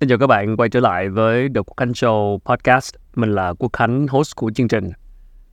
Xin 0.00 0.08
chào 0.08 0.18
các 0.18 0.26
bạn 0.26 0.56
quay 0.56 0.68
trở 0.68 0.80
lại 0.80 1.08
với 1.08 1.48
The 1.54 1.60
Quốc 1.66 1.76
Khánh 1.76 1.92
Show 1.92 2.38
Podcast. 2.38 2.94
Mình 3.14 3.32
là 3.32 3.52
Quốc 3.58 3.72
Khánh, 3.72 4.06
host 4.06 4.36
của 4.36 4.50
chương 4.54 4.68
trình. 4.68 4.90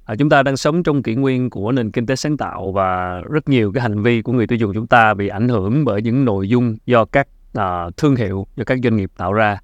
À, 0.05 0.15
chúng 0.15 0.29
ta 0.29 0.43
đang 0.43 0.57
sống 0.57 0.83
trong 0.83 1.03
kỷ 1.03 1.15
nguyên 1.15 1.49
của 1.49 1.71
nền 1.71 1.91
kinh 1.91 2.05
tế 2.05 2.15
sáng 2.15 2.37
tạo 2.37 2.71
và 2.71 3.21
rất 3.29 3.49
nhiều 3.49 3.71
cái 3.71 3.81
hành 3.81 4.01
vi 4.01 4.21
của 4.21 4.31
người 4.31 4.47
tiêu 4.47 4.57
dùng 4.57 4.73
chúng 4.73 4.87
ta 4.87 5.13
bị 5.13 5.27
ảnh 5.27 5.49
hưởng 5.49 5.85
bởi 5.85 6.01
những 6.01 6.25
nội 6.25 6.49
dung 6.49 6.77
do 6.85 7.05
các 7.05 7.27
à, 7.53 7.89
thương 7.97 8.15
hiệu, 8.15 8.47
do 8.55 8.63
các 8.63 8.79
doanh 8.83 8.95
nghiệp 8.95 9.11
tạo 9.17 9.33
ra. 9.33 9.59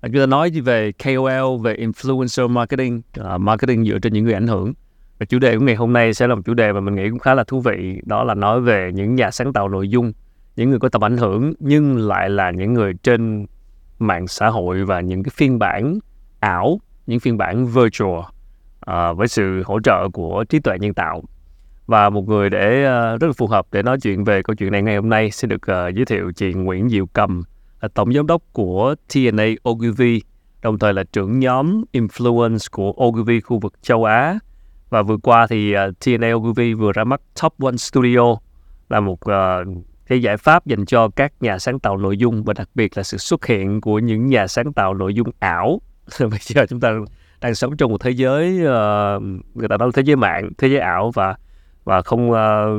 À, 0.00 0.08
chúng 0.12 0.20
ta 0.20 0.26
nói 0.26 0.50
về 0.50 0.92
KOL, 0.92 1.62
về 1.62 1.76
influencer 1.76 2.48
marketing, 2.48 3.02
à, 3.24 3.38
marketing 3.38 3.84
dựa 3.84 3.98
trên 3.98 4.12
những 4.12 4.24
người 4.24 4.34
ảnh 4.34 4.46
hưởng. 4.46 4.72
Và 5.18 5.26
chủ 5.26 5.38
đề 5.38 5.58
của 5.58 5.64
ngày 5.64 5.74
hôm 5.74 5.92
nay 5.92 6.14
sẽ 6.14 6.26
là 6.26 6.34
một 6.34 6.42
chủ 6.44 6.54
đề 6.54 6.72
mà 6.72 6.80
mình 6.80 6.94
nghĩ 6.94 7.10
cũng 7.10 7.18
khá 7.18 7.34
là 7.34 7.44
thú 7.44 7.60
vị, 7.60 8.00
đó 8.04 8.24
là 8.24 8.34
nói 8.34 8.60
về 8.60 8.90
những 8.94 9.14
nhà 9.14 9.30
sáng 9.30 9.52
tạo 9.52 9.68
nội 9.68 9.88
dung, 9.88 10.12
những 10.56 10.70
người 10.70 10.78
có 10.78 10.88
tầm 10.88 11.04
ảnh 11.04 11.16
hưởng 11.16 11.52
nhưng 11.58 11.96
lại 11.96 12.30
là 12.30 12.50
những 12.50 12.74
người 12.74 12.92
trên 13.02 13.46
mạng 13.98 14.28
xã 14.28 14.48
hội 14.48 14.84
và 14.84 15.00
những 15.00 15.22
cái 15.22 15.30
phiên 15.34 15.58
bản 15.58 15.98
ảo, 16.40 16.80
những 17.06 17.20
phiên 17.20 17.36
bản 17.36 17.66
virtual 17.66 18.18
uh, 18.18 19.16
với 19.16 19.28
sự 19.28 19.62
hỗ 19.66 19.80
trợ 19.80 20.08
của 20.12 20.44
trí 20.48 20.60
tuệ 20.60 20.78
nhân 20.78 20.94
tạo. 20.94 21.22
Và 21.86 22.10
một 22.10 22.28
người 22.28 22.50
để 22.50 22.84
uh, 22.84 23.20
rất 23.20 23.26
là 23.26 23.32
phù 23.36 23.46
hợp 23.46 23.66
để 23.72 23.82
nói 23.82 23.98
chuyện 24.00 24.24
về 24.24 24.42
câu 24.42 24.56
chuyện 24.56 24.72
này 24.72 24.82
ngày 24.82 24.96
hôm 24.96 25.08
nay 25.08 25.30
xin 25.30 25.50
được 25.50 25.62
uh, 25.62 25.94
giới 25.94 26.04
thiệu 26.04 26.32
chị 26.36 26.52
Nguyễn 26.52 26.88
Diệu 26.88 27.06
Cầm, 27.06 27.42
là 27.80 27.88
tổng 27.94 28.12
giám 28.12 28.26
đốc 28.26 28.42
của 28.52 28.94
TNA 29.14 29.46
Ogilvy, 29.68 30.22
đồng 30.62 30.78
thời 30.78 30.92
là 30.92 31.04
trưởng 31.12 31.38
nhóm 31.38 31.84
influence 31.92 32.66
của 32.70 32.94
Ogilvy 33.04 33.40
khu 33.40 33.58
vực 33.58 33.72
châu 33.82 34.04
Á. 34.04 34.38
Và 34.90 35.02
vừa 35.02 35.16
qua 35.16 35.46
thì 35.46 35.74
uh, 35.74 36.00
TNA 36.04 36.32
Ogilvy 36.32 36.74
vừa 36.74 36.92
ra 36.92 37.04
mắt 37.04 37.20
Top 37.42 37.60
One 37.60 37.76
Studio 37.76 38.36
là 38.88 39.00
một 39.00 39.18
uh, 39.30 39.68
cái 40.06 40.22
giải 40.22 40.36
pháp 40.36 40.66
dành 40.66 40.86
cho 40.86 41.08
các 41.08 41.32
nhà 41.40 41.58
sáng 41.58 41.78
tạo 41.78 41.96
nội 41.96 42.16
dung 42.16 42.44
và 42.44 42.54
đặc 42.54 42.68
biệt 42.74 42.96
là 42.96 43.02
sự 43.02 43.18
xuất 43.18 43.46
hiện 43.46 43.80
của 43.80 43.98
những 43.98 44.26
nhà 44.26 44.46
sáng 44.46 44.72
tạo 44.72 44.94
nội 44.94 45.14
dung 45.14 45.30
ảo. 45.38 45.80
Bây 46.20 46.38
giờ 46.42 46.66
chúng 46.68 46.80
ta 46.80 46.92
đang 47.40 47.54
sống 47.54 47.76
trong 47.76 47.90
một 47.90 48.00
thế 48.00 48.10
giới 48.10 48.54
uh, 48.54 49.22
người 49.54 49.68
ta 49.68 49.76
nói 49.76 49.90
thế 49.94 50.02
giới 50.02 50.16
mạng 50.16 50.50
thế 50.58 50.68
giới 50.68 50.78
ảo 50.78 51.10
và 51.14 51.36
và 51.84 52.02
không 52.02 52.30
uh, 52.30 52.36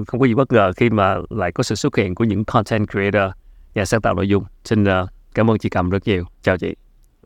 không 0.07 0.19
có 0.19 0.25
gì 0.25 0.33
bất 0.33 0.51
ngờ 0.51 0.71
khi 0.77 0.89
mà 0.89 1.15
lại 1.29 1.51
có 1.51 1.63
sự 1.63 1.75
xuất 1.75 1.95
hiện 1.95 2.15
của 2.15 2.23
những 2.23 2.45
content 2.45 2.91
creator 2.91 3.31
nhà 3.75 3.85
sáng 3.85 4.01
tạo 4.01 4.13
nội 4.13 4.29
dung. 4.29 4.43
Xin 4.63 4.83
uh, 4.83 5.09
cảm 5.33 5.51
ơn 5.51 5.57
chị 5.57 5.69
cầm 5.69 5.89
rất 5.89 6.07
nhiều. 6.07 6.25
Chào 6.41 6.57
chị. 6.57 6.75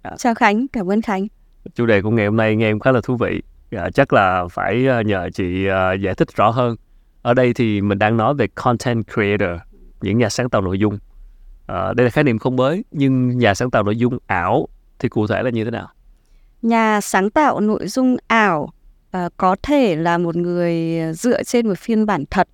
À. 0.01 0.11
chào 0.17 0.35
khánh 0.35 0.67
cảm 0.67 0.91
ơn 0.91 1.01
khánh. 1.01 1.27
Chủ 1.75 1.85
đề 1.85 2.01
của 2.01 2.09
ngày 2.09 2.25
hôm 2.25 2.37
nay 2.37 2.55
nghe 2.55 2.69
em 2.69 2.79
khá 2.79 2.91
là 2.91 3.01
thú 3.03 3.17
vị. 3.17 3.41
À, 3.71 3.89
chắc 3.93 4.13
là 4.13 4.47
phải 4.51 4.87
nhờ 5.05 5.29
chị 5.33 5.67
uh, 5.67 6.01
giải 6.01 6.15
thích 6.15 6.27
rõ 6.35 6.49
hơn. 6.49 6.75
Ở 7.21 7.33
đây 7.33 7.53
thì 7.53 7.81
mình 7.81 7.99
đang 7.99 8.17
nói 8.17 8.33
về 8.33 8.47
content 8.47 9.03
creator 9.13 9.59
những 10.01 10.17
nhà 10.17 10.29
sáng 10.29 10.49
tạo 10.49 10.61
nội 10.61 10.77
dung. 10.77 10.97
À, 11.67 11.93
đây 11.93 12.03
là 12.03 12.09
khái 12.09 12.23
niệm 12.23 12.39
không 12.39 12.55
mới 12.55 12.83
nhưng 12.91 13.37
nhà 13.37 13.53
sáng 13.53 13.71
tạo 13.71 13.83
nội 13.83 13.95
dung 13.95 14.17
ảo 14.27 14.67
thì 14.99 15.09
cụ 15.09 15.27
thể 15.27 15.43
là 15.43 15.49
như 15.49 15.65
thế 15.65 15.71
nào? 15.71 15.87
Nhà 16.61 17.01
sáng 17.01 17.29
tạo 17.29 17.59
nội 17.59 17.87
dung 17.87 18.17
ảo 18.27 18.73
à, 19.11 19.29
có 19.37 19.55
thể 19.63 19.95
là 19.95 20.17
một 20.17 20.35
người 20.35 21.01
dựa 21.13 21.43
trên 21.43 21.67
một 21.67 21.77
phiên 21.77 22.05
bản 22.05 22.23
thật 22.29 22.47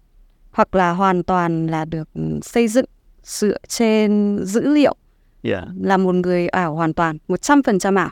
hoặc 0.52 0.76
là 0.76 0.92
hoàn 0.92 1.24
toàn 1.24 1.68
là 1.68 1.86
được 1.86 2.10
xây 2.42 2.68
dựng 2.68 2.86
dựa 3.24 3.58
trên 3.68 4.40
dữ 4.44 4.62
liệu. 4.74 4.96
Yeah. 5.44 5.64
là 5.82 5.98
một 5.98 6.16
người 6.16 6.48
ảo 6.48 6.76
hoàn 6.76 6.94
toàn 6.94 7.18
một 7.28 7.42
trăm 7.42 7.64
phần 7.64 7.80
trăm 7.80 7.96
ảo. 7.96 8.10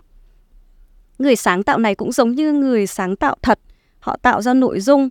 Người 1.20 1.36
sáng 1.36 1.64
tạo 1.64 1.78
này 1.78 1.96
cũng 1.96 2.12
giống 2.12 2.32
như 2.32 2.54
người 2.54 2.88
sáng 2.88 3.16
tạo 3.16 3.36
thật. 3.42 3.60
Họ 4.00 4.18
tạo 4.22 4.42
ra 4.42 4.54
nội 4.54 4.80
dung 4.80 5.10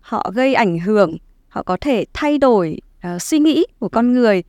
họ 0.00 0.30
gây 0.34 0.54
ảnh 0.54 0.78
hưởng 0.78 1.16
họ 1.48 1.62
có 1.62 1.76
thể 1.80 2.04
thay 2.12 2.38
đổi 2.38 2.80
uh, 3.06 3.22
suy 3.22 3.38
nghĩ 3.38 3.66
của 3.78 3.88
con 3.88 4.12
người 4.12 4.42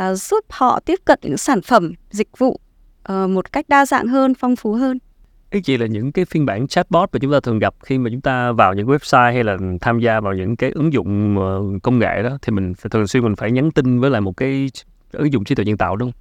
uh, 0.00 0.16
giúp 0.16 0.44
họ 0.48 0.80
tiếp 0.80 0.98
cận 1.04 1.18
những 1.22 1.36
sản 1.36 1.62
phẩm 1.62 1.92
dịch 2.10 2.38
vụ 2.38 2.60
uh, 3.12 3.30
một 3.30 3.52
cách 3.52 3.68
đa 3.68 3.86
dạng 3.86 4.06
hơn 4.06 4.34
phong 4.34 4.56
phú 4.56 4.72
hơn 4.72 4.98
Ý 5.50 5.60
chị 5.60 5.76
là 5.76 5.86
những 5.86 6.12
cái 6.12 6.24
phiên 6.24 6.46
bản 6.46 6.68
chatbot 6.68 7.08
mà 7.12 7.18
chúng 7.18 7.32
ta 7.32 7.40
thường 7.40 7.58
gặp 7.58 7.74
khi 7.82 7.98
mà 7.98 8.10
chúng 8.10 8.20
ta 8.20 8.52
vào 8.52 8.74
những 8.74 8.86
website 8.86 9.32
hay 9.32 9.44
là 9.44 9.56
tham 9.80 9.98
gia 9.98 10.20
vào 10.20 10.34
những 10.34 10.56
cái 10.56 10.70
ứng 10.70 10.92
dụng 10.92 11.36
công 11.82 11.98
nghệ 11.98 12.22
đó 12.22 12.38
thì 12.42 12.52
mình 12.52 12.74
thường 12.90 13.06
xuyên 13.06 13.22
mình 13.22 13.36
phải 13.36 13.50
nhắn 13.50 13.70
tin 13.70 14.00
với 14.00 14.10
lại 14.10 14.20
một 14.20 14.36
cái 14.36 14.70
ứng 15.12 15.32
dụng 15.32 15.44
trí 15.44 15.54
tuệ 15.54 15.64
nhân 15.64 15.76
tạo 15.76 15.96
đúng 15.96 16.12
không? 16.12 16.20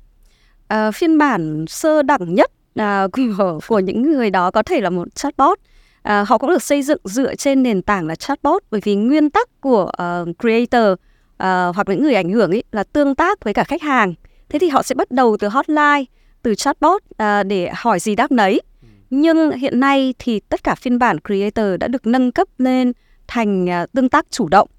À, 0.68 0.92
phiên 0.92 1.18
bản 1.18 1.66
sơ 1.68 2.02
đẳng 2.02 2.34
nhất 2.34 2.52
à, 2.76 3.08
của, 3.12 3.60
của 3.68 3.80
những 3.80 4.02
người 4.02 4.30
đó 4.30 4.52
có 4.52 4.64
thể 4.64 4.82
là 4.82 4.90
một 4.90 5.16
chatbot. 5.16 5.60
À, 6.02 6.26
họ 6.28 6.38
cũng 6.38 6.50
được 6.50 6.64
xây 6.64 6.82
dựng 6.82 7.02
dựa 7.04 7.36
trên 7.36 7.64
nền 7.64 7.82
tảng 7.82 8.08
là 8.08 8.16
chatbot 8.16 8.64
bởi 8.72 8.82
vì 8.84 8.96
nguyên 8.96 9.30
tắc 9.30 9.62
của 9.62 9.84
uh, 9.84 10.38
creator 10.40 11.00
uh, 11.44 11.76
hoặc 11.76 11.88
những 11.88 12.04
người 12.04 12.16
ảnh 12.16 12.30
hưởng 12.30 12.52
ấy 12.52 12.64
là 12.72 12.84
tương 12.84 13.16
tác 13.16 13.44
với 13.44 13.54
cả 13.54 13.64
khách 13.64 13.82
hàng. 13.82 14.14
Thế 14.50 14.60
thì 14.60 14.70
họ 14.70 14.84
sẽ 14.84 14.96
bắt 14.96 15.12
đầu 15.12 15.38
từ 15.40 15.48
hotline 15.48 16.04
từ 16.42 16.56
chatbot 16.56 17.02
uh, 17.02 17.48
để 17.48 17.72
hỏi 17.76 18.00
gì 18.00 18.16
đáp 18.16 18.32
nấy. 18.32 18.62
Nhưng 19.10 19.52
hiện 19.52 19.80
nay 19.80 20.14
thì 20.20 20.40
tất 20.40 20.64
cả 20.64 20.76
phiên 20.76 21.00
bản 21.00 21.18
creator 21.28 21.66
đã 21.80 21.88
được 21.88 22.08
nâng 22.08 22.32
cấp 22.32 22.48
lên 22.58 22.92
thành 23.28 23.66
uh, 23.66 23.92
tương 23.92 24.10
tác 24.10 24.26
chủ 24.30 24.50
động. 24.50 24.70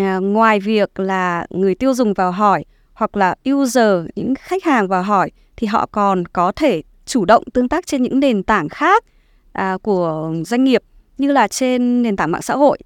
Uh, 0.00 0.22
ngoài 0.22 0.60
việc 0.60 1.00
là 1.00 1.46
người 1.50 1.74
tiêu 1.74 1.94
dùng 1.94 2.14
vào 2.14 2.32
hỏi 2.32 2.64
hoặc 2.92 3.16
là 3.16 3.34
user 3.50 4.06
những 4.16 4.34
khách 4.34 4.64
hàng 4.64 4.88
vào 4.88 5.02
hỏi 5.02 5.30
thì 5.56 5.66
họ 5.66 5.86
còn 5.86 6.26
có 6.26 6.52
thể 6.52 6.82
chủ 7.06 7.24
động 7.24 7.44
tương 7.52 7.68
tác 7.68 7.86
trên 7.86 8.02
những 8.02 8.20
nền 8.20 8.42
tảng 8.42 8.68
khác 8.68 9.04
à, 9.52 9.78
của 9.82 10.32
doanh 10.46 10.64
nghiệp 10.64 10.82
như 11.18 11.32
là 11.32 11.48
trên 11.48 12.02
nền 12.02 12.16
tảng 12.16 12.30
mạng 12.30 12.42
xã 12.42 12.56
hội 12.56 12.78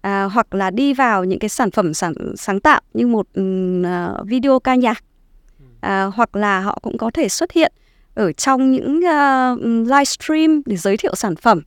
à, 0.00 0.24
hoặc 0.24 0.54
là 0.54 0.70
đi 0.70 0.94
vào 0.94 1.24
những 1.24 1.38
cái 1.38 1.48
sản 1.48 1.70
phẩm 1.70 1.94
sáng, 1.94 2.14
sáng 2.36 2.60
tạo 2.60 2.80
như 2.94 3.06
một 3.06 3.26
uh, 3.40 4.26
video 4.26 4.58
ca 4.58 4.74
nhạc. 4.74 5.04
À, 5.80 6.04
hoặc 6.04 6.36
là 6.36 6.60
họ 6.60 6.78
cũng 6.82 6.98
có 6.98 7.10
thể 7.14 7.28
xuất 7.28 7.52
hiện 7.52 7.72
ở 8.14 8.32
trong 8.32 8.72
những 8.72 9.04
à, 9.04 9.50
ừ, 9.60 9.80
uh, 9.80 9.88
livestream 9.88 10.62
để 10.66 10.76
giới 10.76 10.96
thiệu 10.96 11.14
sản 11.14 11.36
phẩm. 11.36 11.62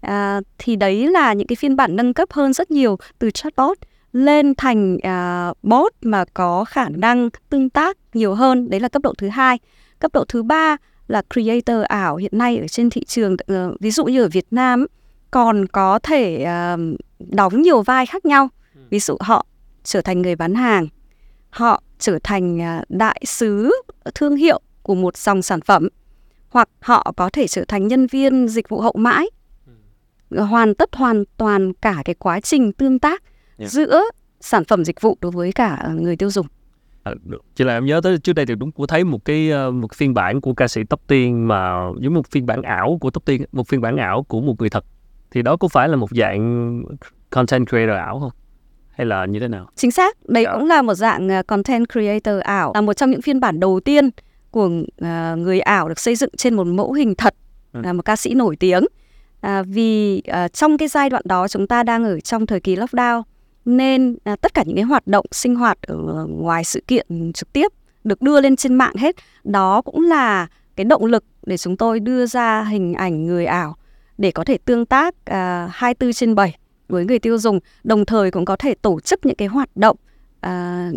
À, 0.00 0.40
thì 0.58 0.76
đấy 0.76 1.08
là 1.10 1.32
những 1.32 1.46
cái 1.46 1.56
phiên 1.56 1.76
bản 1.76 1.96
nâng 1.96 2.14
cấp 2.14 2.32
hơn 2.32 2.52
rất 2.52 2.70
nhiều 2.70 2.98
từ 3.18 3.30
chatbot 3.30 3.78
lên 4.12 4.54
thành 4.54 4.94
uh, 4.96 5.58
bot 5.62 5.92
mà 6.02 6.24
có 6.34 6.64
khả 6.64 6.88
năng 6.88 7.28
tương 7.50 7.70
tác 7.70 7.96
nhiều 8.14 8.34
hơn. 8.34 8.70
Đấy 8.70 8.80
là 8.80 8.88
cấp 8.88 9.02
độ 9.02 9.14
thứ 9.18 9.28
hai. 9.28 9.58
Cấp 9.98 10.12
độ 10.14 10.24
thứ 10.28 10.42
ba 10.42 10.76
là 11.08 11.22
creator 11.34 11.82
ảo 11.88 12.16
hiện 12.16 12.32
nay 12.34 12.58
ở 12.58 12.68
trên 12.68 12.90
thị 12.90 13.04
trường 13.04 13.32
uh, 13.32 13.80
ví 13.80 13.90
dụ 13.90 14.04
như 14.04 14.22
ở 14.22 14.28
Việt 14.28 14.46
Nam 14.50 14.86
còn 15.34 15.66
có 15.66 15.98
thể 16.02 16.46
uh, 16.74 16.80
đóng 17.18 17.62
nhiều 17.62 17.82
vai 17.82 18.06
khác 18.06 18.24
nhau 18.24 18.48
ừ. 18.74 18.80
ví 18.90 18.98
dụ 18.98 19.16
họ 19.20 19.46
trở 19.84 20.00
thành 20.00 20.22
người 20.22 20.36
bán 20.36 20.54
hàng 20.54 20.88
họ 21.50 21.82
trở 21.98 22.18
thành 22.22 22.58
uh, 22.58 22.84
đại 22.88 23.22
sứ 23.26 23.70
thương 24.14 24.36
hiệu 24.36 24.60
của 24.82 24.94
một 24.94 25.16
dòng 25.16 25.42
sản 25.42 25.60
phẩm 25.60 25.88
hoặc 26.48 26.68
họ 26.80 27.12
có 27.16 27.30
thể 27.30 27.46
trở 27.46 27.64
thành 27.68 27.88
nhân 27.88 28.06
viên 28.06 28.48
dịch 28.48 28.68
vụ 28.68 28.80
hậu 28.80 28.94
mãi 28.96 29.26
ừ. 30.30 30.40
hoàn 30.42 30.74
tất 30.74 30.96
hoàn 30.96 31.24
toàn 31.36 31.72
cả 31.72 32.02
cái 32.04 32.14
quá 32.14 32.40
trình 32.40 32.72
tương 32.72 32.98
tác 32.98 33.22
yeah. 33.58 33.70
giữa 33.70 34.02
sản 34.40 34.64
phẩm 34.64 34.84
dịch 34.84 35.00
vụ 35.00 35.18
đối 35.20 35.32
với 35.32 35.52
cả 35.52 35.88
người 35.94 36.16
tiêu 36.16 36.30
dùng 36.30 36.46
À, 37.02 37.12
chỉ 37.56 37.64
là 37.64 37.74
em 37.74 37.86
nhớ 37.86 38.00
tới 38.04 38.18
trước 38.18 38.32
đây 38.32 38.46
thì 38.46 38.54
đúng 38.54 38.72
cũng 38.72 38.86
thấy 38.86 39.04
một 39.04 39.24
cái 39.24 39.50
một 39.72 39.94
phiên 39.94 40.14
bản 40.14 40.40
của 40.40 40.54
ca 40.54 40.68
sĩ 40.68 40.84
Tóc 40.84 41.00
Tiên 41.06 41.48
mà 41.48 41.74
giống 42.00 42.14
một 42.14 42.30
phiên 42.30 42.46
bản 42.46 42.62
ảo 42.62 42.98
của 43.00 43.10
Tóc 43.10 43.24
Tiên, 43.24 43.44
một 43.52 43.68
phiên 43.68 43.80
bản 43.80 43.96
ảo 43.96 44.22
của 44.22 44.40
một 44.40 44.54
người 44.60 44.70
thật 44.70 44.84
thì 45.34 45.42
đó 45.42 45.56
có 45.56 45.68
phải 45.68 45.88
là 45.88 45.96
một 45.96 46.10
dạng 46.10 46.82
content 47.30 47.68
creator 47.68 47.96
ảo 47.96 48.20
không? 48.20 48.30
Hay 48.90 49.06
là 49.06 49.26
như 49.26 49.40
thế 49.40 49.48
nào? 49.48 49.66
Chính 49.76 49.90
xác, 49.90 50.16
đấy 50.28 50.46
cũng 50.52 50.66
là 50.66 50.82
một 50.82 50.94
dạng 50.94 51.28
ờ, 51.28 51.42
content 51.42 51.88
creator 51.92 52.40
ảo, 52.40 52.72
là 52.74 52.80
một 52.80 52.92
trong 52.92 53.10
những 53.10 53.22
phiên 53.22 53.40
bản 53.40 53.60
đầu 53.60 53.80
tiên 53.80 54.10
của 54.50 54.66
uh, 54.66 55.38
người 55.38 55.60
ảo 55.60 55.88
được 55.88 55.98
xây 55.98 56.16
dựng 56.16 56.30
trên 56.36 56.54
một 56.54 56.66
mẫu 56.66 56.92
hình 56.92 57.14
thật, 57.14 57.34
ừ. 57.72 57.80
là 57.84 57.92
một 57.92 58.04
ca 58.04 58.16
sĩ 58.16 58.34
nổi 58.34 58.56
tiếng. 58.56 58.84
À, 59.40 59.62
vì 59.62 60.22
uh, 60.44 60.52
trong 60.52 60.78
cái 60.78 60.88
giai 60.88 61.10
đoạn 61.10 61.22
đó 61.24 61.48
chúng 61.48 61.66
ta 61.66 61.82
đang 61.82 62.04
ở 62.04 62.20
trong 62.20 62.46
thời 62.46 62.60
kỳ 62.60 62.76
lockdown 62.76 63.22
nên 63.64 64.16
uh, 64.32 64.40
tất 64.40 64.54
cả 64.54 64.62
những 64.66 64.76
cái 64.76 64.84
hoạt 64.84 65.06
động 65.06 65.26
sinh 65.32 65.54
hoạt 65.54 65.82
ở 65.82 66.26
ngoài 66.28 66.64
sự 66.64 66.82
kiện 66.86 67.32
trực 67.32 67.52
tiếp 67.52 67.72
được 68.04 68.22
đưa 68.22 68.40
lên 68.40 68.56
trên 68.56 68.74
mạng 68.74 68.94
hết 68.96 69.16
đó 69.44 69.82
cũng 69.82 70.00
là 70.00 70.46
cái 70.76 70.84
động 70.84 71.04
lực 71.04 71.24
để 71.46 71.56
chúng 71.56 71.76
tôi 71.76 72.00
đưa 72.00 72.26
ra 72.26 72.62
hình 72.62 72.94
ảnh 72.94 73.26
người 73.26 73.46
ảo 73.46 73.76
để 74.18 74.30
có 74.30 74.44
thể 74.44 74.58
tương 74.64 74.86
tác 74.86 75.14
uh, 75.14 75.34
24 75.72 76.12
trên 76.12 76.34
7 76.34 76.56
với 76.88 77.04
người 77.04 77.18
tiêu 77.18 77.38
dùng, 77.38 77.60
đồng 77.84 78.04
thời 78.04 78.30
cũng 78.30 78.44
có 78.44 78.56
thể 78.56 78.74
tổ 78.74 79.00
chức 79.00 79.26
những 79.26 79.36
cái 79.36 79.48
hoạt 79.48 79.68
động 79.76 79.96
uh, 80.46 80.50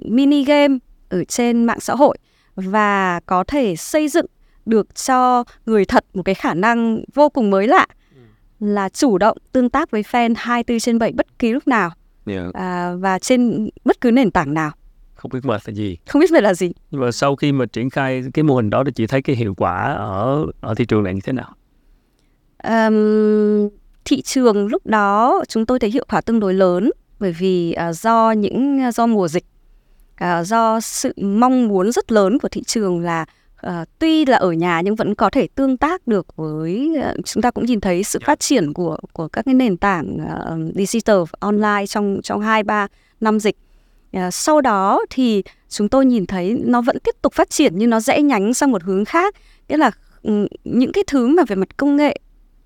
mini 0.05 0.43
game 0.43 0.77
ở 1.09 1.23
trên 1.23 1.65
mạng 1.65 1.79
xã 1.79 1.95
hội 1.95 2.17
và 2.55 3.19
có 3.25 3.43
thể 3.43 3.75
xây 3.75 4.07
dựng 4.07 4.25
được 4.65 4.95
cho 4.95 5.43
người 5.65 5.85
thật 5.85 6.05
một 6.13 6.23
cái 6.23 6.35
khả 6.35 6.53
năng 6.53 7.03
vô 7.13 7.29
cùng 7.29 7.49
mới 7.49 7.67
lạ 7.67 7.87
là 8.59 8.89
chủ 8.89 9.17
động 9.17 9.37
tương 9.51 9.69
tác 9.69 9.91
với 9.91 10.01
fan 10.01 10.33
24 10.37 10.79
trên 10.79 10.99
7 10.99 11.11
bất 11.11 11.39
kỳ 11.39 11.51
lúc 11.51 11.67
nào 11.67 11.91
yeah. 12.25 12.53
à, 12.53 12.93
và 12.95 13.19
trên 13.19 13.69
bất 13.85 14.01
cứ 14.01 14.11
nền 14.11 14.31
tảng 14.31 14.53
nào. 14.53 14.71
Không 15.15 15.31
biết 15.33 15.45
mệt 15.45 15.61
là 15.67 15.73
gì. 15.73 15.97
Không 16.07 16.19
biết 16.19 16.31
mệt 16.31 16.43
là 16.43 16.53
gì. 16.53 16.71
Nhưng 16.91 17.01
mà 17.01 17.11
sau 17.11 17.35
khi 17.35 17.51
mà 17.51 17.65
triển 17.65 17.89
khai 17.89 18.23
cái 18.33 18.43
mô 18.43 18.55
hình 18.55 18.69
đó 18.69 18.83
thì 18.83 18.91
chị 18.91 19.07
thấy 19.07 19.21
cái 19.21 19.35
hiệu 19.35 19.53
quả 19.57 19.93
ở 19.93 20.45
ở 20.61 20.75
thị 20.75 20.85
trường 20.85 21.03
này 21.03 21.13
như 21.13 21.21
thế 21.23 21.33
nào 21.33 21.55
um, 22.63 23.69
thị 24.05 24.21
trường 24.21 24.67
lúc 24.67 24.85
đó 24.85 25.43
chúng 25.47 25.65
tôi 25.65 25.79
thấy 25.79 25.89
hiệu 25.89 26.05
quả 26.09 26.21
tương 26.21 26.39
đối 26.39 26.53
lớn 26.53 26.91
bởi 27.19 27.31
vì 27.31 27.75
uh, 27.89 27.95
do 27.95 28.31
những 28.31 28.81
à, 28.81 28.91
do 28.91 29.05
mùa 29.05 29.27
dịch 29.27 29.45
uh, 30.23 30.47
do 30.47 30.79
sự 30.79 31.13
mong 31.17 31.67
muốn 31.67 31.91
rất 31.91 32.11
lớn 32.11 32.39
của 32.39 32.49
thị 32.49 32.63
trường 32.63 32.99
là 32.99 33.25
uh, 33.67 33.71
tuy 33.99 34.25
là 34.25 34.37
ở 34.37 34.51
nhà 34.51 34.81
nhưng 34.81 34.95
vẫn 34.95 35.15
có 35.15 35.29
thể 35.29 35.47
tương 35.55 35.77
tác 35.77 36.07
được 36.07 36.35
với 36.35 36.91
uh, 36.99 37.25
chúng 37.25 37.41
ta 37.41 37.51
cũng 37.51 37.65
nhìn 37.65 37.81
thấy 37.81 38.03
sự 38.03 38.19
phát 38.25 38.39
triển 38.39 38.73
của 38.73 38.97
của 39.13 39.27
các 39.27 39.45
cái 39.45 39.53
nền 39.53 39.77
tảng 39.77 40.17
uh, 40.17 40.75
digital 40.75 41.17
online 41.39 41.85
trong 41.87 42.19
trong 42.23 42.41
hai 42.41 42.63
ba 42.63 42.87
năm 43.21 43.39
dịch. 43.39 43.55
Uh, 44.17 44.33
sau 44.33 44.61
đó 44.61 45.05
thì 45.09 45.43
chúng 45.69 45.89
tôi 45.89 46.05
nhìn 46.05 46.25
thấy 46.25 46.61
nó 46.65 46.81
vẫn 46.81 46.99
tiếp 46.99 47.15
tục 47.21 47.33
phát 47.33 47.49
triển 47.49 47.73
nhưng 47.75 47.89
nó 47.89 47.99
rẽ 47.99 48.21
nhánh 48.21 48.53
sang 48.53 48.71
một 48.71 48.83
hướng 48.83 49.05
khác. 49.05 49.35
Nghĩa 49.69 49.77
là 49.77 49.91
ừ, 50.23 50.47
những 50.63 50.91
cái 50.91 51.03
thứ 51.07 51.27
mà 51.27 51.43
về 51.47 51.55
mặt 51.55 51.77
công 51.77 51.95
nghệ 51.95 52.19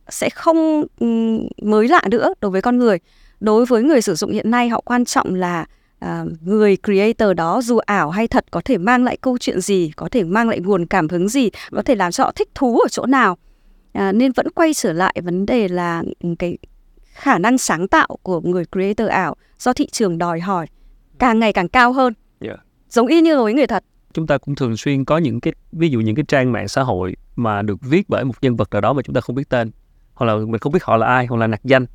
sẽ 0.09 0.29
không 0.29 0.85
um, 0.99 1.47
mới 1.61 1.87
lạ 1.87 2.01
nữa 2.11 2.33
đối 2.41 2.51
với 2.51 2.61
con 2.61 2.77
người. 2.77 2.97
Đối 3.39 3.65
với 3.65 3.83
người 3.83 4.01
sử 4.01 4.15
dụng 4.15 4.31
hiện 4.31 4.51
nay 4.51 4.69
họ 4.69 4.81
quan 4.85 5.05
trọng 5.05 5.35
là 5.35 5.65
à, 5.99 6.25
người 6.41 6.77
creator 6.83 7.37
đó 7.37 7.61
dù 7.63 7.77
ảo 7.77 8.09
hay 8.09 8.27
thật 8.27 8.45
có 8.51 8.61
thể 8.65 8.77
mang 8.77 9.03
lại 9.03 9.17
câu 9.17 9.37
chuyện 9.37 9.61
gì 9.61 9.91
có 9.95 10.09
thể 10.11 10.23
mang 10.23 10.49
lại 10.49 10.59
nguồn 10.59 10.85
cảm 10.85 11.07
hứng 11.07 11.29
gì 11.29 11.49
có 11.71 11.81
thể 11.81 11.95
làm 11.95 12.11
cho 12.11 12.23
họ 12.23 12.31
thích 12.31 12.49
thú 12.55 12.79
ở 12.79 12.87
chỗ 12.89 13.05
nào. 13.05 13.37
À, 13.93 14.11
nên 14.11 14.31
vẫn 14.31 14.49
quay 14.49 14.73
trở 14.73 14.93
lại 14.93 15.15
vấn 15.23 15.45
đề 15.45 15.67
là 15.67 16.03
cái 16.39 16.57
khả 17.13 17.37
năng 17.37 17.57
sáng 17.57 17.87
tạo 17.87 18.07
của 18.23 18.41
người 18.41 18.65
creator 18.71 19.09
ảo 19.09 19.35
do 19.59 19.73
thị 19.73 19.87
trường 19.91 20.17
đòi 20.17 20.39
hỏi 20.39 20.67
càng 21.19 21.39
ngày 21.39 21.53
càng 21.53 21.67
cao 21.67 21.93
hơn. 21.93 22.13
Yeah. 22.39 22.59
giống 22.89 23.07
y 23.07 23.21
như 23.21 23.43
với 23.43 23.53
người 23.53 23.67
thật. 23.67 23.83
Chúng 24.13 24.27
ta 24.27 24.37
cũng 24.37 24.55
thường 24.55 24.77
xuyên 24.77 25.05
có 25.05 25.17
những 25.17 25.39
cái 25.39 25.53
ví 25.71 25.89
dụ 25.89 25.99
những 25.99 26.15
cái 26.15 26.25
trang 26.27 26.51
mạng 26.51 26.67
xã 26.67 26.83
hội 26.83 27.15
mà 27.35 27.61
được 27.61 27.81
viết 27.81 28.09
bởi 28.09 28.23
một 28.23 28.33
nhân 28.41 28.55
vật 28.55 28.69
nào 28.71 28.81
đó 28.81 28.93
mà 28.93 29.01
chúng 29.01 29.15
ta 29.15 29.21
không 29.21 29.35
biết 29.35 29.49
tên 29.49 29.71
hoặc 30.21 30.27
là 30.27 30.45
mình 30.45 30.59
không 30.59 30.73
biết 30.73 30.83
họ 30.83 30.97
là 30.97 31.07
ai 31.07 31.25
hoặc 31.25 31.37
là 31.37 31.47
nặc 31.47 31.63
danh. 31.63 31.85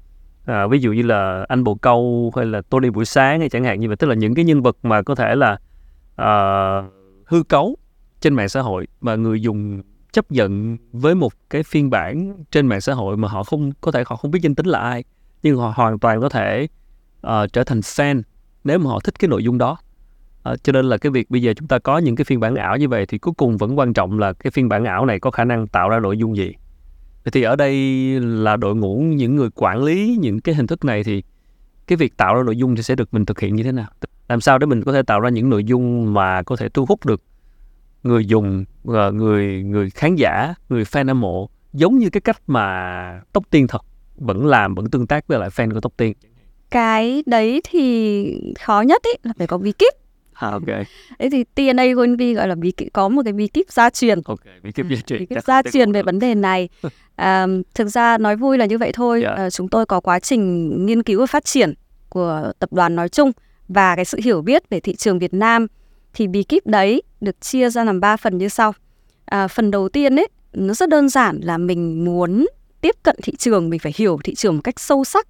À, 0.44 0.66
ví 0.66 0.78
dụ 0.78 0.92
như 0.92 1.02
là 1.02 1.44
anh 1.48 1.64
bồ 1.64 1.74
câu 1.74 2.32
hay 2.36 2.46
là 2.46 2.60
Tony 2.60 2.90
buổi 2.90 3.04
sáng 3.04 3.40
hay 3.40 3.48
chẳng 3.48 3.64
hạn 3.64 3.80
như 3.80 3.88
vậy 3.88 3.96
tức 3.96 4.06
là 4.06 4.14
những 4.14 4.34
cái 4.34 4.44
nhân 4.44 4.62
vật 4.62 4.76
mà 4.82 5.02
có 5.02 5.14
thể 5.14 5.34
là 5.34 5.52
uh, 6.22 6.92
hư 7.26 7.42
cấu 7.42 7.76
trên 8.20 8.34
mạng 8.34 8.48
xã 8.48 8.60
hội 8.60 8.86
mà 9.00 9.14
người 9.14 9.40
dùng 9.40 9.82
chấp 10.12 10.30
nhận 10.30 10.76
với 10.92 11.14
một 11.14 11.32
cái 11.50 11.62
phiên 11.62 11.90
bản 11.90 12.44
trên 12.50 12.66
mạng 12.66 12.80
xã 12.80 12.94
hội 12.94 13.16
mà 13.16 13.28
họ 13.28 13.44
không 13.44 13.72
có 13.80 13.92
thể 13.92 14.04
họ 14.06 14.16
không 14.16 14.30
biết 14.30 14.42
danh 14.42 14.54
tính 14.54 14.66
là 14.66 14.78
ai 14.78 15.04
nhưng 15.42 15.56
họ 15.56 15.72
hoàn 15.76 15.98
toàn 15.98 16.20
có 16.20 16.28
thể 16.28 16.68
uh, 17.26 17.52
trở 17.52 17.64
thành 17.64 17.80
fan 17.80 18.22
nếu 18.64 18.78
mà 18.78 18.90
họ 18.90 19.00
thích 19.00 19.18
cái 19.18 19.28
nội 19.28 19.44
dung 19.44 19.58
đó. 19.58 19.78
Uh, 20.52 20.64
cho 20.64 20.72
nên 20.72 20.84
là 20.84 20.96
cái 20.96 21.12
việc 21.12 21.30
bây 21.30 21.42
giờ 21.42 21.54
chúng 21.56 21.68
ta 21.68 21.78
có 21.78 21.98
những 21.98 22.16
cái 22.16 22.24
phiên 22.24 22.40
bản 22.40 22.54
ảo 22.54 22.76
như 22.76 22.88
vậy 22.88 23.06
thì 23.06 23.18
cuối 23.18 23.34
cùng 23.36 23.56
vẫn 23.56 23.78
quan 23.78 23.92
trọng 23.92 24.18
là 24.18 24.32
cái 24.32 24.50
phiên 24.50 24.68
bản 24.68 24.84
ảo 24.84 25.06
này 25.06 25.20
có 25.20 25.30
khả 25.30 25.44
năng 25.44 25.66
tạo 25.66 25.88
ra 25.88 25.98
nội 26.00 26.16
dung 26.16 26.36
gì 26.36 26.52
thì 27.32 27.42
ở 27.42 27.56
đây 27.56 27.74
là 28.20 28.56
đội 28.56 28.76
ngũ 28.76 28.96
những 28.98 29.36
người 29.36 29.48
quản 29.54 29.82
lý 29.82 30.16
những 30.20 30.40
cái 30.40 30.54
hình 30.54 30.66
thức 30.66 30.84
này 30.84 31.04
thì 31.04 31.22
cái 31.86 31.96
việc 31.96 32.16
tạo 32.16 32.34
ra 32.34 32.42
nội 32.42 32.56
dung 32.56 32.76
thì 32.76 32.82
sẽ 32.82 32.94
được 32.94 33.14
mình 33.14 33.24
thực 33.24 33.40
hiện 33.40 33.56
như 33.56 33.62
thế 33.62 33.72
nào 33.72 33.86
làm 34.28 34.40
sao 34.40 34.58
để 34.58 34.66
mình 34.66 34.82
có 34.82 34.92
thể 34.92 35.02
tạo 35.02 35.20
ra 35.20 35.28
những 35.28 35.50
nội 35.50 35.64
dung 35.64 36.14
mà 36.14 36.42
có 36.42 36.56
thể 36.56 36.68
thu 36.68 36.86
hút 36.86 37.06
được 37.06 37.22
người 38.02 38.26
dùng 38.26 38.64
ờ, 38.84 39.12
người 39.12 39.62
người 39.62 39.90
khán 39.90 40.14
giả 40.14 40.54
người 40.68 40.84
fan 40.84 41.06
hâm 41.06 41.20
mộ 41.20 41.48
giống 41.72 41.98
như 41.98 42.10
cái 42.10 42.20
cách 42.20 42.42
mà 42.46 43.20
tóc 43.32 43.44
tiên 43.50 43.66
thật 43.66 43.82
vẫn 44.16 44.46
làm 44.46 44.74
vẫn 44.74 44.90
tương 44.90 45.06
tác 45.06 45.26
với 45.26 45.38
lại 45.38 45.48
fan 45.48 45.74
của 45.74 45.80
tóc 45.80 45.92
tiên 45.96 46.12
cái 46.70 47.22
đấy 47.26 47.60
thì 47.64 48.40
khó 48.60 48.80
nhất 48.80 49.02
ý 49.02 49.10
là 49.22 49.32
phải 49.38 49.46
có 49.46 49.58
bí 49.58 49.72
kíp 49.72 49.92
À, 50.36 50.50
ok. 50.50 50.66
Thế 51.18 51.28
thì 51.32 51.44
TNA 51.54 51.84
Goenvy 51.94 52.34
gọi 52.34 52.48
là 52.48 52.54
bí 52.54 52.70
kíp 52.70 52.88
có 52.92 53.08
một 53.08 53.22
cái 53.24 53.32
bí 53.32 53.48
kíp 53.48 53.70
gia 53.70 53.90
truyền. 53.90 54.20
Ok, 54.24 54.40
bí 54.62 54.72
kíp 54.72 54.86
gia 54.90 54.96
truyền. 54.96 55.20
Bí 55.20 55.26
kíp 55.26 55.44
gia 55.44 55.62
truyền 55.62 55.92
về 55.92 56.02
vấn 56.02 56.18
đề 56.18 56.34
này. 56.34 56.68
À, 57.16 57.46
thực 57.74 57.88
ra 57.88 58.18
nói 58.18 58.36
vui 58.36 58.58
là 58.58 58.66
như 58.66 58.78
vậy 58.78 58.92
thôi. 58.92 59.22
Yeah. 59.22 59.38
Dạ. 59.38 59.44
À, 59.44 59.50
chúng 59.50 59.68
tôi 59.68 59.86
có 59.86 60.00
quá 60.00 60.18
trình 60.18 60.86
nghiên 60.86 61.02
cứu 61.02 61.20
và 61.20 61.26
phát 61.26 61.44
triển 61.44 61.74
của 62.08 62.52
tập 62.58 62.72
đoàn 62.72 62.96
nói 62.96 63.08
chung 63.08 63.32
và 63.68 63.96
cái 63.96 64.04
sự 64.04 64.18
hiểu 64.24 64.42
biết 64.42 64.70
về 64.70 64.80
thị 64.80 64.94
trường 64.96 65.18
Việt 65.18 65.34
Nam 65.34 65.66
thì 66.14 66.26
bí 66.26 66.42
kíp 66.42 66.66
đấy 66.66 67.02
được 67.20 67.40
chia 67.40 67.70
ra 67.70 67.84
làm 67.84 68.00
ba 68.00 68.16
phần 68.16 68.38
như 68.38 68.48
sau. 68.48 68.72
À, 69.24 69.48
phần 69.48 69.70
đầu 69.70 69.88
tiên 69.88 70.16
ấy 70.16 70.28
nó 70.52 70.74
rất 70.74 70.88
đơn 70.88 71.08
giản 71.08 71.40
là 71.42 71.58
mình 71.58 72.04
muốn 72.04 72.46
tiếp 72.80 72.96
cận 73.02 73.16
thị 73.22 73.32
trường 73.38 73.70
mình 73.70 73.80
phải 73.80 73.92
hiểu 73.96 74.18
thị 74.24 74.34
trường 74.34 74.54
một 74.54 74.60
cách 74.64 74.80
sâu 74.80 75.04
sắc 75.04 75.26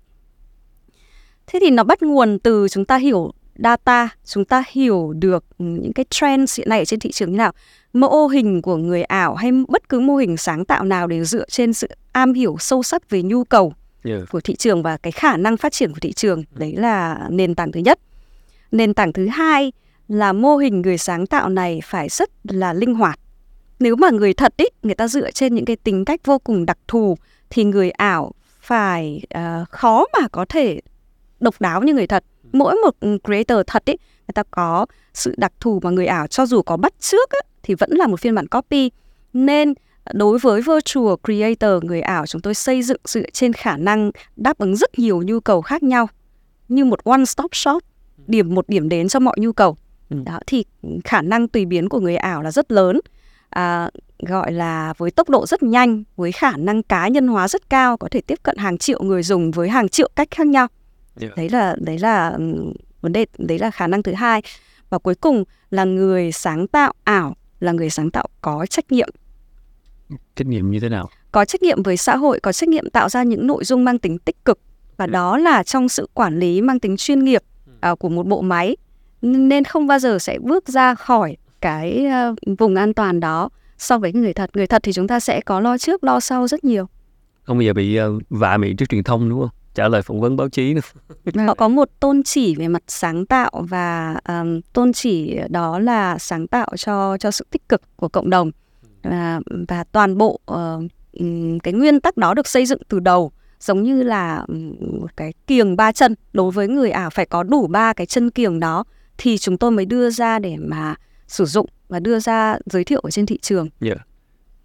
thế 1.47 1.59
thì 1.63 1.71
nó 1.71 1.85
bắt 1.85 2.03
nguồn 2.03 2.39
từ 2.39 2.69
chúng 2.69 2.85
ta 2.85 2.97
hiểu 2.97 3.33
data 3.59 4.09
chúng 4.25 4.45
ta 4.45 4.65
hiểu 4.71 5.13
được 5.13 5.45
những 5.59 5.93
cái 5.93 6.05
trend 6.11 6.59
hiện 6.59 6.69
nay 6.69 6.85
trên 6.85 7.01
thị 7.01 7.13
trường 7.13 7.33
như 7.33 7.37
nào. 7.37 7.53
Mô 7.93 8.27
hình 8.27 8.63
của 8.63 8.77
người 8.77 9.03
ảo 9.03 9.35
hay 9.35 9.53
bất 9.69 9.89
cứ 9.89 10.01
mô 10.01 10.17
hình 10.17 10.37
sáng 10.37 10.65
tạo 10.65 10.85
nào 10.85 11.07
đều 11.07 11.25
dựa 11.25 11.45
trên 11.49 11.73
sự 11.73 11.89
am 12.13 12.33
hiểu 12.33 12.57
sâu 12.61 12.83
sắc 12.83 13.11
về 13.11 13.23
nhu 13.23 13.45
cầu 13.45 13.73
yeah. 14.05 14.21
của 14.31 14.41
thị 14.41 14.57
trường 14.57 14.83
và 14.83 14.97
cái 14.97 15.13
khả 15.13 15.37
năng 15.37 15.57
phát 15.57 15.73
triển 15.73 15.93
của 15.93 15.99
thị 16.01 16.13
trường. 16.13 16.45
Đấy 16.51 16.75
là 16.77 17.27
nền 17.31 17.55
tảng 17.55 17.73
thứ 17.73 17.81
nhất. 17.81 17.99
Nền 18.73 18.95
tảng 18.95 19.13
thứ 19.13 19.27
hai 19.27 19.73
là 20.09 20.33
mô 20.33 20.57
hình 20.57 20.83
người 20.83 20.99
sáng 20.99 21.27
tạo 21.27 21.49
này 21.49 21.81
phải 21.85 22.09
rất 22.09 22.31
là 22.45 22.73
linh 22.73 22.95
hoạt. 22.95 23.21
Nếu 23.79 23.97
mà 23.97 24.11
người 24.11 24.35
thật 24.35 24.57
ý 24.57 24.65
người 24.83 24.95
ta 24.95 25.09
dựa 25.09 25.31
trên 25.31 25.55
những 25.55 25.65
cái 25.65 25.77
tính 25.77 26.05
cách 26.05 26.21
vô 26.25 26.39
cùng 26.39 26.67
đặc 26.67 26.79
thù 26.89 27.17
thì 27.51 27.65
người 27.65 27.91
ảo 27.91 28.33
phải 28.61 29.23
uh, 29.39 29.69
khó 29.69 30.05
mà 30.21 30.29
có 30.29 30.45
thể 30.49 30.81
độc 31.41 31.55
đáo 31.61 31.83
như 31.83 31.95
người 31.95 32.07
thật 32.07 32.25
mỗi 32.59 32.75
một 32.75 33.19
creator 33.25 33.59
thật 33.67 33.91
ấy 33.91 33.99
người 34.29 34.33
ta 34.35 34.43
có 34.51 34.87
sự 35.15 35.35
đặc 35.37 35.53
thù 35.61 35.81
mà 35.83 35.91
người 35.91 36.07
ảo 36.07 36.27
cho 36.27 36.47
dù 36.47 36.63
có 36.63 36.77
bắt 36.77 36.93
trước 37.01 37.31
ấy, 37.31 37.43
thì 37.63 37.75
vẫn 37.75 37.91
là 37.93 38.07
một 38.07 38.21
phiên 38.21 38.35
bản 38.35 38.49
copy. 38.49 38.91
Nên 39.33 39.75
đối 40.13 40.39
với 40.39 40.61
virtual 40.61 41.15
creator 41.25 41.85
người 41.85 42.01
ảo 42.01 42.27
chúng 42.27 42.43
tôi 42.43 42.55
xây 42.55 42.83
dựng 42.83 43.01
dựa 43.05 43.31
trên 43.33 43.53
khả 43.53 43.77
năng 43.77 44.11
đáp 44.37 44.59
ứng 44.59 44.77
rất 44.77 44.99
nhiều 44.99 45.23
nhu 45.23 45.41
cầu 45.41 45.63
khác 45.63 45.83
nhau. 45.83 46.09
Như 46.69 46.85
một 46.85 47.05
one 47.05 47.25
stop 47.25 47.57
shop 47.57 47.83
điểm 48.27 48.55
một 48.55 48.69
điểm 48.69 48.89
đến 48.89 49.09
cho 49.09 49.21
mọi 49.21 49.37
nhu 49.39 49.53
cầu. 49.53 49.77
Ừ. 50.11 50.17
đó 50.27 50.39
thì 50.47 50.65
khả 51.05 51.23
năng 51.23 51.49
tùy 51.49 51.65
biến 51.65 51.89
của 51.89 52.01
người 52.01 52.17
ảo 52.17 52.43
là 52.43 52.51
rất 52.51 52.73
lớn. 52.73 53.01
À, 53.51 53.91
gọi 54.19 54.53
là 54.53 54.95
với 54.99 55.11
tốc 55.11 55.29
độ 55.29 55.47
rất 55.47 55.63
nhanh 55.63 56.05
với 56.17 56.33
khả 56.33 56.57
năng 56.57 56.83
cá 56.83 57.09
nhân 57.09 57.29
hóa 57.29 57.49
rất 57.49 57.71
cao 57.71 57.97
có 57.97 58.09
thể 58.11 58.21
tiếp 58.21 58.39
cận 58.43 58.57
hàng 58.57 58.79
triệu 58.79 59.03
người 59.03 59.23
dùng 59.23 59.51
với 59.51 59.69
hàng 59.69 59.89
triệu 59.89 60.11
cách 60.17 60.29
khác 60.31 60.47
nhau 60.47 60.67
yeah. 61.21 61.37
đấy 61.37 61.49
là 61.49 61.77
đấy 61.79 61.99
là 61.99 62.39
vấn 63.01 63.13
đề 63.13 63.27
đấy 63.39 63.59
là 63.59 63.71
khả 63.71 63.87
năng 63.87 64.03
thứ 64.03 64.13
hai. 64.13 64.43
Và 64.91 64.99
cuối 64.99 65.15
cùng 65.15 65.45
là 65.71 65.85
người 65.85 66.33
sáng 66.33 66.67
tạo 66.67 66.93
ảo 67.05 67.37
là 67.61 67.73
người 67.73 67.91
sáng 67.91 68.11
tạo 68.11 68.27
có 68.41 68.67
trách 68.67 68.93
nhiệm. 68.93 69.09
Trách 70.37 70.47
nhiệm 70.47 70.71
như 70.71 70.81
thế 70.81 70.89
nào? 70.89 71.09
Có 71.33 71.45
trách 71.45 71.63
nhiệm 71.63 71.83
với 71.83 71.97
xã 71.97 72.17
hội 72.17 72.41
có 72.41 72.53
trách 72.53 72.69
nhiệm 72.69 72.91
tạo 72.91 73.09
ra 73.09 73.23
những 73.23 73.47
nội 73.47 73.65
dung 73.65 73.85
mang 73.85 73.99
tính 73.99 74.19
tích 74.19 74.45
cực. 74.45 74.59
Và 74.97 75.07
đó 75.07 75.39
là 75.39 75.63
trong 75.63 75.89
sự 75.89 76.09
quản 76.15 76.39
lý 76.39 76.61
mang 76.61 76.81
tính 76.81 76.97
chuyên 76.97 77.25
nghiệp 77.25 77.43
uh, 77.93 77.99
của 77.99 78.09
một 78.09 78.27
bộ 78.27 78.41
máy. 78.41 78.77
Nên 79.23 79.65
không 79.65 79.87
bao 79.87 79.99
giờ 79.99 80.19
sẽ 80.19 80.39
bước 80.39 80.69
ra 80.69 80.95
khỏi 80.95 81.37
cái 81.61 82.07
uh, 82.31 82.59
vùng 82.59 82.75
an 82.75 82.95
toàn 82.95 83.21
đó 83.21 83.49
so 83.79 83.99
với 83.99 84.13
người 84.13 84.33
thật. 84.33 84.51
Người 84.55 84.67
thật 84.67 84.83
thì 84.83 84.93
chúng 84.93 85.09
ta 85.09 85.21
sẽ 85.21 85.41
có 85.41 85.61
lo 85.61 85.79
trước 85.79 86.05
lo 86.05 86.21
sau 86.21 86.49
rất 86.49 86.65
nhiều. 86.65 86.87
Không 87.43 87.59
bao 87.59 87.63
giờ 87.63 87.73
bị 87.73 88.01
uh, 88.01 88.23
vạ 88.31 88.57
miệng 88.57 88.77
trước 88.77 88.89
truyền 88.89 89.05
thông 89.05 89.29
đúng 89.29 89.41
không 89.41 89.51
trả 89.77 89.89
lời 89.89 90.03
phỏng 90.03 90.21
vấn 90.21 90.37
báo 90.37 90.49
chí 90.49 90.75
nữa. 90.75 90.81
Họ 91.47 91.55
có 91.55 91.69
một 91.69 91.89
tôn 92.01 92.23
chỉ 92.23 92.55
về 92.55 92.69
mặt 92.69 92.83
sáng 92.87 93.27
tạo 93.27 93.51
và 93.69 94.17
um, 94.29 94.61
tôn 94.73 94.93
chỉ 94.93 95.39
đó 95.49 95.79
là 95.79 96.19
sáng 96.19 96.47
tạo 96.47 96.69
cho 96.77 97.17
cho 97.19 97.31
sự 97.31 97.47
tích 97.51 97.69
cực 97.69 97.83
của 97.97 98.09
cộng 98.09 98.31
đồng 98.31 98.51
và 99.03 99.41
và 99.69 99.85
toàn 99.85 100.19
bộ 100.19 100.41
uh, 100.53 100.85
cái 101.63 101.73
nguyên 101.73 102.01
tắc 102.01 102.17
đó 102.17 102.35
được 102.35 102.47
xây 102.47 102.67
dựng 102.67 102.81
từ 102.89 103.01
đầu 103.01 103.33
giống 103.61 103.83
như 103.83 104.03
là 104.03 104.47
một 105.01 105.17
cái 105.17 105.33
kiềng 105.47 105.77
ba 105.77 105.93
chân 105.93 106.15
đối 106.33 106.51
với 106.51 106.69
người 106.69 106.91
ảo 106.91 107.11
phải 107.11 107.27
có 107.27 107.43
đủ 107.43 107.67
ba 107.67 107.93
cái 107.93 108.07
chân 108.07 108.31
kiềng 108.31 108.61
đó 108.61 108.85
thì 109.19 109.39
chúng 109.39 109.59
tôi 109.59 109.71
mới 109.71 109.87
đưa 109.87 110.11
ra 110.11 110.39
để 110.39 110.57
mà 110.57 110.95
sử 111.27 111.45
dụng 111.45 111.67
và 111.89 112.01
đưa 112.01 112.19
ra 112.19 112.59
giới 112.67 112.85
thiệu 112.85 113.01
ở 113.01 113.11
trên 113.11 113.27
thị 113.27 113.39
trường. 113.43 113.69
Yeah. 113.81 113.97
Dạ. 113.97 114.05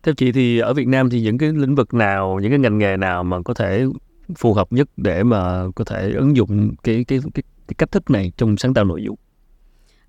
Theo 0.04 0.14
chị 0.16 0.32
thì 0.32 0.60
ở 0.60 0.74
Việt 0.74 0.88
Nam 0.88 1.10
thì 1.10 1.22
những 1.22 1.38
cái 1.38 1.52
lĩnh 1.52 1.76
vực 1.76 1.94
nào, 1.94 2.40
những 2.42 2.52
cái 2.52 2.60
ngành 2.60 2.78
nghề 2.78 2.98
nào 2.98 3.24
mà 3.24 3.38
có 3.46 3.54
thể 3.54 3.86
phù 4.38 4.54
hợp 4.54 4.72
nhất 4.72 4.90
để 4.98 5.24
mà 5.24 5.64
có 5.76 5.84
thể 5.84 6.12
ứng 6.14 6.36
dụng 6.38 6.72
cái 6.84 7.06
cái 7.08 7.20
cái, 7.34 7.44
cái 7.68 7.76
cách 7.78 7.92
thức 7.92 8.10
này 8.10 8.32
trong 8.38 8.58
sáng 8.58 8.74
tạo 8.74 8.86
nội 8.86 9.04
dung? 9.04 9.16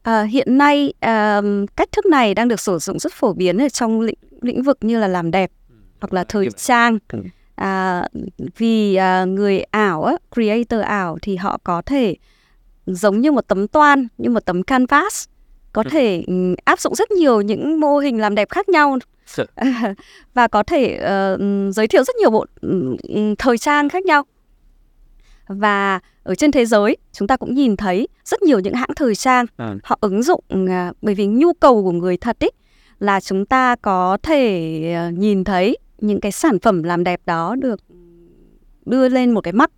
À, 0.02 0.22
hiện 0.22 0.58
nay 0.58 0.92
à, 1.00 1.42
cách 1.76 1.92
thức 1.92 2.06
này 2.06 2.34
đang 2.34 2.48
được 2.48 2.60
sử 2.60 2.78
dụng 2.78 2.98
rất 2.98 3.12
phổ 3.12 3.32
biến 3.32 3.58
ở 3.58 3.68
trong 3.68 4.00
lĩnh, 4.00 4.18
lĩnh 4.40 4.62
vực 4.62 4.78
như 4.80 4.98
là 4.98 5.08
làm 5.08 5.30
đẹp 5.30 5.50
hoặc 6.00 6.12
là 6.12 6.24
thời 6.24 6.48
trang. 6.56 6.98
Ừ. 7.12 7.18
À, 7.54 8.08
vì 8.56 8.94
à, 8.94 9.24
người 9.24 9.60
ảo, 9.60 10.04
á, 10.04 10.14
creator 10.34 10.80
ảo 10.80 11.18
thì 11.22 11.36
họ 11.36 11.58
có 11.64 11.82
thể 11.82 12.16
giống 12.86 13.20
như 13.20 13.32
một 13.32 13.48
tấm 13.48 13.68
toan, 13.68 14.08
như 14.18 14.30
một 14.30 14.44
tấm 14.44 14.62
canvas 14.62 15.28
có 15.72 15.82
ừ. 15.82 15.88
thể 15.90 16.24
áp 16.64 16.80
dụng 16.80 16.94
rất 16.94 17.10
nhiều 17.10 17.40
những 17.40 17.80
mô 17.80 17.98
hình 17.98 18.20
làm 18.20 18.34
đẹp 18.34 18.50
khác 18.50 18.68
nhau 18.68 18.98
và 20.34 20.48
có 20.48 20.62
thể 20.62 20.94
uh, 20.94 21.74
giới 21.74 21.88
thiệu 21.88 22.04
rất 22.04 22.16
nhiều 22.16 22.30
bộ 22.30 22.46
um, 22.60 22.96
thời 23.38 23.58
trang 23.58 23.88
khác 23.88 24.04
nhau. 24.04 24.22
Và 25.48 26.00
ở 26.22 26.34
trên 26.34 26.52
thế 26.52 26.66
giới 26.66 26.96
chúng 27.12 27.28
ta 27.28 27.36
cũng 27.36 27.54
nhìn 27.54 27.76
thấy 27.76 28.08
rất 28.24 28.42
nhiều 28.42 28.58
những 28.58 28.74
hãng 28.74 28.90
thời 28.96 29.14
trang 29.14 29.46
à. 29.56 29.74
họ 29.84 29.98
ứng 30.00 30.22
dụng 30.22 30.44
uh, 30.54 30.96
bởi 31.02 31.14
vì 31.14 31.26
nhu 31.26 31.52
cầu 31.52 31.82
của 31.82 31.92
người 31.92 32.16
thật 32.16 32.44
ấy 32.44 32.52
là 32.98 33.20
chúng 33.20 33.46
ta 33.46 33.76
có 33.76 34.18
thể 34.22 34.96
uh, 35.08 35.18
nhìn 35.18 35.44
thấy 35.44 35.78
những 35.98 36.20
cái 36.20 36.32
sản 36.32 36.58
phẩm 36.58 36.82
làm 36.82 37.04
đẹp 37.04 37.20
đó 37.26 37.54
được 37.58 37.80
đưa 38.86 39.08
lên 39.08 39.30
một 39.30 39.40
cái 39.40 39.52
mắt. 39.52 39.70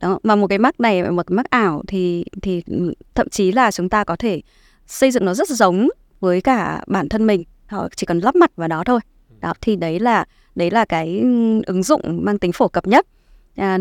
Đó 0.00 0.18
mà 0.22 0.36
một 0.36 0.46
cái 0.46 0.58
mắt 0.58 0.80
này 0.80 1.10
một 1.10 1.26
cái 1.26 1.36
mắt 1.36 1.50
ảo 1.50 1.82
thì 1.86 2.24
thì 2.42 2.62
thậm 3.14 3.28
chí 3.28 3.52
là 3.52 3.70
chúng 3.70 3.88
ta 3.88 4.04
có 4.04 4.16
thể 4.16 4.40
xây 4.86 5.10
dựng 5.10 5.24
nó 5.24 5.34
rất 5.34 5.48
giống 5.48 5.88
với 6.20 6.40
cả 6.40 6.84
bản 6.86 7.08
thân 7.08 7.26
mình 7.26 7.44
họ 7.66 7.88
chỉ 7.96 8.06
cần 8.06 8.18
lắp 8.18 8.36
mặt 8.36 8.50
vào 8.56 8.68
đó 8.68 8.82
thôi. 8.86 9.00
Đó 9.40 9.52
thì 9.60 9.76
đấy 9.76 10.00
là 10.00 10.24
đấy 10.54 10.70
là 10.70 10.84
cái 10.84 11.22
ứng 11.66 11.82
dụng 11.82 12.00
mang 12.24 12.38
tính 12.38 12.52
phổ 12.52 12.68
cập 12.68 12.86
nhất. 12.86 13.06
À, 13.56 13.78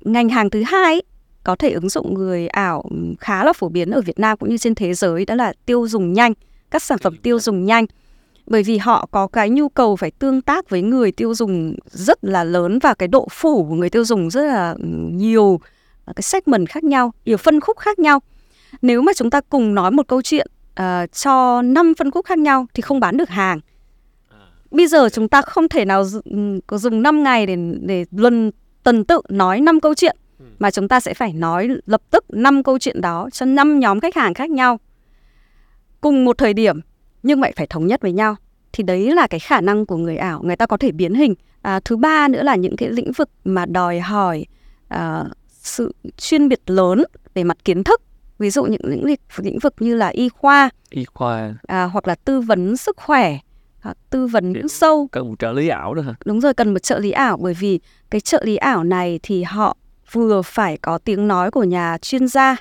ngành 0.00 0.28
hàng 0.28 0.50
thứ 0.50 0.62
hai 0.66 1.02
có 1.44 1.56
thể 1.56 1.70
ứng 1.70 1.88
dụng 1.88 2.14
người 2.14 2.48
ảo 2.48 2.84
khá 3.20 3.44
là 3.44 3.52
phổ 3.52 3.68
biến 3.68 3.90
ở 3.90 4.00
Việt 4.00 4.18
Nam 4.18 4.38
cũng 4.38 4.48
như 4.48 4.58
trên 4.58 4.74
thế 4.74 4.94
giới 4.94 5.24
đó 5.24 5.34
là 5.34 5.52
tiêu 5.66 5.88
dùng 5.88 6.12
nhanh 6.12 6.32
các 6.70 6.82
sản 6.82 6.98
phẩm 6.98 7.16
tiêu 7.16 7.40
dùng 7.40 7.64
nhanh. 7.64 7.86
bởi 8.48 8.62
vì 8.62 8.78
họ 8.78 9.08
có 9.10 9.26
cái 9.26 9.50
nhu 9.50 9.68
cầu 9.68 9.96
phải 9.96 10.10
tương 10.10 10.42
tác 10.42 10.70
với 10.70 10.82
người 10.82 11.12
tiêu 11.12 11.34
dùng 11.34 11.74
rất 11.86 12.24
là 12.24 12.44
lớn 12.44 12.78
và 12.78 12.94
cái 12.94 13.08
độ 13.08 13.28
phủ 13.30 13.64
của 13.64 13.74
người 13.74 13.90
tiêu 13.90 14.04
dùng 14.04 14.30
rất 14.30 14.42
là 14.42 14.74
nhiều 15.12 15.60
cái 16.16 16.22
segment 16.22 16.68
khác 16.68 16.84
nhau 16.84 17.12
nhiều 17.24 17.36
phân 17.36 17.60
khúc 17.60 17.78
khác 17.78 17.98
nhau. 17.98 18.20
Nếu 18.82 19.02
mà 19.02 19.12
chúng 19.16 19.30
ta 19.30 19.40
cùng 19.40 19.74
nói 19.74 19.90
một 19.90 20.08
câu 20.08 20.22
chuyện 20.22 20.46
uh, 20.80 21.12
cho 21.12 21.62
năm 21.62 21.94
phân 21.98 22.10
khúc 22.10 22.26
khác 22.26 22.38
nhau 22.38 22.66
thì 22.74 22.80
không 22.80 23.00
bán 23.00 23.16
được 23.16 23.28
hàng. 23.28 23.60
Bây 24.70 24.86
giờ 24.86 25.08
chúng 25.12 25.28
ta 25.28 25.42
không 25.42 25.68
thể 25.68 25.84
nào 25.84 26.04
có 26.66 26.78
dùng 26.78 27.02
5 27.02 27.22
ngày 27.22 27.46
để 27.46 27.56
để 27.80 28.04
lần 28.10 28.50
tuần 28.82 29.04
tự 29.04 29.20
nói 29.28 29.60
năm 29.60 29.80
câu 29.80 29.94
chuyện 29.94 30.16
ừ. 30.38 30.44
mà 30.58 30.70
chúng 30.70 30.88
ta 30.88 31.00
sẽ 31.00 31.14
phải 31.14 31.32
nói 31.32 31.68
lập 31.86 32.02
tức 32.10 32.24
năm 32.28 32.62
câu 32.62 32.78
chuyện 32.78 33.00
đó 33.00 33.28
cho 33.32 33.46
năm 33.46 33.78
nhóm 33.78 34.00
khách 34.00 34.16
hàng 34.16 34.34
khác 34.34 34.50
nhau. 34.50 34.78
Cùng 36.00 36.24
một 36.24 36.38
thời 36.38 36.54
điểm 36.54 36.80
nhưng 37.22 37.40
lại 37.40 37.52
phải 37.56 37.66
thống 37.66 37.86
nhất 37.86 38.02
với 38.02 38.12
nhau. 38.12 38.36
Thì 38.72 38.84
đấy 38.84 39.12
là 39.12 39.26
cái 39.26 39.40
khả 39.40 39.60
năng 39.60 39.86
của 39.86 39.96
người 39.96 40.16
ảo 40.16 40.42
người 40.42 40.56
ta 40.56 40.66
có 40.66 40.76
thể 40.76 40.92
biến 40.92 41.14
hình. 41.14 41.34
À, 41.62 41.80
thứ 41.84 41.96
ba 41.96 42.28
nữa 42.28 42.42
là 42.42 42.56
những 42.56 42.76
cái 42.76 42.88
lĩnh 42.88 43.12
vực 43.12 43.30
mà 43.44 43.66
đòi 43.66 44.00
hỏi 44.00 44.46
à, 44.88 45.24
sự 45.48 45.92
chuyên 46.16 46.48
biệt 46.48 46.60
lớn 46.66 47.04
về 47.34 47.44
mặt 47.44 47.56
kiến 47.64 47.84
thức 47.84 48.02
ví 48.38 48.50
dụ 48.50 48.64
những 48.64 48.80
lĩnh 48.84 49.06
vực 49.06 49.18
lĩnh 49.36 49.58
vực 49.58 49.74
như 49.80 49.94
là 49.94 50.08
y 50.08 50.28
khoa 50.28 50.70
y 50.90 51.04
khoa. 51.04 51.54
à, 51.66 51.84
hoặc 51.84 52.08
là 52.08 52.14
tư 52.14 52.40
vấn 52.40 52.76
sức 52.76 52.96
khỏe 52.96 53.38
hoặc 53.80 53.96
tư 54.10 54.26
vấn 54.26 54.52
Để 54.52 54.62
sâu. 54.68 55.08
cần 55.12 55.28
một 55.28 55.38
trợ 55.38 55.52
lý 55.52 55.68
ảo 55.68 55.94
đó 55.94 56.02
hả? 56.02 56.14
Đúng 56.24 56.40
rồi 56.40 56.54
cần 56.54 56.72
một 56.72 56.78
trợ 56.82 56.98
lý 56.98 57.10
ảo 57.10 57.36
bởi 57.40 57.54
vì 57.54 57.80
cái 58.10 58.20
trợ 58.20 58.42
lý 58.44 58.56
ảo 58.56 58.84
này 58.84 59.20
thì 59.22 59.42
họ 59.42 59.76
vừa 60.12 60.42
phải 60.42 60.76
có 60.76 60.98
tiếng 60.98 61.28
nói 61.28 61.50
của 61.50 61.64
nhà 61.64 61.98
chuyên 62.02 62.28
gia 62.28 62.56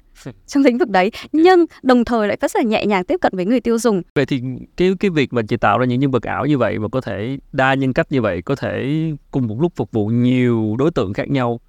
trong 0.47 0.63
lĩnh 0.63 0.77
vực 0.77 0.89
đấy 0.89 1.11
nhưng 1.31 1.65
đồng 1.83 2.05
thời 2.05 2.27
lại 2.27 2.37
rất 2.41 2.51
là 2.55 2.61
nhẹ 2.61 2.85
nhàng 2.85 3.03
tiếp 3.03 3.17
cận 3.21 3.31
với 3.35 3.45
người 3.45 3.59
tiêu 3.61 3.77
dùng. 3.79 4.01
Vậy 4.15 4.25
thì 4.25 4.41
cái 4.77 4.91
cái 4.99 5.11
việc 5.11 5.33
mà 5.33 5.41
chị 5.47 5.57
tạo 5.57 5.77
ra 5.77 5.85
những 5.85 5.99
nhân 5.99 6.11
vật 6.11 6.23
ảo 6.23 6.45
như 6.45 6.57
vậy 6.57 6.77
và 6.79 6.87
có 6.91 7.01
thể 7.01 7.37
đa 7.51 7.73
nhân 7.73 7.93
cách 7.93 8.07
như 8.11 8.21
vậy 8.21 8.41
có 8.41 8.55
thể 8.55 8.95
cùng 9.31 9.47
một 9.47 9.61
lúc 9.61 9.73
phục 9.75 9.91
vụ 9.91 10.05
nhiều 10.07 10.75
đối 10.79 10.91
tượng 10.91 11.13
khác 11.13 11.29
nhau 11.29 11.59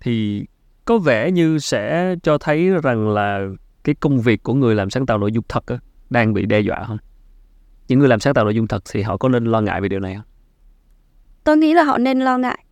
thì 0.00 0.44
có 0.86 0.98
vẻ 0.98 1.30
như 1.30 1.58
sẽ 1.58 2.14
cho 2.22 2.38
thấy 2.38 2.68
rằng 2.82 3.08
là 3.08 3.40
cái 3.84 3.94
công 3.94 4.20
việc 4.20 4.42
của 4.42 4.54
người 4.54 4.74
làm 4.74 4.90
sáng 4.90 5.06
tạo 5.06 5.18
nội 5.18 5.32
dung 5.32 5.44
thật 5.48 5.66
á, 5.66 5.78
đang 6.10 6.34
bị 6.34 6.46
đe 6.46 6.60
dọa 6.60 6.84
không? 6.86 6.98
Những 7.88 7.98
người 7.98 8.08
làm 8.08 8.20
sáng 8.20 8.34
tạo 8.34 8.44
nội 8.44 8.54
dung 8.54 8.66
thật 8.66 8.82
thì 8.90 9.02
họ 9.02 9.16
có 9.16 9.28
nên 9.28 9.44
lo 9.44 9.60
ngại 9.60 9.80
về 9.80 9.88
điều 9.88 10.00
này 10.00 10.14
không? 10.14 10.24
Tôi 11.44 11.56
nghĩ 11.56 11.74
là 11.74 11.82
họ 11.82 11.98
nên 11.98 12.20
lo 12.20 12.38
ngại. 12.38 12.64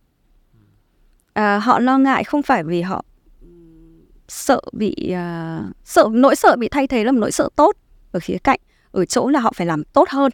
À, 1.33 1.59
họ 1.59 1.79
lo 1.79 1.97
ngại 1.97 2.23
không 2.23 2.43
phải 2.43 2.63
vì 2.63 2.81
họ 2.81 3.05
sợ 4.27 4.61
bị 4.73 4.95
uh, 5.11 5.75
sợ 5.83 6.07
nỗi 6.11 6.35
sợ 6.35 6.55
bị 6.59 6.67
thay 6.69 6.87
thế 6.87 7.03
là 7.03 7.11
một 7.11 7.19
nỗi 7.19 7.31
sợ 7.31 7.49
tốt 7.55 7.75
ở 8.11 8.19
khía 8.19 8.37
cạnh 8.43 8.59
ở 8.91 9.05
chỗ 9.05 9.29
là 9.29 9.39
họ 9.39 9.51
phải 9.55 9.67
làm 9.67 9.83
tốt 9.83 10.09
hơn. 10.09 10.31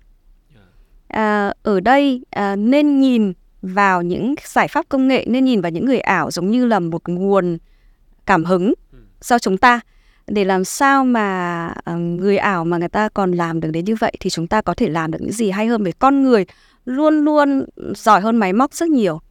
À, 1.07 1.53
ở 1.63 1.79
đây 1.79 2.25
à, 2.29 2.55
nên 2.55 2.99
nhìn 2.99 3.33
vào 3.61 4.01
những 4.01 4.35
giải 4.45 4.67
pháp 4.67 4.85
công 4.89 5.07
nghệ 5.07 5.25
nên 5.27 5.45
nhìn 5.45 5.61
vào 5.61 5.71
những 5.71 5.85
người 5.85 5.99
ảo 5.99 6.31
giống 6.31 6.51
như 6.51 6.65
là 6.65 6.79
một 6.79 7.09
nguồn 7.09 7.57
cảm 8.25 8.45
hứng 8.45 8.73
cho 9.21 9.39
chúng 9.39 9.57
ta. 9.57 9.79
Để 10.27 10.43
làm 10.43 10.63
sao 10.63 11.05
mà 11.05 11.67
uh, 11.89 11.97
người 11.97 12.37
ảo 12.37 12.65
mà 12.65 12.77
người 12.77 12.89
ta 12.89 13.09
còn 13.09 13.31
làm 13.31 13.59
được 13.59 13.69
đến 13.71 13.85
như 13.85 13.95
vậy 13.95 14.13
thì 14.19 14.29
chúng 14.29 14.47
ta 14.47 14.61
có 14.61 14.73
thể 14.73 14.89
làm 14.89 15.11
được 15.11 15.19
những 15.21 15.31
gì 15.31 15.51
hay 15.51 15.67
hơn 15.67 15.83
về 15.83 15.91
con 15.91 16.23
người 16.23 16.45
luôn 16.85 17.25
luôn 17.25 17.65
giỏi 17.95 18.21
hơn 18.21 18.37
máy 18.37 18.53
móc 18.53 18.73
rất 18.73 18.89
nhiều. 18.89 19.21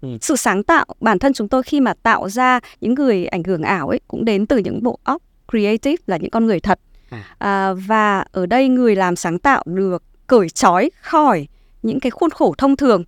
Ừ. 0.00 0.08
sự 0.20 0.36
sáng 0.36 0.62
tạo 0.62 0.84
bản 1.00 1.18
thân 1.18 1.32
chúng 1.32 1.48
tôi 1.48 1.62
khi 1.62 1.80
mà 1.80 1.94
tạo 1.94 2.28
ra 2.28 2.60
những 2.80 2.94
người 2.94 3.26
ảnh 3.26 3.42
hưởng 3.44 3.62
ảo 3.62 3.88
ấy 3.88 4.00
cũng 4.08 4.24
đến 4.24 4.46
từ 4.46 4.58
những 4.58 4.82
bộ 4.82 4.98
óc 5.04 5.22
creative 5.50 6.02
là 6.06 6.16
những 6.16 6.30
con 6.30 6.46
người 6.46 6.60
thật. 6.60 6.80
À, 7.10 7.24
à 7.38 7.72
và 7.72 8.24
ở 8.32 8.46
đây 8.46 8.68
người 8.68 8.96
làm 8.96 9.16
sáng 9.16 9.38
tạo 9.38 9.62
được 9.66 10.02
cởi 10.26 10.48
trói 10.48 10.90
khỏi 11.00 11.48
những 11.82 12.00
cái 12.00 12.10
khuôn 12.10 12.30
khổ 12.30 12.54
thông 12.58 12.76
thường 12.76 13.04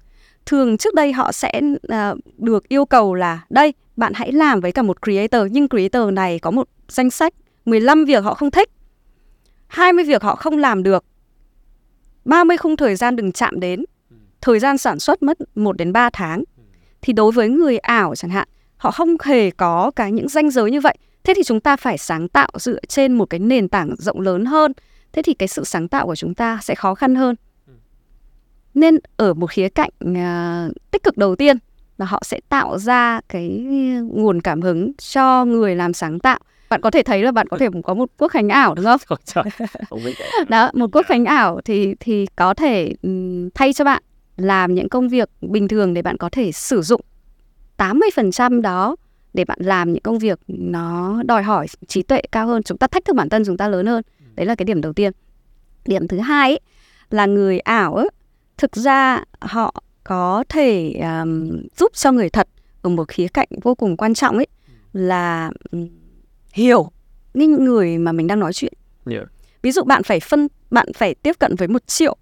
thường 0.46 0.76
trước 0.76 0.94
đây 0.94 1.12
họ 1.12 1.32
sẽ 1.32 1.60
uh, 1.86 2.18
được 2.38 2.68
yêu 2.68 2.84
cầu 2.84 3.14
là 3.14 3.44
đây 3.50 3.74
bạn 3.96 4.12
hãy 4.14 4.32
làm 4.32 4.60
với 4.60 4.72
cả 4.72 4.82
một 4.82 5.02
creator 5.02 5.42
nhưng 5.50 5.68
creator 5.68 6.12
này 6.12 6.38
có 6.38 6.50
một 6.50 6.68
danh 6.88 7.10
sách 7.10 7.34
15 7.64 8.04
việc 8.04 8.24
họ 8.24 8.34
không 8.34 8.50
thích 8.50 8.70
20 9.66 10.04
việc 10.04 10.22
họ 10.22 10.34
không 10.34 10.58
làm 10.58 10.82
được 10.82 11.04
30 12.24 12.56
khung 12.56 12.76
thời 12.76 12.96
gian 12.96 13.16
đừng 13.16 13.32
chạm 13.32 13.60
đến 13.60 13.84
thời 14.44 14.58
gian 14.58 14.78
sản 14.78 14.98
xuất 14.98 15.22
mất 15.22 15.38
1 15.54 15.76
đến 15.76 15.92
3 15.92 16.10
tháng. 16.12 16.44
Thì 17.02 17.12
đối 17.12 17.32
với 17.32 17.48
người 17.48 17.78
ảo 17.78 18.14
chẳng 18.14 18.30
hạn 18.30 18.48
họ 18.76 18.90
không 18.90 19.16
hề 19.22 19.50
có 19.50 19.90
cái 19.96 20.12
những 20.12 20.28
danh 20.28 20.50
giới 20.50 20.70
như 20.70 20.80
vậy. 20.80 20.96
Thế 21.24 21.34
thì 21.36 21.42
chúng 21.42 21.60
ta 21.60 21.76
phải 21.76 21.98
sáng 21.98 22.28
tạo 22.28 22.48
dựa 22.54 22.78
trên 22.88 23.12
một 23.12 23.30
cái 23.30 23.40
nền 23.40 23.68
tảng 23.68 23.94
rộng 23.98 24.20
lớn 24.20 24.44
hơn. 24.44 24.72
Thế 25.12 25.22
thì 25.22 25.34
cái 25.34 25.48
sự 25.48 25.64
sáng 25.64 25.88
tạo 25.88 26.06
của 26.06 26.16
chúng 26.16 26.34
ta 26.34 26.58
sẽ 26.62 26.74
khó 26.74 26.94
khăn 26.94 27.14
hơn 27.14 27.34
nên 28.75 28.99
ở 29.16 29.35
một 29.35 29.47
khía 29.47 29.69
cạnh 29.69 29.90
uh, 30.02 30.75
tích 30.90 31.02
cực 31.02 31.19
đầu 31.19 31.37
tiên 31.37 31.57
là 31.99 32.07
họ 32.07 32.23
sẽ 32.25 32.40
tạo 32.49 32.78
ra 32.78 33.21
cái 33.28 33.49
nguồn 34.02 34.40
cảm 34.40 34.62
hứng 34.62 34.93
cho 34.95 35.45
người 35.45 35.76
làm 35.76 35.93
sáng 35.93 36.19
tạo. 36.19 36.38
Bạn 36.69 36.81
có 36.81 36.90
thể 36.90 37.02
thấy 37.02 37.23
là 37.23 37.33
bạn 37.33 37.49
có 37.49 37.59
thể 37.59 37.69
có 37.85 37.95
một 37.95 38.11
quốc 38.19 38.28
khánh 38.28 38.49
ảo 38.49 38.75
đúng 38.75 38.85
không? 38.85 39.00
đó 40.49 40.71
một 40.75 40.87
quốc 40.93 41.07
khánh 41.07 41.25
ảo 41.25 41.61
thì 41.64 41.95
thì 42.00 42.26
có 42.37 42.54
thể 42.54 42.93
um, 43.02 43.49
thay 43.54 43.73
cho 43.73 43.85
bạn 43.85 44.02
làm 44.37 44.75
những 44.75 44.88
công 44.88 45.09
việc 45.09 45.31
bình 45.40 45.69
thường 45.69 45.95
để 45.95 46.02
bạn 46.02 46.16
có 46.16 46.28
thể 46.28 46.52
sử 46.52 46.83
dụng 46.83 47.00
80% 47.78 48.61
đó 48.61 48.97
để 49.35 49.45
bạn 49.45 49.59
làm 49.62 49.93
những 49.93 50.02
công 50.02 50.19
việc 50.19 50.40
nó 50.49 51.23
đòi 51.26 51.43
hỏi 51.43 51.66
trí 51.87 52.02
tuệ 52.02 52.23
cao 52.33 52.47
hơn 52.47 52.62
chúng 52.62 52.78
ta 52.78 52.87
thách 52.87 53.04
thức 53.04 53.16
bản 53.16 53.28
thân 53.28 53.43
chúng 53.47 53.57
ta 53.57 53.69
lớn 53.69 53.87
hơn. 53.87 54.02
Đấy 54.35 54.47
là 54.47 54.54
cái 54.54 54.64
điểm 54.64 54.81
đầu 54.81 54.93
tiên. 54.93 55.12
Điểm 55.85 56.09
thứ 56.09 56.19
hai 56.19 56.50
ấy, 56.50 56.61
là 57.11 57.26
người 57.26 57.59
ảo 57.59 57.95
ấy, 57.95 58.09
thực 58.58 58.76
ra 58.76 59.25
họ 59.40 59.75
có 60.04 60.44
thể 60.49 60.92
um, 60.92 61.62
giúp 61.76 61.92
cho 61.94 62.12
người 62.12 62.30
thật 62.30 62.49
ở 62.82 62.90
một 62.90 63.08
khía 63.08 63.28
cạnh 63.28 63.49
vô 63.62 63.75
cùng 63.75 63.96
quan 63.96 64.14
trọng 64.14 64.37
ấy 64.37 64.46
là 64.92 65.50
um, 65.70 65.88
hiểu 66.52 66.90
những 67.34 67.64
người 67.64 67.99
mà 67.99 68.12
mình 68.12 68.26
đang 68.26 68.40
nói 68.40 68.52
chuyện. 68.52 68.73
Yeah. 69.11 69.25
Ví 69.62 69.73
dụ 69.73 69.82
bạn 69.82 70.02
phải 70.02 70.20
phân 70.20 70.49
bạn 70.70 70.87
phải 70.94 71.14
tiếp 71.14 71.32
cận 71.38 71.54
với 71.56 71.68
một 71.68 71.87
triệu 71.87 72.16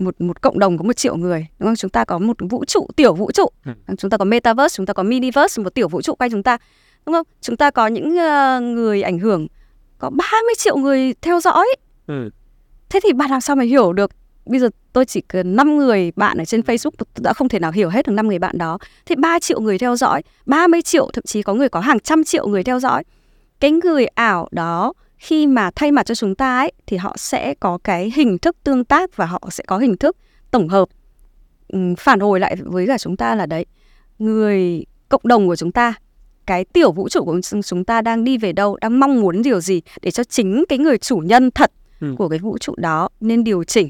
một 0.00 0.20
một 0.20 0.42
cộng 0.42 0.58
đồng 0.58 0.78
có 0.78 0.84
một 0.84 0.96
triệu 0.96 1.16
người 1.16 1.46
đúng 1.58 1.66
không 1.66 1.76
chúng 1.76 1.90
ta 1.90 2.04
có 2.04 2.18
một 2.18 2.36
vũ 2.50 2.64
trụ 2.64 2.88
tiểu 2.96 3.14
vũ 3.14 3.32
trụ 3.32 3.46
ừ. 3.64 3.72
chúng 3.98 4.10
ta 4.10 4.16
có 4.16 4.24
metaverse 4.24 4.76
chúng 4.76 4.86
ta 4.86 4.92
có 4.92 5.02
miniverse 5.02 5.62
một 5.62 5.74
tiểu 5.74 5.88
vũ 5.88 6.02
trụ 6.02 6.14
quanh 6.14 6.30
chúng 6.30 6.42
ta 6.42 6.58
đúng 7.06 7.14
không 7.14 7.26
chúng 7.40 7.56
ta 7.56 7.70
có 7.70 7.86
những 7.86 8.16
uh, 8.16 8.62
người 8.62 9.02
ảnh 9.02 9.18
hưởng 9.18 9.46
có 9.98 10.10
30 10.10 10.54
triệu 10.58 10.76
người 10.76 11.14
theo 11.22 11.40
dõi 11.40 11.66
ừ. 12.06 12.30
thế 12.88 13.00
thì 13.02 13.12
bạn 13.12 13.30
làm 13.30 13.40
sao 13.40 13.56
mà 13.56 13.64
hiểu 13.64 13.92
được 13.92 14.10
bây 14.48 14.60
giờ 14.60 14.68
tôi 14.92 15.04
chỉ 15.04 15.20
cần 15.20 15.56
5 15.56 15.76
người 15.76 16.12
bạn 16.16 16.38
ở 16.38 16.44
trên 16.44 16.60
Facebook 16.60 17.04
đã 17.20 17.32
không 17.32 17.48
thể 17.48 17.58
nào 17.58 17.72
hiểu 17.72 17.88
hết 17.88 18.06
được 18.06 18.12
5 18.12 18.28
người 18.28 18.38
bạn 18.38 18.58
đó. 18.58 18.78
Thế 19.06 19.16
3 19.16 19.38
triệu 19.38 19.60
người 19.60 19.78
theo 19.78 19.96
dõi, 19.96 20.22
30 20.46 20.82
triệu 20.82 21.10
thậm 21.12 21.24
chí 21.26 21.42
có 21.42 21.54
người 21.54 21.68
có 21.68 21.80
hàng 21.80 22.00
trăm 22.00 22.24
triệu 22.24 22.48
người 22.48 22.64
theo 22.64 22.80
dõi. 22.80 23.04
Cái 23.60 23.70
người 23.70 24.06
ảo 24.06 24.48
đó 24.50 24.92
khi 25.16 25.46
mà 25.46 25.70
thay 25.76 25.92
mặt 25.92 26.06
cho 26.06 26.14
chúng 26.14 26.34
ta 26.34 26.58
ấy 26.58 26.72
thì 26.86 26.96
họ 26.96 27.14
sẽ 27.18 27.54
có 27.54 27.78
cái 27.84 28.12
hình 28.14 28.38
thức 28.38 28.56
tương 28.64 28.84
tác 28.84 29.16
và 29.16 29.26
họ 29.26 29.48
sẽ 29.50 29.64
có 29.66 29.78
hình 29.78 29.96
thức 29.96 30.16
tổng 30.50 30.68
hợp 30.68 30.88
phản 31.98 32.20
hồi 32.20 32.40
lại 32.40 32.56
với 32.64 32.86
cả 32.86 32.98
chúng 32.98 33.16
ta 33.16 33.34
là 33.34 33.46
đấy. 33.46 33.66
Người 34.18 34.84
cộng 35.08 35.20
đồng 35.24 35.46
của 35.46 35.56
chúng 35.56 35.72
ta 35.72 35.94
cái 36.46 36.64
tiểu 36.64 36.92
vũ 36.92 37.08
trụ 37.08 37.24
của 37.24 37.40
chúng 37.64 37.84
ta 37.84 38.02
đang 38.02 38.24
đi 38.24 38.38
về 38.38 38.52
đâu, 38.52 38.76
đang 38.80 39.00
mong 39.00 39.20
muốn 39.20 39.42
điều 39.42 39.60
gì 39.60 39.82
để 40.02 40.10
cho 40.10 40.24
chính 40.24 40.64
cái 40.68 40.78
người 40.78 40.98
chủ 40.98 41.16
nhân 41.16 41.50
thật 41.50 41.72
ừ. 42.00 42.14
của 42.18 42.28
cái 42.28 42.38
vũ 42.38 42.58
trụ 42.58 42.74
đó 42.76 43.08
nên 43.20 43.44
điều 43.44 43.64
chỉnh 43.64 43.88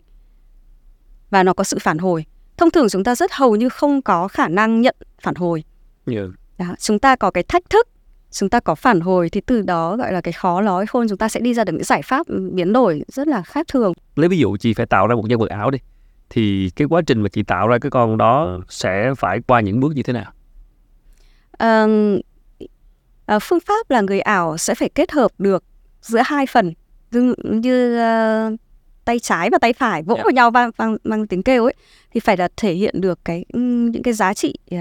và 1.31 1.43
nó 1.43 1.53
có 1.53 1.65
sự 1.65 1.79
phản 1.81 1.99
hồi. 1.99 2.25
Thông 2.57 2.71
thường 2.71 2.89
chúng 2.89 3.05
ta 3.05 3.15
rất 3.15 3.33
hầu 3.33 3.57
như 3.57 3.69
không 3.69 4.03
có 4.03 4.29
khả 4.29 4.49
năng 4.49 4.81
nhận 4.81 4.97
phản 5.23 5.35
hồi. 5.35 5.65
Yeah. 6.07 6.29
đó, 6.59 6.67
chúng 6.79 6.99
ta 6.99 7.17
có 7.17 7.31
cái 7.31 7.43
thách 7.43 7.71
thức 7.71 7.89
chúng 8.31 8.49
ta 8.49 8.61
có 8.61 8.75
phản 8.75 9.01
hồi 9.01 9.31
thì 9.31 9.41
từ 9.41 9.63
đó 9.63 9.97
gọi 9.97 10.13
là 10.13 10.21
cái 10.21 10.33
khó 10.33 10.61
nói 10.61 10.87
khôn 10.87 11.09
chúng 11.09 11.19
ta 11.19 11.29
sẽ 11.29 11.41
đi 11.41 11.55
ra 11.55 11.65
được 11.65 11.73
những 11.73 11.85
giải 11.85 12.03
pháp 12.03 12.27
biến 12.53 12.73
đổi 12.73 13.03
rất 13.09 13.29
là 13.29 13.43
khác 13.43 13.67
thường. 13.69 13.93
Lấy 14.17 14.29
ví 14.29 14.39
dụ 14.39 14.57
chị 14.57 14.75
phải 14.75 14.87
tạo 14.87 15.07
ra 15.07 15.15
một 15.15 15.29
nhân 15.29 15.39
vật 15.39 15.51
ảo 15.51 15.71
đi 15.71 15.79
thì 16.31 16.71
cái 16.77 16.89
quá 16.91 17.03
trình 17.07 17.23
mà 17.23 17.29
chị 17.29 17.43
tạo 17.43 17.69
ra 17.69 17.79
cái 17.79 17.91
con 17.91 18.19
đó 18.19 18.61
sẽ 18.69 19.15
phải 19.15 19.41
qua 19.47 19.61
những 19.61 19.81
bước 19.81 19.97
như 19.97 20.03
thế 20.03 20.13
nào? 20.13 20.33
À, 21.53 21.87
à, 23.27 23.39
phương 23.39 23.61
pháp 23.61 23.91
là 23.91 24.01
người 24.01 24.21
ảo 24.21 24.59
sẽ 24.59 24.75
phải 24.75 24.89
kết 24.89 25.13
hợp 25.13 25.31
được 25.39 25.65
giữa 26.01 26.23
hai 26.25 26.47
phần. 26.47 26.73
Như, 27.11 27.35
như 27.45 27.97
uh, 27.97 28.61
tay 29.09 29.19
trái 29.19 29.51
và 29.51 29.59
tay 29.59 29.73
phải 29.73 30.03
vỗ 30.03 30.15
yeah. 30.15 30.25
vào 30.25 30.33
nhau 30.33 30.51
vang 30.51 30.71
vang 30.77 30.97
vang 31.05 31.27
tiếng 31.27 31.43
kêu 31.43 31.65
ấy 31.65 31.75
thì 32.13 32.21
phải 32.21 32.37
là 32.37 32.49
thể 32.57 32.73
hiện 32.73 33.01
được 33.01 33.19
cái 33.25 33.45
những 33.93 34.03
cái 34.03 34.15
giá 34.15 34.35
trị 34.35 34.55
uh, 34.75 34.81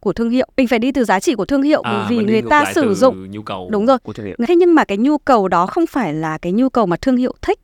của 0.00 0.12
thương 0.12 0.30
hiệu. 0.30 0.48
Mình 0.56 0.68
phải 0.68 0.78
đi 0.78 0.92
từ 0.92 1.04
giá 1.04 1.20
trị 1.20 1.34
của 1.34 1.44
thương 1.44 1.62
hiệu 1.62 1.82
à, 1.82 2.06
vì 2.10 2.16
người 2.16 2.42
ta 2.42 2.72
sử 2.74 2.94
dụng. 2.94 3.30
nhu 3.30 3.42
cầu 3.42 3.68
đúng 3.70 3.86
rồi. 3.86 3.98
của 3.98 4.12
thương 4.12 4.26
hiệu. 4.26 4.36
thế 4.48 4.56
nhưng 4.56 4.74
mà 4.74 4.84
cái 4.84 4.98
nhu 4.98 5.18
cầu 5.18 5.48
đó 5.48 5.66
không 5.66 5.86
phải 5.86 6.14
là 6.14 6.38
cái 6.38 6.52
nhu 6.52 6.68
cầu 6.68 6.86
mà 6.86 6.96
thương 6.96 7.16
hiệu 7.16 7.34
thích 7.42 7.58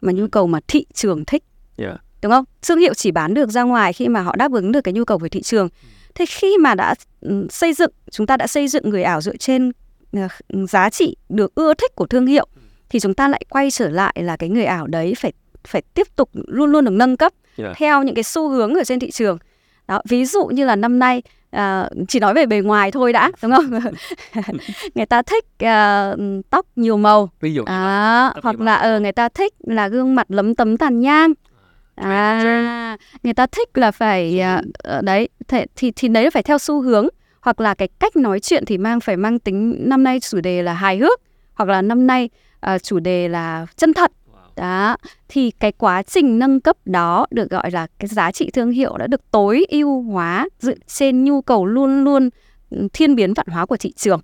mà 0.00 0.12
nhu 0.12 0.28
cầu 0.28 0.46
mà 0.46 0.60
thị 0.68 0.86
trường 0.94 1.24
thích. 1.24 1.44
Yeah. 1.76 2.00
đúng 2.22 2.32
không? 2.32 2.44
Thương 2.62 2.78
hiệu 2.78 2.94
chỉ 2.94 3.10
bán 3.10 3.34
được 3.34 3.50
ra 3.50 3.62
ngoài 3.62 3.92
khi 3.92 4.08
mà 4.08 4.20
họ 4.20 4.36
đáp 4.36 4.52
ứng 4.52 4.72
được 4.72 4.80
cái 4.80 4.94
nhu 4.94 5.04
cầu 5.04 5.18
về 5.18 5.28
thị 5.28 5.42
trường. 5.42 5.68
Thế 6.14 6.26
khi 6.26 6.58
mà 6.58 6.74
đã 6.74 6.94
ừ, 7.20 7.46
xây 7.50 7.72
dựng 7.72 7.90
chúng 8.10 8.26
ta 8.26 8.36
đã 8.36 8.46
xây 8.46 8.68
dựng 8.68 8.90
người 8.90 9.02
ảo 9.02 9.20
dựa 9.20 9.36
trên 9.36 9.72
ờ, 10.12 10.28
giá 10.68 10.90
trị 10.90 11.16
được 11.28 11.54
ưa 11.54 11.74
thích 11.74 11.94
của 11.94 12.06
thương 12.06 12.26
hiệu 12.26 12.46
thì 12.90 13.00
chúng 13.00 13.14
ta 13.14 13.28
lại 13.28 13.42
quay 13.50 13.70
trở 13.70 13.88
lại 13.88 14.14
là 14.22 14.36
cái 14.36 14.48
người 14.48 14.64
ảo 14.64 14.86
đấy 14.86 15.14
phải 15.18 15.32
phải 15.66 15.82
tiếp 15.94 16.06
tục 16.16 16.30
luôn 16.34 16.70
luôn 16.70 16.84
được 16.84 16.90
nâng 16.90 17.16
cấp 17.16 17.32
Yeah. 17.56 17.76
theo 17.76 18.02
những 18.02 18.14
cái 18.14 18.24
xu 18.24 18.48
hướng 18.48 18.74
ở 18.74 18.84
trên 18.84 19.00
thị 19.00 19.10
trường. 19.10 19.38
Đó 19.88 20.02
ví 20.08 20.24
dụ 20.24 20.46
như 20.46 20.64
là 20.64 20.76
năm 20.76 20.98
nay 20.98 21.22
à, 21.50 21.88
chỉ 22.08 22.20
nói 22.20 22.34
về 22.34 22.46
bề 22.46 22.60
ngoài 22.60 22.90
thôi 22.90 23.12
đã 23.12 23.30
đúng 23.42 23.52
không? 23.52 23.70
Người 24.94 25.06
ta 25.06 25.22
thích 25.22 25.44
à, 25.58 26.14
tóc 26.50 26.66
nhiều 26.76 26.96
màu. 26.96 27.30
Ví 27.40 27.54
dụ 27.54 27.64
à, 27.66 28.30
Tóc 28.34 28.44
hoặc 28.44 28.60
là 28.60 28.74
ờ 28.74 29.00
người 29.00 29.12
ta 29.12 29.28
thích 29.28 29.54
là 29.66 29.88
gương 29.88 30.14
mặt 30.14 30.26
lấm 30.30 30.54
tấm 30.54 30.76
tàn 30.76 31.00
nhang. 31.00 31.32
À 31.94 32.96
người 33.22 33.34
ta 33.34 33.46
thích 33.46 33.78
là 33.78 33.90
phải 33.90 34.40
à, 34.40 34.62
ờ, 34.78 35.00
đấy 35.02 35.28
thế, 35.48 35.66
thì 35.76 35.92
thì 35.96 36.08
đấy 36.08 36.24
là 36.24 36.30
phải 36.30 36.42
theo 36.42 36.58
xu 36.58 36.80
hướng. 36.82 37.08
Hoặc 37.40 37.60
là 37.60 37.74
cái 37.74 37.88
cách 37.98 38.16
nói 38.16 38.40
chuyện 38.40 38.64
thì 38.66 38.78
mang 38.78 39.00
phải 39.00 39.16
mang 39.16 39.38
tính 39.38 39.76
năm 39.88 40.04
nay 40.04 40.20
chủ 40.20 40.40
đề 40.40 40.62
là 40.62 40.72
hài 40.72 40.98
hước. 40.98 41.20
Hoặc 41.54 41.68
là 41.68 41.82
năm 41.82 42.06
nay 42.06 42.30
à, 42.60 42.78
chủ 42.78 42.98
đề 42.98 43.28
là 43.28 43.66
chân 43.76 43.94
thật. 43.94 44.12
Đó 44.56 44.96
thì 45.28 45.50
cái 45.50 45.72
quá 45.72 46.02
trình 46.02 46.38
nâng 46.38 46.60
cấp 46.60 46.76
đó 46.84 47.26
được 47.30 47.50
gọi 47.50 47.70
là 47.70 47.86
cái 47.98 48.08
giá 48.08 48.32
trị 48.32 48.50
thương 48.50 48.70
hiệu 48.70 48.96
đã 48.96 49.06
được 49.06 49.30
tối 49.30 49.66
ưu 49.68 50.02
hóa 50.02 50.48
dựa 50.60 50.74
trên 50.86 51.24
nhu 51.24 51.42
cầu 51.42 51.66
luôn 51.66 52.04
luôn 52.04 52.30
ừ, 52.70 52.88
thiên 52.92 53.14
biến 53.14 53.34
vạn 53.34 53.46
hóa 53.46 53.66
của 53.66 53.76
thị 53.76 53.92
trường. 53.92 54.20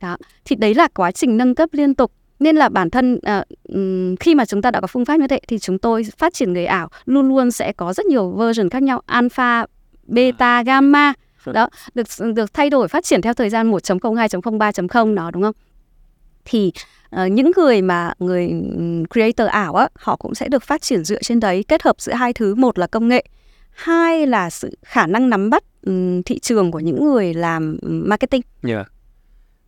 Đó 0.00 0.16
thì 0.44 0.56
đấy 0.56 0.74
là 0.74 0.88
quá 0.94 1.12
trình 1.12 1.36
nâng 1.36 1.54
cấp 1.54 1.68
liên 1.72 1.94
tục. 1.94 2.12
Nên 2.40 2.56
là 2.56 2.68
bản 2.68 2.90
thân 2.90 3.18
à, 3.22 3.44
ừm, 3.68 4.16
khi 4.16 4.34
mà 4.34 4.44
chúng 4.44 4.62
ta 4.62 4.70
đã 4.70 4.80
có 4.80 4.86
phương 4.86 5.04
pháp 5.04 5.20
như 5.20 5.26
thế 5.28 5.40
thì 5.48 5.58
chúng 5.58 5.78
tôi 5.78 6.04
phát 6.18 6.34
triển 6.34 6.52
người 6.52 6.66
ảo 6.66 6.88
luôn 7.04 7.28
luôn 7.28 7.50
sẽ 7.50 7.72
có 7.72 7.92
rất 7.92 8.06
nhiều 8.06 8.30
version 8.30 8.70
khác 8.70 8.82
nhau 8.82 9.02
alpha 9.06 9.66
beta 10.06 10.62
gamma. 10.62 11.12
Đó 11.46 11.68
được 11.94 12.06
được 12.34 12.54
thay 12.54 12.70
đổi 12.70 12.88
phát 12.88 13.04
triển 13.04 13.22
theo 13.22 13.34
thời 13.34 13.50
gian 13.50 13.70
1.0 13.70 14.14
2.0 14.14 14.58
3.0 14.58 15.14
đó 15.14 15.30
đúng 15.30 15.42
không? 15.42 15.54
Thì 16.44 16.72
Ờ, 17.10 17.26
những 17.26 17.50
người 17.56 17.82
mà 17.82 18.12
người 18.18 18.52
creator 19.14 19.48
ảo 19.48 19.74
á 19.74 19.88
họ 19.94 20.16
cũng 20.16 20.34
sẽ 20.34 20.48
được 20.48 20.62
phát 20.62 20.82
triển 20.82 21.04
dựa 21.04 21.22
trên 21.22 21.40
đấy 21.40 21.64
kết 21.68 21.82
hợp 21.82 21.96
giữa 21.98 22.12
hai 22.12 22.32
thứ. 22.32 22.54
Một 22.54 22.78
là 22.78 22.86
công 22.86 23.08
nghệ 23.08 23.24
hai 23.70 24.26
là 24.26 24.50
sự 24.50 24.78
khả 24.84 25.06
năng 25.06 25.30
nắm 25.30 25.50
bắt 25.50 25.64
thị 26.24 26.38
trường 26.38 26.70
của 26.70 26.80
những 26.80 27.04
người 27.04 27.34
làm 27.34 27.78
marketing. 27.82 28.42
Yeah. 28.62 28.86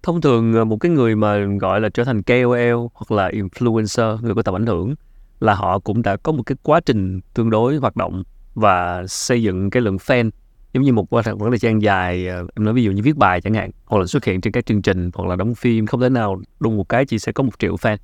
Thông 0.02 0.20
thường 0.20 0.54
ờ, 0.54 0.64
một 0.64 0.76
cái 0.76 0.92
người 0.92 1.16
mà 1.16 1.38
gọi 1.61 1.80
là 1.80 1.88
trở 1.88 2.04
thành 2.04 2.23
KOL 2.23 2.87
hoặc 2.94 3.11
là 3.11 3.30
influencer, 3.30 4.18
người 4.23 4.35
có 4.35 4.42
tầm 4.42 4.56
ảnh 4.56 4.66
hưởng 4.66 4.94
là 5.40 5.54
họ 5.54 5.78
cũng 5.78 6.02
đã 6.02 6.16
có 6.16 6.32
một 6.32 6.42
cái 6.47 6.56
quá 6.62 6.80
trình 6.80 7.20
tương 7.35 7.50
đối 7.50 7.76
hoạt 7.76 7.97
động 7.97 8.23
và 8.54 9.06
xây 9.06 9.42
dựng 9.42 9.70
cái 9.70 9.82
lượng 9.82 9.97
fan 9.97 10.30
giống 10.72 10.84
như 10.84 10.92
một 10.92 11.10
khoảng 11.10 11.38
thời 11.38 11.58
gian 11.58 11.82
dài 11.82 12.26
ờ, 12.26 12.38
em 12.38 12.64
nói 12.64 12.74
ví 12.74 12.84
dụ 12.84 12.90
như 12.90 13.02
viết 13.02 13.16
bài 13.16 13.40
chẳng 13.40 13.54
hạn 13.54 13.70
hoặc 13.84 13.98
là 13.98 14.06
xuất 14.06 14.24
hiện 14.24 14.40
trên 14.40 14.52
các 14.52 14.66
chương 14.66 14.82
trình 14.82 15.10
hoặc 15.14 15.28
là 15.28 15.36
đóng 15.36 15.54
phim 15.54 15.86
không 15.86 16.00
thể 16.00 16.08
nào 16.08 16.40
đùng 16.60 16.76
một 16.76 16.88
cái 16.88 17.04
chỉ 17.04 17.18
sẽ 17.18 17.32
có 17.32 17.42
một 17.42 17.58
triệu 17.58 17.76
fan. 17.76 17.96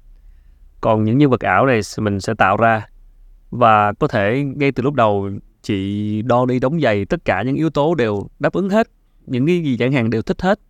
Còn 0.80 1.04
những 1.04 1.18
nhân 1.18 1.30
vật 1.30 1.40
ảo 1.40 1.66
này 1.66 1.80
mình 1.98 2.20
sẽ 2.20 2.34
tạo 2.34 2.56
ra 2.56 2.86
và 3.50 3.92
có 3.92 4.08
thể 4.08 4.44
ngay 4.56 4.72
từ 4.72 4.82
lúc 4.82 4.94
đầu 4.94 5.30
chị 5.62 6.22
đo 6.22 6.46
đi 6.46 6.58
đóng 6.58 6.80
giày 6.80 7.04
tất 7.04 7.24
cả 7.24 7.42
những 7.42 7.56
yếu 7.56 7.70
tố 7.70 7.94
đều 7.94 8.28
đáp 8.38 8.52
ứng 8.52 8.70
hết 8.70 8.88
những 9.26 9.46
cái 9.46 9.62
gì 9.62 9.76
chẳng 9.76 9.92
hạn 9.92 10.10
đều 10.10 10.22
thích 10.22 10.42
hết 10.42 10.60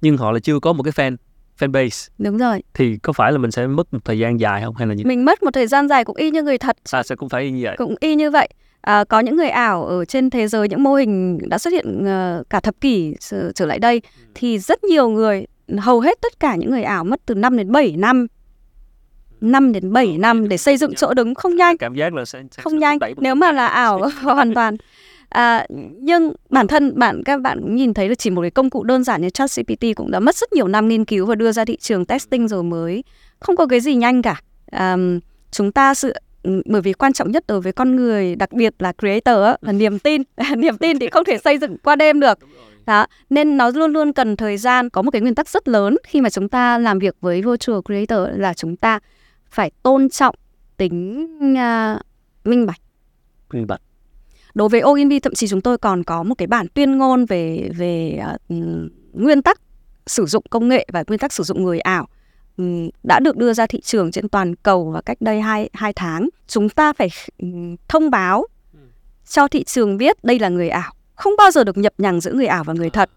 nhưng 0.00 0.16
họ 0.16 0.30
lại 0.32 0.40
chưa 0.40 0.60
có 0.60 0.72
một 0.72 0.82
cái 0.82 0.92
fan 0.92 1.16
fan 1.58 1.72
base. 1.72 2.12
Đúng 2.18 2.38
rồi. 2.38 2.62
Thì 2.74 2.96
có 2.96 3.12
phải 3.12 3.32
là 3.32 3.38
mình 3.38 3.50
sẽ 3.50 3.66
mất 3.66 3.92
một 3.92 4.04
thời 4.04 4.18
gian 4.18 4.40
dài 4.40 4.62
không 4.62 4.76
hay 4.76 4.86
là 4.86 4.94
như 4.94 5.04
mình 5.06 5.24
mất 5.24 5.42
một 5.42 5.50
thời 5.54 5.66
gian 5.66 5.88
dài 5.88 6.04
cũng 6.04 6.16
y 6.16 6.30
như 6.30 6.42
người 6.42 6.58
thật. 6.58 6.76
À, 6.92 7.02
sẽ 7.02 7.16
cũng 7.16 7.28
phải 7.28 7.50
như 7.50 7.64
vậy? 7.64 7.76
Cũng 7.78 7.94
y 8.00 8.14
như 8.14 8.30
vậy 8.30 8.48
à, 8.80 9.04
có 9.04 9.20
những 9.20 9.36
người 9.36 9.48
ảo 9.48 9.86
ở 9.86 10.04
trên 10.04 10.30
thế 10.30 10.48
giới 10.48 10.68
những 10.68 10.82
mô 10.82 10.94
hình 10.94 11.38
đã 11.48 11.58
xuất 11.58 11.72
hiện 11.72 12.04
ờ, 12.04 12.42
cả 12.50 12.60
thập 12.60 12.80
kỷ 12.80 13.14
trở, 13.54 13.66
lại 13.66 13.78
đây 13.78 14.02
thì 14.34 14.58
rất 14.58 14.84
nhiều 14.84 15.08
người 15.08 15.46
hầu 15.78 16.00
hết 16.00 16.18
tất 16.20 16.40
cả 16.40 16.56
những 16.56 16.70
người 16.70 16.82
ảo 16.82 17.04
mất 17.04 17.20
từ 17.26 17.34
5 17.34 17.56
đến 17.56 17.72
7 17.72 17.96
năm. 17.96 18.26
5 19.40 19.72
đến 19.72 19.92
7 19.92 20.18
năm 20.18 20.48
để 20.48 20.56
xây 20.56 20.76
dựng 20.76 20.94
chỗ 20.94 21.14
đứng 21.14 21.34
không 21.34 21.56
nhanh. 21.56 21.78
cảm 21.78 21.94
giác 21.94 22.14
là 22.14 22.24
sẽ, 22.24 22.42
sẽ 22.50 22.62
không 22.62 22.78
nhanh 22.78 22.98
nếu 23.16 23.34
mà 23.34 23.52
là 23.52 23.66
ảo 23.66 24.00
hoàn 24.22 24.54
toàn. 24.54 24.76
À, 25.28 25.66
nhưng 26.00 26.32
bản 26.50 26.66
thân 26.66 26.98
bạn 26.98 27.22
các 27.24 27.40
bạn 27.40 27.60
cũng 27.60 27.76
nhìn 27.76 27.94
thấy 27.94 28.08
là 28.08 28.14
chỉ 28.14 28.30
một 28.30 28.42
cái 28.42 28.50
công 28.50 28.70
cụ 28.70 28.84
đơn 28.84 29.04
giản 29.04 29.22
như 29.22 29.30
ChatGPT 29.30 29.84
cũng 29.96 30.10
đã 30.10 30.20
mất 30.20 30.36
rất 30.36 30.52
nhiều 30.52 30.68
năm 30.68 30.88
nghiên 30.88 31.04
cứu 31.04 31.26
và 31.26 31.34
đưa 31.34 31.52
ra 31.52 31.64
thị 31.64 31.76
trường 31.76 32.06
testing 32.06 32.48
rồi 32.48 32.62
mới. 32.62 33.04
Không 33.40 33.56
có 33.56 33.66
cái 33.66 33.80
gì 33.80 33.94
nhanh 33.94 34.22
cả. 34.22 34.40
À, 34.70 34.96
chúng 35.50 35.72
ta 35.72 35.94
sự 35.94 36.08
ừ, 36.08 36.20
bởi 36.64 36.82
vì 36.82 36.92
quan 36.92 37.12
trọng 37.12 37.30
nhất 37.30 37.44
đối 37.46 37.60
với 37.60 37.72
con 37.72 37.96
người 37.96 38.36
đặc 38.36 38.52
biệt 38.52 38.74
là 38.78 38.92
creator 38.92 39.44
á, 39.44 39.56
là 39.60 39.72
niềm 39.72 39.98
tin. 39.98 40.22
Niềm 40.56 40.78
tin 40.78 40.98
thì 40.98 41.08
không 41.08 41.24
thể 41.24 41.38
xây 41.38 41.58
dựng 41.58 41.78
qua 41.78 41.96
đêm 41.96 42.20
được. 42.20 42.38
Đó 42.86 43.06
nên 43.30 43.56
nó 43.56 43.70
luôn 43.70 43.92
luôn 43.92 44.12
cần 44.12 44.36
thời 44.36 44.56
gian 44.56 44.90
có 44.90 45.02
một 45.02 45.10
cái 45.10 45.22
nguyên 45.22 45.34
tắc 45.34 45.48
rất 45.48 45.68
lớn. 45.68 45.96
Khi 46.06 46.20
mà 46.20 46.30
chúng 46.30 46.48
ta 46.48 46.78
làm 46.78 46.98
việc 46.98 47.16
với 47.20 47.42
virtual 47.42 47.78
creator 47.84 48.38
là 48.40 48.54
chúng 48.54 48.76
ta 48.76 48.98
phải 49.50 49.70
tôn 49.82 50.08
trọng 50.08 50.34
tính 50.76 51.26
à, 51.56 51.98
minh 52.44 52.66
bạch. 52.66 52.80
Minh 53.52 53.66
bạch. 53.66 53.80
Đối 54.54 54.68
với 54.68 54.80
OINV 54.80 55.12
thậm 55.22 55.34
chí 55.34 55.48
chúng 55.48 55.60
tôi 55.60 55.78
còn 55.78 56.04
có 56.04 56.22
một 56.22 56.34
cái 56.34 56.46
bản 56.46 56.66
tuyên 56.74 56.98
ngôn 56.98 57.24
về 57.24 57.70
về 57.76 58.20
ừm, 58.48 58.88
nguyên 59.12 59.42
tắc 59.42 59.60
sử 60.06 60.26
dụng 60.26 60.44
công 60.50 60.68
nghệ 60.68 60.86
và 60.92 61.04
nguyên 61.06 61.18
tắc 61.18 61.32
sử 61.32 61.42
dụng 61.42 61.64
người 61.64 61.80
ảo 61.80 62.08
đã 63.02 63.20
được 63.20 63.36
đưa 63.36 63.52
ra 63.52 63.66
thị 63.66 63.80
trường 63.80 64.10
trên 64.10 64.28
toàn 64.28 64.54
cầu 64.54 64.90
và 64.90 65.00
cách 65.00 65.16
đây 65.20 65.40
hai 65.40 65.70
hai 65.72 65.92
tháng 65.92 66.28
chúng 66.46 66.68
ta 66.68 66.92
phải 66.92 67.08
ừm, 67.38 67.76
thông 67.88 68.10
báo 68.10 68.46
cho 69.28 69.48
thị 69.48 69.64
trường 69.64 69.96
biết 69.96 70.24
đây 70.24 70.38
là 70.38 70.48
người 70.48 70.68
ảo. 70.68 70.92
Không 71.14 71.32
bao 71.38 71.50
giờ 71.50 71.64
được 71.64 71.78
nhập 71.78 71.92
nhằng 71.98 72.20
giữa 72.20 72.32
người 72.32 72.46
ảo 72.46 72.64
và 72.64 72.72
người 72.72 72.90
thật. 72.90 73.10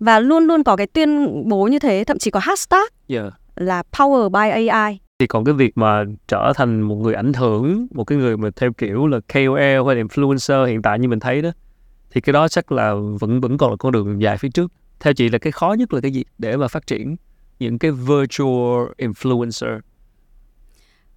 Và 0.00 0.20
luôn 0.20 0.44
luôn 0.44 0.64
có 0.64 0.76
cái 0.76 0.86
tuyên 0.86 1.42
bố 1.48 1.66
như 1.66 1.78
thế 1.78 2.04
thậm 2.06 2.18
chí 2.18 2.30
có 2.30 2.40
hashtag 2.40 2.84
yeah. 3.08 3.32
là 3.56 3.82
power 3.92 4.28
by 4.28 4.68
AI 4.68 4.98
thì 5.18 5.26
còn 5.26 5.44
cái 5.44 5.54
việc 5.54 5.78
mà 5.78 6.04
trở 6.28 6.52
thành 6.56 6.80
một 6.80 6.94
người 6.94 7.14
ảnh 7.14 7.32
hưởng 7.32 7.86
một 7.90 8.04
cái 8.04 8.18
người 8.18 8.36
mà 8.36 8.50
theo 8.56 8.72
kiểu 8.72 9.06
là 9.06 9.20
KOL 9.32 9.86
hay 9.86 9.96
là 9.96 10.02
influencer 10.02 10.64
hiện 10.64 10.82
tại 10.82 10.98
như 10.98 11.08
mình 11.08 11.20
thấy 11.20 11.42
đó 11.42 11.50
thì 12.10 12.20
cái 12.20 12.32
đó 12.32 12.48
chắc 12.48 12.72
là 12.72 12.94
vẫn 13.20 13.40
vẫn 13.40 13.58
còn 13.58 13.70
là 13.70 13.76
con 13.76 13.92
đường 13.92 14.22
dài 14.22 14.38
phía 14.38 14.48
trước. 14.48 14.72
Theo 15.00 15.12
chị 15.12 15.28
là 15.28 15.38
cái 15.38 15.52
khó 15.52 15.72
nhất 15.72 15.94
là 15.94 16.00
cái 16.00 16.10
gì 16.10 16.24
để 16.38 16.56
mà 16.56 16.68
phát 16.68 16.86
triển 16.86 17.16
những 17.58 17.78
cái 17.78 17.90
virtual 17.90 18.86
influencer? 18.98 19.80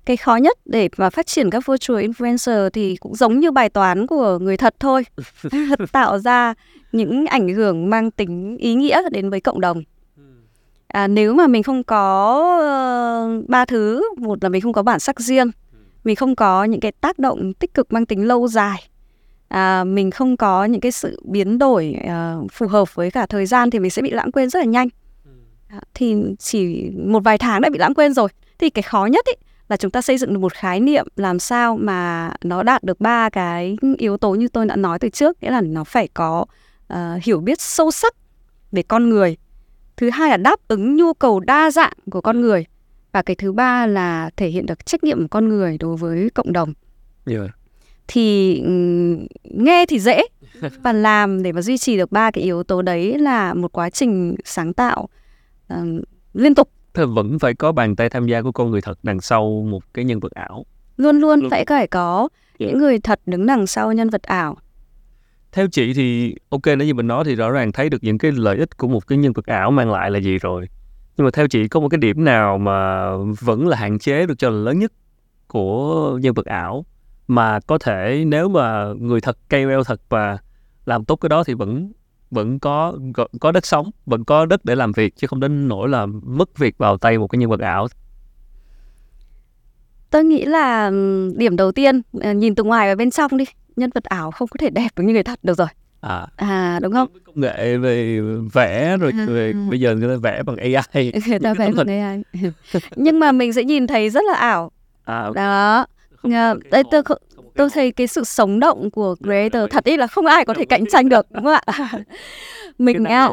Cái 0.05 0.17
khó 0.17 0.35
nhất 0.35 0.57
để 0.65 0.89
mà 0.97 1.09
phát 1.09 1.27
triển 1.27 1.49
các 1.49 1.65
virtual 1.67 2.05
influencer 2.05 2.69
thì 2.69 2.95
cũng 2.95 3.15
giống 3.15 3.39
như 3.39 3.51
bài 3.51 3.69
toán 3.69 4.07
của 4.07 4.39
người 4.39 4.57
thật 4.57 4.75
thôi. 4.79 5.05
Tạo 5.91 6.19
ra 6.19 6.53
những 6.91 7.25
ảnh 7.25 7.53
hưởng 7.53 7.89
mang 7.89 8.11
tính 8.11 8.57
ý 8.57 8.75
nghĩa 8.75 9.01
đến 9.11 9.29
với 9.29 9.41
cộng 9.41 9.61
đồng. 9.61 9.83
À, 10.87 11.07
nếu 11.07 11.33
mà 11.33 11.47
mình 11.47 11.63
không 11.63 11.83
có 11.83 12.35
ờ, 12.59 13.41
ba 13.47 13.65
thứ 13.65 14.03
một 14.17 14.43
là 14.43 14.49
mình 14.49 14.61
không 14.61 14.73
có 14.73 14.83
bản 14.83 14.99
sắc 14.99 15.19
riêng 15.19 15.51
mình 16.03 16.15
không 16.15 16.35
có 16.35 16.63
những 16.63 16.79
cái 16.79 16.91
tác 16.91 17.19
động 17.19 17.53
tích 17.53 17.73
cực 17.73 17.93
mang 17.93 18.05
tính 18.05 18.27
lâu 18.27 18.47
dài 18.47 18.89
à, 19.47 19.83
mình 19.83 20.11
không 20.11 20.37
có 20.37 20.65
những 20.65 20.81
cái 20.81 20.91
sự 20.91 21.21
biến 21.25 21.57
đổi 21.57 21.95
ờ, 22.07 22.43
phù 22.51 22.67
hợp 22.67 22.95
với 22.95 23.11
cả 23.11 23.25
thời 23.25 23.45
gian 23.45 23.69
thì 23.69 23.79
mình 23.79 23.91
sẽ 23.91 24.01
bị 24.01 24.11
lãng 24.11 24.31
quên 24.31 24.49
rất 24.49 24.59
là 24.59 24.65
nhanh 24.65 24.87
thì 25.93 26.15
chỉ 26.39 26.91
một 26.97 27.23
vài 27.23 27.37
tháng 27.37 27.61
đã 27.61 27.69
bị 27.69 27.79
lãng 27.79 27.93
quên 27.93 28.13
rồi. 28.13 28.29
Thì 28.59 28.69
cái 28.69 28.83
khó 28.83 29.05
nhất 29.05 29.25
ý 29.25 29.33
là 29.69 29.77
chúng 29.77 29.91
ta 29.91 30.01
xây 30.01 30.17
dựng 30.17 30.33
được 30.33 30.39
một 30.39 30.53
khái 30.53 30.79
niệm 30.79 31.07
làm 31.15 31.39
sao 31.39 31.77
mà 31.77 32.31
nó 32.43 32.63
đạt 32.63 32.83
được 32.83 33.01
ba 33.01 33.29
cái 33.29 33.77
yếu 33.97 34.17
tố 34.17 34.35
như 34.35 34.47
tôi 34.47 34.65
đã 34.65 34.75
nói 34.75 34.99
từ 34.99 35.09
trước. 35.09 35.43
Nghĩa 35.43 35.51
là 35.51 35.61
nó 35.61 35.83
phải 35.83 36.07
có 36.13 36.45
ờ, 36.87 37.19
hiểu 37.23 37.39
biết 37.39 37.61
sâu 37.61 37.91
sắc 37.91 38.15
về 38.71 38.83
con 38.83 39.09
người. 39.09 39.37
Thứ 39.97 40.09
hai 40.09 40.29
là 40.29 40.37
đáp 40.37 40.59
ứng 40.67 40.95
nhu 40.95 41.13
cầu 41.13 41.39
đa 41.39 41.71
dạng 41.71 41.93
của 42.11 42.21
con 42.21 42.41
người. 42.41 42.65
Và 43.11 43.21
cái 43.21 43.35
thứ 43.35 43.51
ba 43.51 43.87
là 43.87 44.29
thể 44.37 44.47
hiện 44.47 44.65
được 44.65 44.85
trách 44.85 45.03
nhiệm 45.03 45.21
của 45.21 45.27
con 45.27 45.49
người 45.49 45.77
đối 45.77 45.97
với 45.97 46.29
cộng 46.29 46.53
đồng. 46.53 46.73
Yeah. 47.25 47.49
thì 48.07 48.59
ừm, 48.61 49.27
nghe 49.43 49.85
thì 49.85 49.99
dễ. 49.99 50.21
Và 50.83 50.93
làm 50.93 51.43
để 51.43 51.51
mà 51.51 51.61
duy 51.61 51.77
trì 51.77 51.97
được 51.97 52.11
ba 52.11 52.31
cái 52.31 52.43
yếu 52.43 52.63
tố 52.63 52.81
đấy 52.81 53.19
là 53.19 53.53
một 53.53 53.71
quá 53.71 53.89
trình 53.89 54.35
sáng 54.45 54.73
tạo 54.73 55.09
ừm, 55.69 56.01
liên 56.33 56.55
tục. 56.55 56.69
Thế 56.93 57.05
vẫn 57.05 57.39
phải 57.39 57.53
có 57.53 57.71
bàn 57.71 57.95
tay 57.95 58.09
tham 58.09 58.25
gia 58.27 58.41
của 58.41 58.51
con 58.51 58.71
người 58.71 58.81
thật 58.81 58.99
đằng 59.03 59.21
sau 59.21 59.65
một 59.69 59.93
cái 59.93 60.05
nhân 60.05 60.19
vật 60.19 60.31
ảo. 60.31 60.65
Luôn 60.97 61.19
luôn 61.19 61.39
Luôn. 61.39 61.49
phải 61.49 61.65
phải 61.69 61.87
có 61.87 62.29
Dạ. 62.59 62.67
những 62.67 62.77
người 62.77 62.99
thật 62.99 63.19
đứng 63.25 63.45
đằng 63.45 63.67
sau 63.67 63.93
nhân 63.93 64.09
vật 64.09 64.23
ảo. 64.23 64.57
Theo 65.51 65.67
chị 65.71 65.93
thì 65.93 66.35
ok 66.49 66.61
nếu 66.65 66.77
như 66.87 66.93
mình 66.93 67.07
nói 67.07 67.23
thì 67.23 67.35
rõ 67.35 67.49
ràng 67.51 67.71
thấy 67.71 67.89
được 67.89 67.97
những 68.03 68.17
cái 68.17 68.31
lợi 68.31 68.57
ích 68.57 68.77
của 68.77 68.87
một 68.87 69.07
cái 69.07 69.17
nhân 69.17 69.33
vật 69.33 69.45
ảo 69.45 69.71
mang 69.71 69.91
lại 69.91 70.11
là 70.11 70.19
gì 70.19 70.37
rồi. 70.37 70.67
Nhưng 71.17 71.25
mà 71.25 71.31
theo 71.33 71.47
chị 71.47 71.67
có 71.67 71.79
một 71.79 71.89
cái 71.89 71.97
điểm 71.97 72.23
nào 72.23 72.57
mà 72.57 73.09
vẫn 73.41 73.67
là 73.67 73.77
hạn 73.77 73.99
chế 73.99 74.25
được 74.25 74.33
cho 74.37 74.49
là 74.49 74.55
lớn 74.57 74.79
nhất 74.79 74.91
của 75.47 76.17
nhân 76.21 76.33
vật 76.33 76.45
ảo? 76.45 76.85
Mà 77.27 77.59
có 77.59 77.77
thể 77.77 78.23
nếu 78.27 78.49
mà 78.49 78.85
người 78.99 79.21
thật 79.21 79.37
KOL 79.49 79.81
thật 79.85 80.01
và 80.09 80.37
làm 80.85 81.05
tốt 81.05 81.15
cái 81.15 81.29
đó 81.29 81.43
thì 81.43 81.53
vẫn 81.53 81.91
vẫn 82.31 82.59
có 82.59 82.93
có, 83.39 83.51
đất 83.51 83.65
sống 83.65 83.91
vẫn 84.05 84.23
có 84.23 84.45
đất 84.45 84.65
để 84.65 84.75
làm 84.75 84.91
việc 84.91 85.15
chứ 85.15 85.27
không 85.27 85.39
đến 85.39 85.67
nỗi 85.67 85.89
là 85.89 86.05
mất 86.05 86.57
việc 86.57 86.77
vào 86.77 86.97
tay 86.97 87.17
một 87.17 87.27
cái 87.27 87.39
nhân 87.39 87.49
vật 87.49 87.59
ảo 87.59 87.87
Tôi 90.09 90.23
nghĩ 90.23 90.45
là 90.45 90.91
điểm 91.35 91.55
đầu 91.55 91.71
tiên 91.71 92.01
ờ, 92.21 92.31
nhìn 92.33 92.55
từ 92.55 92.63
ngoài 92.63 92.87
và 92.91 92.95
bên 92.95 93.11
trong 93.11 93.37
đi, 93.37 93.45
nhân 93.75 93.89
vật 93.95 94.03
ảo 94.03 94.31
không 94.31 94.47
có 94.47 94.57
thể 94.59 94.69
đẹp 94.69 94.87
được 94.95 95.03
như 95.03 95.13
người 95.13 95.23
thật 95.23 95.39
được 95.43 95.57
rồi. 95.57 95.67
à 96.01 96.27
À 96.35 96.79
đúng 96.83 96.93
không? 96.93 97.07
công 97.25 97.39
nghệ 97.41 97.77
về 97.77 98.21
vẽ 98.53 98.97
rồi 98.97 99.11
À. 99.17 99.25
về 99.29 99.53
bây 99.69 99.79
giờ 99.79 99.95
người 99.95 100.15
ta 100.15 100.19
vẽ 100.23 100.43
bằng 100.43 100.57
AI 100.57 101.11
Người 101.27 101.39
ta 101.39 101.53
vẽ 101.53 101.71
bằng 101.71 101.87
AI. 101.87 102.23
Nhưng 102.95 103.19
mà 103.19 103.31
mình 103.31 103.53
sẽ 103.53 103.63
nhìn 103.63 103.87
thấy 103.87 104.09
rất 104.09 104.21
là 104.31 104.33
ảo. 104.37 104.71
à 105.05 105.21
ok. 105.21 105.35
Đó. 105.35 105.85
Không 106.21 106.31
Ờ, 106.33 106.55
đây 106.71 106.83
tôi 106.91 107.03
Tôi 107.59 107.69
thấy 107.69 107.91
cái 107.91 108.07
sự 108.07 108.23
sống 108.23 108.59
động 108.59 108.91
của 108.91 109.15
creator 109.23 109.61
thật 109.71 109.83
ý 109.83 109.97
là 109.97 110.07
không 110.07 110.25
ai 110.25 110.45
có 110.45 110.53
thể 110.53 110.65
cạnh 110.65 110.85
tranh 110.85 111.09
được 111.09 111.25
đúng 111.31 111.43
không 111.43 111.59
ạ? 111.65 112.03
mình 112.77 113.03
à, 113.03 113.29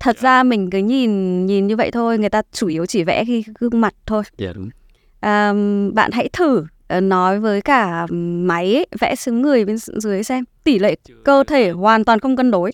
thật 0.00 0.18
ra 0.18 0.42
mình 0.42 0.70
cứ 0.70 0.78
nhìn 0.78 1.46
nhìn 1.46 1.66
như 1.66 1.76
vậy 1.76 1.90
thôi, 1.90 2.18
người 2.18 2.28
ta 2.28 2.42
chủ 2.52 2.66
yếu 2.66 2.86
chỉ 2.86 3.04
vẽ 3.04 3.24
cái 3.24 3.44
gương 3.58 3.80
mặt 3.80 3.94
thôi. 4.06 4.22
dạ 4.38 4.52
đúng. 4.54 4.68
À, 5.20 5.52
bạn 5.92 6.10
hãy 6.12 6.28
thử 6.32 6.64
ờ, 6.88 7.00
nói 7.00 7.40
với 7.40 7.60
cả 7.60 8.06
máy 8.10 8.74
ấy, 8.74 8.86
vẽ 9.00 9.14
xứng 9.14 9.42
người 9.42 9.64
bên 9.64 9.76
dưới 9.78 10.22
xem. 10.22 10.44
Tỷ 10.64 10.78
lệ 10.78 10.96
cơ 11.24 11.44
thể 11.46 11.70
hoàn 11.70 12.04
toàn 12.04 12.18
không 12.18 12.36
cân 12.36 12.50
đối. 12.50 12.72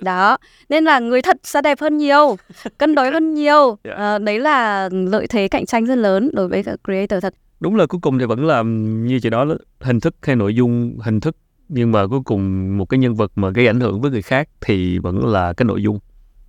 Đó 0.00 0.38
nên 0.68 0.84
là 0.84 0.98
người 0.98 1.22
thật 1.22 1.36
sẽ 1.42 1.62
đẹp 1.62 1.80
hơn 1.80 1.98
nhiều 1.98 2.36
cân 2.78 2.94
đối 2.94 3.10
hơn 3.10 3.34
nhiều. 3.34 3.78
Dạ. 3.84 3.92
Ờ, 3.96 4.18
đấy 4.18 4.38
là 4.38 4.88
lợi 4.92 5.26
thế 5.26 5.48
cạnh 5.48 5.66
tranh 5.66 5.86
rất 5.86 5.96
lớn 5.96 6.30
đối 6.32 6.48
với 6.48 6.62
cả 6.62 6.76
creator 6.84 7.22
thật 7.22 7.34
đúng 7.60 7.76
là 7.76 7.86
cuối 7.86 8.00
cùng 8.00 8.18
thì 8.18 8.24
vẫn 8.24 8.46
là 8.46 8.62
như 8.62 9.20
chị 9.20 9.30
nói 9.30 9.46
đó, 9.46 9.54
hình 9.80 10.00
thức 10.00 10.14
hay 10.22 10.36
nội 10.36 10.54
dung 10.54 10.98
hình 11.00 11.20
thức 11.20 11.36
nhưng 11.68 11.92
mà 11.92 12.06
cuối 12.06 12.20
cùng 12.24 12.76
một 12.78 12.84
cái 12.84 12.98
nhân 12.98 13.14
vật 13.14 13.32
mà 13.34 13.50
gây 13.50 13.66
ảnh 13.66 13.80
hưởng 13.80 14.00
với 14.00 14.10
người 14.10 14.22
khác 14.22 14.48
thì 14.60 14.98
vẫn 14.98 15.26
là 15.26 15.52
cái 15.52 15.64
nội 15.64 15.82
dung 15.82 15.98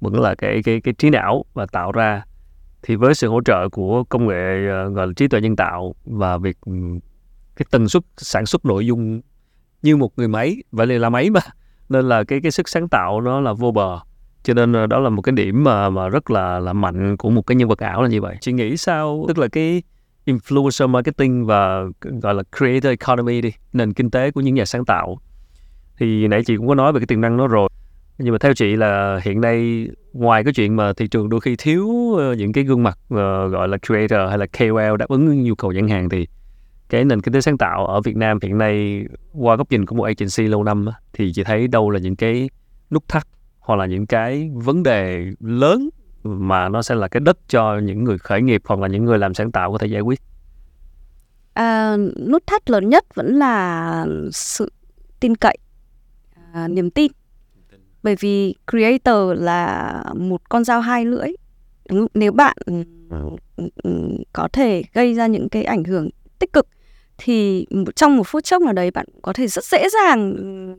vẫn 0.02 0.20
là 0.20 0.36
cái 0.36 0.64
cái 0.64 0.82
cái 0.82 0.94
trí 0.94 1.10
não 1.10 1.46
và 1.54 1.66
tạo 1.66 1.92
ra. 1.92 2.24
Thì 2.84 2.96
với 2.96 3.16
sự 3.16 3.30
hỗ 3.30 3.42
trợ 3.42 3.70
của 3.70 4.04
công 4.04 4.28
nghệ 4.28 4.68
ờ, 4.70 4.90
gọi 4.90 5.08
là 5.08 5.14
trí 5.16 5.28
tuệ 5.28 5.42
nhân 5.42 5.56
tạo 5.56 5.96
và 6.06 6.38
việc 6.38 6.58
ừ, 6.66 6.74
cái 7.56 7.66
tần 7.72 7.90
suất 7.90 8.04
sản 8.18 8.46
xuất 8.46 8.66
nội 8.66 8.86
dung 8.86 9.22
như 9.82 9.98
một 9.98 10.12
người 10.18 10.28
máy 10.28 10.64
vậy 10.72 10.88
là, 11.00 11.10
máy 11.10 11.30
mà 11.30 11.42
nên 11.90 12.10
là 12.10 12.24
cái 12.24 12.40
cái 12.42 12.52
sức 12.52 12.70
sáng 12.70 12.88
tạo 12.88 13.22
nó 13.22 13.42
là 13.42 13.54
vô 13.54 13.72
bờ. 13.72 14.00
Cho 14.44 14.54
nên 14.54 14.74
ờ, 14.74 14.88
đó 14.88 15.00
là 15.00 15.10
một 15.10 15.22
cái 15.22 15.34
điểm 15.34 15.64
mà 15.64 15.90
mà 15.90 16.10
rất 16.10 16.32
là 16.32 16.60
là 16.60 16.74
mạnh 16.74 17.18
của 17.18 17.30
một 17.30 17.48
cái 17.48 17.56
nhân 17.56 17.68
vật 17.68 17.80
ảo 17.80 18.02
là 18.02 18.10
như 18.10 18.22
vậy. 18.22 18.38
Chị 18.42 18.52
nghĩ 18.54 18.78
sao? 18.78 19.26
Tức 19.28 19.38
là 19.38 19.48
cái 19.48 19.84
influencer 20.26 20.90
marketing 20.90 21.46
và, 21.46 21.84
gọi 22.02 22.34
là, 22.34 22.44
creator 22.58 22.90
economy 22.90 23.42
đi, 23.42 23.52
nền 23.74 23.94
kinh 23.94 24.12
tế 24.12 24.32
của 24.32 24.42
những 24.42 24.56
nhà 24.56 24.66
sáng 24.66 24.86
tạo. 24.86 25.18
Thì 26.00 26.28
nãy 26.28 26.44
chị 26.44 26.58
cũng 26.58 26.68
có 26.68 26.76
nói 26.76 26.94
về 26.94 27.00
cái 27.00 27.08
tiềm 27.08 27.22
năng 27.22 27.38
đó 27.38 27.48
rồi. 27.48 27.70
Nhưng 28.18 28.32
mà 28.32 28.38
theo 28.42 28.54
chị 28.54 28.76
là 28.76 29.20
hiện 29.24 29.42
nay 29.42 29.88
ngoài 30.14 30.44
cái 30.44 30.54
chuyện 30.54 30.76
mà 30.76 30.94
thị 30.94 31.08
trường 31.08 31.30
đôi 31.30 31.42
khi 31.42 31.56
thiếu 31.58 32.16
ờ, 32.18 32.34
những 32.34 32.54
cái 32.54 32.64
gương 32.64 32.84
mặt 32.84 32.98
ờ, 33.10 33.48
gọi 33.48 33.68
là, 33.68 33.78
creator 33.88 34.30
hay 34.30 34.38
là 34.38 34.46
KOL 34.46 34.98
đáp 34.98 35.10
ứng 35.10 35.44
nhu 35.44 35.56
cầu 35.56 35.72
nhãn 35.72 35.88
hàng 35.88 36.10
thì 36.10 36.28
cái 36.90 37.06
nền 37.06 37.22
kinh 37.22 37.34
tế 37.34 37.42
sáng 37.42 37.58
tạo 37.58 37.86
ở 37.86 38.02
Việt 38.02 38.16
Nam 38.16 38.40
hiện 38.42 38.58
nay 38.58 39.06
qua 39.34 39.56
góc 39.56 39.72
nhìn 39.72 39.86
của 39.86 39.96
một 39.96 40.04
agency 40.04 40.48
lâu 40.48 40.64
năm 40.64 40.86
thì 41.14 41.32
chị 41.34 41.44
thấy 41.44 41.68
đâu 41.68 41.90
là 41.90 42.00
những 42.00 42.16
cái 42.16 42.50
nút 42.90 43.08
thắt 43.08 43.28
hoặc 43.60 43.76
là 43.76 43.86
những 43.86 44.06
cái 44.06 44.52
vấn 44.54 44.84
đề 44.84 45.26
lớn 45.40 45.90
mà 46.24 46.70
nó 46.70 46.82
sẽ 46.82 46.96
là 46.96 47.08
cái 47.08 47.20
đất 47.20 47.38
cho 47.48 47.80
những 47.84 48.04
người 48.04 48.18
khởi 48.18 48.42
nghiệp 48.42 48.62
hoặc 48.66 48.80
là 48.80 48.88
những 48.88 49.06
người 49.06 49.20
làm 49.20 49.34
sáng 49.34 49.52
tạo 49.52 49.72
có 49.72 49.78
thể 49.78 49.88
giải 49.88 50.02
quyết? 50.02 50.22
À, 51.54 51.98
nút 52.28 52.44
thắt 52.48 52.70
lớn 52.70 52.90
nhất 52.90 53.16
vẫn 53.16 53.36
là 53.36 54.06
sự 54.32 54.72
tin 55.20 55.36
cậy 55.36 55.58
à, 56.54 56.68
niềm 56.68 56.90
tin. 56.90 57.12
Bởi 58.04 58.16
vì 58.20 58.56
creator 58.72 59.40
là 59.40 60.04
một 60.16 60.50
con 60.50 60.64
dao 60.64 60.82
hai 60.82 61.06
lưỡi 61.06 61.28
nếu 62.14 62.32
bạn 62.32 62.58
ừ, 62.66 62.84
ừ, 63.84 63.92
có 64.34 64.48
thể 64.54 64.84
gây 64.94 65.14
ra 65.14 65.28
những 65.28 65.50
cái 65.50 65.64
ảnh 65.64 65.84
hưởng 65.84 66.10
tích 66.40 66.54
cực 66.54 66.68
thì 67.18 67.66
trong 67.96 68.18
một 68.18 68.28
phút 68.28 68.44
chốc 68.44 68.62
nào 68.62 68.74
đấy 68.74 68.92
bạn 68.92 69.06
có 69.22 69.34
thể 69.34 69.48
rất 69.48 69.64
dễ 69.64 69.90
dàng 69.90 70.36
ừ, 70.36 70.76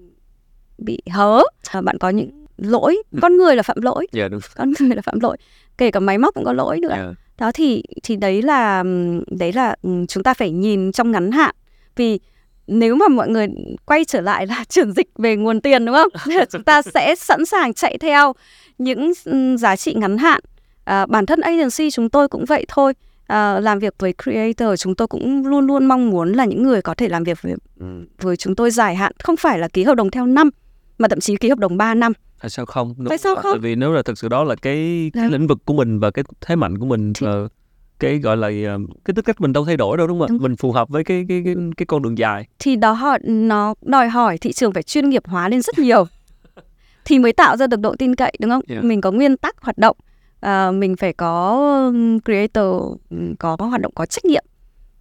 bị 0.79 0.99
hớ. 1.11 1.43
À, 1.71 1.81
bạn 1.81 1.99
có 1.99 2.11
những 2.11 2.42
lỗi 2.57 3.03
con 3.23 3.37
người 3.37 3.57
là 3.57 3.63
phạm 3.63 3.83
lỗi. 3.83 4.07
Dạ 4.13 4.29
đúng 4.29 4.41
con 4.57 4.73
người 4.81 4.97
là 4.97 5.03
phạm 5.03 5.21
lỗi. 5.21 5.37
Kể 5.79 5.91
cả 5.91 6.01
máy 6.01 6.19
móc 6.19 6.35
cũng 6.35 6.45
có 6.45 6.53
lỗi 6.53 6.81
nữa. 6.81 6.89
Dạ. 6.91 7.15
đó 7.39 7.53
thì 7.55 7.83
thì 8.03 8.17
đấy 8.17 8.43
là 8.43 8.85
đấy 9.27 9.53
là 9.53 9.75
ừm, 9.83 10.07
chúng 10.07 10.23
ta 10.23 10.35
phải 10.35 10.51
nhìn 10.51 10.93
trong 10.93 11.11
ngắn 11.11 11.33
hạn. 11.33 11.55
Vì 11.97 12.21
nếu 12.67 12.95
mà 12.95 13.09
mọi 13.09 13.29
người 13.29 13.47
quay 13.87 14.05
trở 14.05 14.21
lại 14.21 14.47
là 14.47 14.65
chuyển 14.69 14.93
dịch 14.93 15.09
về 15.19 15.37
nguồn 15.37 15.61
tiền 15.61 15.85
đúng 15.85 15.95
không? 15.95 16.09
Chúng 16.51 16.63
ta 16.63 16.83
sẽ 16.83 17.15
sẵn 17.15 17.47
sàng 17.47 17.75
chạy 17.75 17.99
theo 17.99 18.33
những 18.79 19.13
ừm, 19.25 19.59
giá 19.59 19.77
trị 19.77 19.95
ngắn 19.95 20.19
hạn. 20.19 20.41
À, 20.85 21.07
bản 21.07 21.27
thân 21.27 21.41
agency 21.41 21.91
chúng 21.91 22.11
tôi 22.11 22.29
cũng 22.29 22.45
vậy 22.45 22.65
thôi. 22.69 22.93
À, 23.27 23.61
làm 23.61 23.79
việc 23.79 23.95
với 23.99 24.15
creator 24.25 24.81
chúng 24.81 24.95
tôi 24.95 25.09
cũng 25.09 25.47
luôn 25.47 25.67
luôn 25.67 25.87
mong 25.87 26.11
muốn 26.11 26.33
là 26.33 26.45
những 26.45 26.63
người 26.63 26.83
có 26.83 26.95
thể 26.95 27.09
làm 27.09 27.25
việc 27.25 27.43
với, 27.43 27.55
với 28.21 28.37
chúng 28.37 28.55
tôi 28.55 28.71
dài 28.71 28.95
hạn. 28.95 29.13
Không 29.23 29.37
phải 29.37 29.59
là 29.59 29.69
ký 29.69 29.85
hợp 29.85 29.95
đồng 29.95 30.11
theo 30.11 30.27
năm 30.27 30.51
mà 30.99 31.09
thậm 31.09 31.21
chí 31.21 31.37
ký 31.37 31.49
hợp 31.49 31.59
đồng 31.59 31.77
3 31.77 31.95
năm 31.95 32.13
tại 32.43 32.51
sao 32.51 32.67
không? 32.67 32.95
Tại 33.09 33.19
sao 33.19 33.37
không? 33.37 33.53
tại 33.53 33.59
vì 33.59 33.75
nếu 33.75 33.93
là 33.93 34.03
thực 34.03 34.19
sự 34.19 34.29
đó 34.29 34.45
là 34.45 34.55
cái 34.55 35.11
cái 35.15 35.31
lĩnh 35.31 35.47
vực 35.47 35.59
của 35.65 35.75
mình 35.75 35.99
và 35.99 36.11
cái 36.11 36.25
thế 36.41 36.57
mạnh 36.57 36.79
của 36.79 36.87
mình 36.87 37.13
Thì- 37.13 37.27
ờ, 37.27 37.49
cái 37.99 38.19
gọi 38.19 38.37
là 38.37 38.47
ờ, 38.47 38.79
cái 39.05 39.15
tính 39.15 39.25
cách 39.25 39.41
mình 39.41 39.53
đâu 39.53 39.65
thay 39.65 39.77
đổi 39.77 39.97
đâu 39.97 40.07
đúng 40.07 40.21
không 40.21 40.29
ạ? 40.29 40.41
Mình 40.41 40.57
phù 40.57 40.73
hợp 40.73 40.89
với 40.89 41.05
cái 41.05 41.25
cái 41.29 41.43
cái 41.45 41.55
cái 41.77 41.87
con 41.87 42.03
đường 42.03 42.19
dài. 42.19 42.47
Thì 42.59 42.77
đó 42.77 42.93
họ 42.93 43.19
nó 43.25 43.75
đòi 43.83 44.09
hỏi 44.09 44.39
thị 44.39 44.53
trường 44.53 44.73
phải 44.73 44.83
chuyên 44.83 45.11
nghiệp 45.11 45.23
hóa 45.27 45.49
lên 45.49 45.63
rất 45.63 45.79
nhiều. 45.79 46.05
Thì 47.05 47.19
mới 47.19 47.33
tạo 47.33 47.57
ra 47.57 47.67
được 47.67 47.81
độ 47.81 47.95
tin 47.99 48.15
cậy 48.15 48.33
đúng 48.41 48.51
không? 48.51 48.63
Yeah. 48.69 48.85
Mình 48.85 49.01
có 49.01 49.11
nguyên 49.11 49.37
tắc 49.37 49.57
hoạt 49.61 49.79
động, 49.79 49.97
à, 50.41 50.71
mình 50.71 50.97
phải 50.97 51.13
có 51.13 51.93
creator 52.25 52.83
có 53.39 53.57
hoạt 53.57 53.81
động 53.81 53.93
có 53.95 54.07
trách 54.07 54.25
nhiệm. 54.25 54.45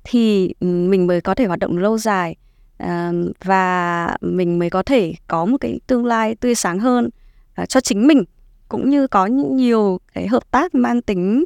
Thì 0.03 0.53
mình 0.59 1.07
mới 1.07 1.21
có 1.21 1.35
thể 1.35 1.45
hoạt 1.45 1.59
động 1.59 1.77
lâu 1.77 1.97
dài 1.97 2.35
à, 2.77 3.11
và 3.43 4.17
mình 4.21 4.59
mới 4.59 4.69
có 4.69 4.83
thể 4.83 5.13
có 5.27 5.45
một 5.45 5.57
cái 5.61 5.79
tương 5.87 6.05
lai 6.05 6.35
tươi 6.35 6.55
sáng 6.55 6.79
hơn 6.79 7.09
à, 7.53 7.65
cho 7.65 7.81
chính 7.81 8.07
mình 8.07 8.23
cũng 8.69 8.89
như 8.89 9.07
có 9.07 9.25
những 9.25 9.55
nhiều 9.55 9.99
cái 10.13 10.27
hợp 10.27 10.51
tác 10.51 10.75
mang 10.75 11.01
tính 11.01 11.45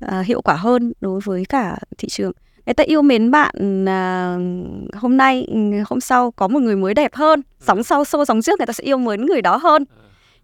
à, 0.00 0.20
hiệu 0.20 0.42
quả 0.42 0.54
hơn 0.54 0.92
đối 1.00 1.20
với 1.24 1.44
cả 1.44 1.78
thị 1.98 2.08
trường. 2.08 2.32
Người 2.66 2.74
ta 2.74 2.84
yêu 2.84 3.02
mến 3.02 3.30
bạn 3.30 3.88
à, 3.88 4.36
hôm 4.94 5.16
nay 5.16 5.46
ừ, 5.48 5.58
hôm 5.86 6.00
sau 6.00 6.30
có 6.30 6.48
một 6.48 6.60
người 6.62 6.76
mới 6.76 6.94
đẹp 6.94 7.14
hơn 7.14 7.42
sóng 7.60 7.82
sau 7.82 8.04
sâu 8.04 8.24
sóng 8.24 8.42
trước 8.42 8.58
người 8.60 8.66
ta 8.66 8.72
sẽ 8.72 8.84
yêu 8.84 8.98
mến 8.98 9.26
người 9.26 9.42
đó 9.42 9.56
hơn. 9.56 9.84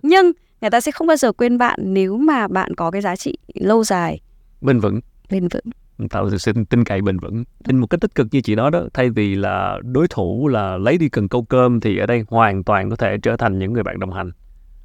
Nhưng 0.02 0.32
người 0.60 0.70
ta 0.70 0.80
sẽ 0.80 0.92
không 0.92 1.06
bao 1.06 1.16
giờ 1.16 1.32
quên 1.32 1.58
bạn 1.58 1.78
nếu 1.82 2.16
mà 2.16 2.48
bạn 2.48 2.74
có 2.74 2.90
cái 2.90 3.02
giá 3.02 3.16
trị 3.16 3.38
lâu 3.54 3.84
dài. 3.84 4.20
Bền 4.60 4.80
vững. 4.80 5.00
Bền 5.30 5.48
vững. 5.48 6.08
Tạo 6.10 6.24
được 6.24 6.38
sự 6.38 6.52
tin 6.70 6.84
cậy 6.84 7.02
bền 7.02 7.18
vững. 7.18 7.44
Tin 7.64 7.76
một 7.76 7.86
cách 7.86 8.00
tích 8.00 8.14
cực 8.14 8.26
như 8.30 8.40
chị 8.40 8.54
nói 8.54 8.70
đó 8.70 8.82
thay 8.94 9.10
vì 9.10 9.34
là 9.34 9.78
đối 9.82 10.08
thủ 10.08 10.48
là 10.48 10.76
lấy 10.76 10.98
đi 10.98 11.08
cần 11.08 11.28
câu 11.28 11.42
cơm 11.42 11.80
thì 11.80 11.98
ở 11.98 12.06
đây 12.06 12.24
hoàn 12.28 12.64
toàn 12.64 12.90
có 12.90 12.96
thể 12.96 13.16
trở 13.22 13.36
thành 13.36 13.58
những 13.58 13.72
người 13.72 13.82
bạn 13.82 13.98
đồng 13.98 14.12
hành 14.12 14.30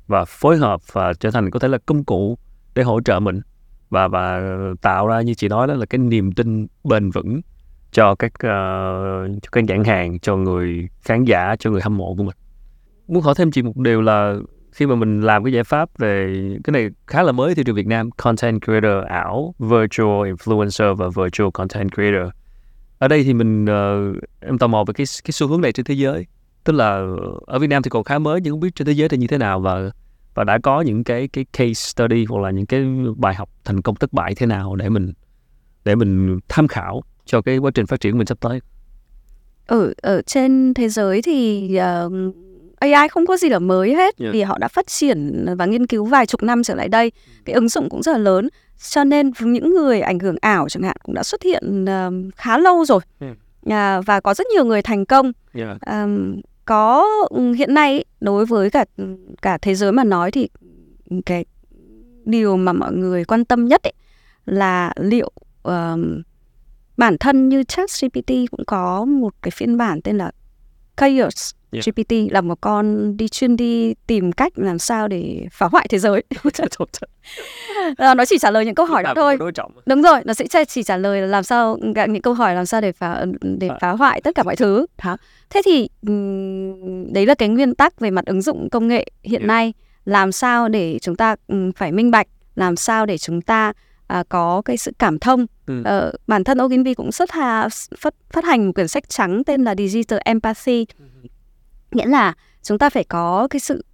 và 0.07 0.25
phối 0.25 0.57
hợp 0.57 0.81
và 0.91 1.13
trở 1.13 1.31
thành 1.31 1.51
có 1.51 1.59
thể 1.59 1.67
là 1.67 1.77
công 1.85 2.03
cụ 2.03 2.37
để 2.75 2.83
hỗ 2.83 3.01
trợ 3.01 3.19
mình. 3.19 3.41
Và 3.89 4.07
và 4.07 4.41
tạo 4.81 5.07
ra 5.07 5.21
như 5.21 5.33
chị 5.33 5.47
nói 5.47 5.67
đó 5.67 5.73
là 5.73 5.85
cái 5.85 5.99
niềm 5.99 6.31
tin 6.31 6.67
bền 6.83 7.09
vững 7.09 7.41
cho 7.91 8.15
các 8.15 8.31
uh, 8.35 8.39
cho 9.41 9.49
các 9.51 9.63
nhãn 9.63 9.83
hàng 9.83 10.19
cho 10.19 10.35
người 10.35 10.87
khán 11.01 11.23
giả 11.23 11.55
cho 11.59 11.71
người 11.71 11.81
hâm 11.81 11.97
mộ 11.97 12.15
của 12.15 12.23
mình. 12.23 12.35
Muốn 13.07 13.23
hỏi 13.23 13.33
thêm 13.37 13.51
chị 13.51 13.61
một 13.61 13.77
điều 13.77 14.01
là 14.01 14.35
khi 14.71 14.85
mà 14.85 14.95
mình 14.95 15.21
làm 15.21 15.43
cái 15.43 15.53
giải 15.53 15.63
pháp 15.63 15.89
về 15.97 16.41
cái 16.63 16.71
này 16.71 16.89
khá 17.07 17.23
là 17.23 17.31
mới 17.31 17.55
thị 17.55 17.63
trường 17.63 17.75
Việt 17.75 17.87
Nam 17.87 18.11
content 18.11 18.61
creator 18.65 19.05
ảo 19.09 19.55
virtual 19.59 20.31
influencer 20.31 20.95
và 20.95 21.07
virtual 21.07 21.49
content 21.53 21.93
creator. 21.93 22.29
Ở 22.97 23.07
đây 23.07 23.23
thì 23.23 23.33
mình 23.33 23.65
uh, 23.65 24.23
em 24.39 24.57
tò 24.57 24.67
mò 24.67 24.83
về 24.83 24.93
cái 24.93 25.05
cái 25.23 25.31
xu 25.31 25.47
hướng 25.47 25.61
này 25.61 25.71
trên 25.71 25.85
thế 25.85 25.93
giới 25.93 26.25
tức 26.67 26.73
là 26.73 27.07
ở 27.45 27.59
Việt 27.59 27.67
Nam 27.67 27.83
thì 27.83 27.89
còn 27.89 28.03
khá 28.03 28.19
mới 28.19 28.41
nhưng 28.41 28.53
không 28.53 28.59
biết 28.59 28.75
trên 28.75 28.87
thế 28.87 28.93
giới 28.93 29.09
thì 29.09 29.17
như 29.17 29.27
thế 29.27 29.37
nào 29.37 29.59
và 29.59 29.91
và 30.33 30.43
đã 30.43 30.57
có 30.63 30.81
những 30.81 31.03
cái 31.03 31.27
cái 31.27 31.45
case 31.53 31.73
study 31.73 32.25
hoặc 32.25 32.41
là 32.41 32.51
những 32.51 32.65
cái 32.65 32.85
bài 33.17 33.35
học 33.35 33.49
thành 33.63 33.81
công 33.81 33.95
thất 33.95 34.13
bại 34.13 34.35
thế 34.35 34.45
nào 34.45 34.75
để 34.75 34.89
mình 34.89 35.13
để 35.85 35.95
mình 35.95 36.39
tham 36.47 36.67
khảo 36.67 37.01
cho 37.25 37.41
cái 37.41 37.57
quá 37.57 37.71
trình 37.73 37.85
phát 37.85 37.99
triển 37.99 38.11
của 38.11 38.17
mình 38.17 38.27
sắp 38.27 38.37
tới 38.41 38.59
ở 39.67 39.93
ở 40.01 40.21
trên 40.21 40.73
thế 40.73 40.89
giới 40.89 41.21
thì 41.21 41.75
ờ, 41.75 42.09
AI 42.79 43.07
không 43.07 43.25
có 43.25 43.37
gì 43.37 43.49
là 43.49 43.59
mới 43.59 43.93
hết 43.93 44.15
Yeah. 44.19 44.33
vì 44.33 44.41
họ 44.41 44.57
đã 44.57 44.67
phát 44.67 44.87
triển 44.87 45.45
và 45.57 45.65
nghiên 45.65 45.87
cứu 45.87 46.05
vài 46.05 46.25
chục 46.25 46.43
năm 46.43 46.63
trở 46.63 46.75
lại 46.75 46.87
đây 46.87 47.11
cái 47.45 47.53
ứng 47.53 47.69
dụng 47.69 47.89
cũng 47.89 48.03
rất 48.03 48.11
là 48.11 48.17
lớn 48.17 48.49
cho 48.89 49.03
nên 49.03 49.31
những 49.39 49.69
người 49.69 50.01
ảnh 50.01 50.19
hưởng 50.19 50.35
ảo 50.41 50.69
chẳng 50.69 50.83
hạn 50.83 50.97
cũng 51.03 51.15
đã 51.15 51.23
xuất 51.23 51.43
hiện 51.43 51.85
ờ, 51.85 52.11
khá 52.35 52.57
lâu 52.57 52.85
rồi 52.85 52.99
Yeah. 53.19 53.37
à, 53.65 54.01
và 54.01 54.19
có 54.19 54.33
rất 54.33 54.47
nhiều 54.53 54.65
người 54.65 54.81
thành 54.81 55.05
công 55.05 55.31
yeah. 55.53 55.77
Ờm, 55.81 56.41
có 56.67 57.07
ừ, 57.29 57.51
hiện 57.53 57.73
nay 57.73 58.05
đối 58.21 58.45
với 58.45 58.69
cả 58.69 58.85
ừ, 58.97 59.17
cả 59.41 59.57
thế 59.57 59.75
giới 59.75 59.91
mà 59.91 60.03
nói 60.03 60.31
thì 60.31 60.49
cái 61.25 61.45
điều 62.25 62.57
mà 62.57 62.73
mọi 62.73 62.93
người 62.93 63.25
quan 63.25 63.45
tâm 63.45 63.65
nhất 63.65 63.83
ấy 63.83 63.93
là 64.45 64.93
liệu 64.95 65.31
ờm, 65.63 66.21
bản 66.97 67.17
thân 67.17 67.49
như 67.49 67.63
ChatGPT 67.63 68.31
cũng 68.51 68.65
có 68.67 69.05
một 69.05 69.33
cái 69.41 69.51
phiên 69.51 69.77
bản 69.77 70.01
tên 70.01 70.17
là 70.17 70.31
Chaos 70.97 71.53
Yeah. 71.85 71.85
GPT 71.97 72.31
là 72.33 72.41
một 72.41 72.61
con 72.61 73.17
đi 73.17 73.27
chuyên 73.27 73.55
đi 73.57 73.93
tìm 74.07 74.31
cách 74.31 74.53
làm 74.55 74.79
sao 74.79 75.07
để 75.07 75.47
phá 75.51 75.65
hoại 75.71 75.87
thế 75.89 75.99
giới. 75.99 76.23
Ờ, 77.97 78.13
nó 78.13 78.25
chỉ 78.25 78.37
trả 78.37 78.51
lời 78.51 78.65
những 78.65 78.75
câu 78.75 78.85
hỏi 78.85 79.03
đó 79.03 79.13
thôi. 79.15 79.37
Đúng 79.85 80.01
rồi, 80.01 80.19
nó 80.25 80.33
sẽ 80.33 80.65
chỉ- 80.65 80.83
trả 80.83 80.97
lời 80.97 81.21
là 81.21 81.27
làm 81.27 81.43
sao 81.43 81.77
những 82.07 82.21
câu 82.21 82.33
hỏi 82.33 82.55
làm 82.55 82.65
sao 82.65 82.81
để 82.81 82.91
phá 82.91 83.25
để 83.41 83.67
À. 83.67 83.77
phá 83.81 83.91
hoại 83.91 84.21
tất 84.21 84.35
cả 84.35 84.43
mọi 84.43 84.55
thứ. 84.55 84.85
Đó. 85.05 85.17
Thế 85.49 85.61
thì 85.65 85.89
đấy 87.13 87.25
là 87.25 87.35
cái 87.35 87.49
nguyên 87.49 87.75
tắc 87.75 87.99
về 87.99 88.11
mặt 88.11 88.25
ứng 88.25 88.41
dụng 88.41 88.69
công 88.69 88.87
nghệ 88.87 89.05
hiện 89.23 89.41
Yeah. 89.41 89.47
nay 89.47 89.73
làm 90.05 90.31
sao 90.31 90.69
để 90.69 90.99
chúng 91.01 91.15
ta 91.15 91.35
phải 91.75 91.91
minh 91.91 92.11
bạch, 92.11 92.27
làm 92.55 92.75
sao 92.75 93.05
để 93.05 93.17
chúng 93.17 93.41
ta 93.41 93.73
à, 94.07 94.23
có 94.29 94.61
cái 94.65 94.77
sự 94.77 94.91
cảm 94.99 95.19
thông. 95.19 95.45
Ừ. 95.67 95.81
Ờ, 95.85 96.11
bản 96.27 96.43
thân 96.43 96.61
Ogilvy 96.61 96.93
cũng 96.93 97.11
xuất 97.11 97.31
hà, 97.31 97.67
phát 97.99 98.13
phát 98.33 98.43
hành 98.45 98.65
một 98.65 98.71
quyển 98.75 98.87
sách 98.87 99.09
trắng 99.09 99.43
tên 99.43 99.63
là 99.63 99.75
Digital 99.75 100.19
Empathy 100.25 100.85
nghĩa 101.91 102.05
là 102.05 102.33
chúng 102.63 102.77
ta 102.77 102.89
phải 102.89 103.03
có 103.03 103.47
cái 103.49 103.59
sự 103.59 103.85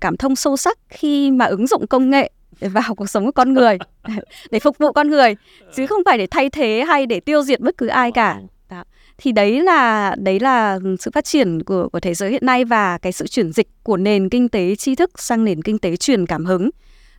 cảm 0.00 0.16
thông 0.16 0.36
sâu 0.36 0.56
sắc 0.56 0.78
khi 0.88 1.30
mà 1.30 1.44
ứng 1.44 1.66
dụng 1.66 1.86
công 1.86 2.10
nghệ 2.10 2.30
vào 2.60 2.94
cuộc 2.96 3.10
sống 3.10 3.24
của 3.24 3.32
con 3.32 3.54
người 3.54 3.78
để 4.50 4.58
phục 4.58 4.78
vụ 4.78 4.92
con 4.92 5.08
người 5.08 5.36
chứ 5.76 5.86
không 5.86 6.02
phải 6.04 6.18
để 6.18 6.26
thay 6.26 6.50
thế 6.50 6.84
hay 6.88 7.06
để 7.06 7.20
tiêu 7.20 7.42
diệt 7.42 7.60
bất 7.60 7.78
cứ 7.78 7.86
ai 7.86 8.12
cả 8.12 8.40
Đó. 8.70 8.84
thì 9.18 9.32
đấy 9.32 9.60
là 9.62 10.14
đấy 10.18 10.40
là 10.40 10.78
sự 11.00 11.10
phát 11.14 11.24
triển 11.24 11.62
của 11.62 11.88
của 11.88 12.00
thế 12.00 12.14
giới 12.14 12.30
hiện 12.30 12.46
nay 12.46 12.64
và 12.64 12.98
cái 12.98 13.12
sự 13.12 13.26
chuyển 13.26 13.52
dịch 13.52 13.68
của 13.82 13.96
nền 13.96 14.28
kinh 14.28 14.48
tế 14.48 14.74
tri 14.76 14.94
thức 14.94 15.10
sang 15.20 15.44
nền 15.44 15.62
kinh 15.62 15.78
tế 15.78 15.96
truyền 15.96 16.26
cảm 16.26 16.44
hứng 16.44 16.70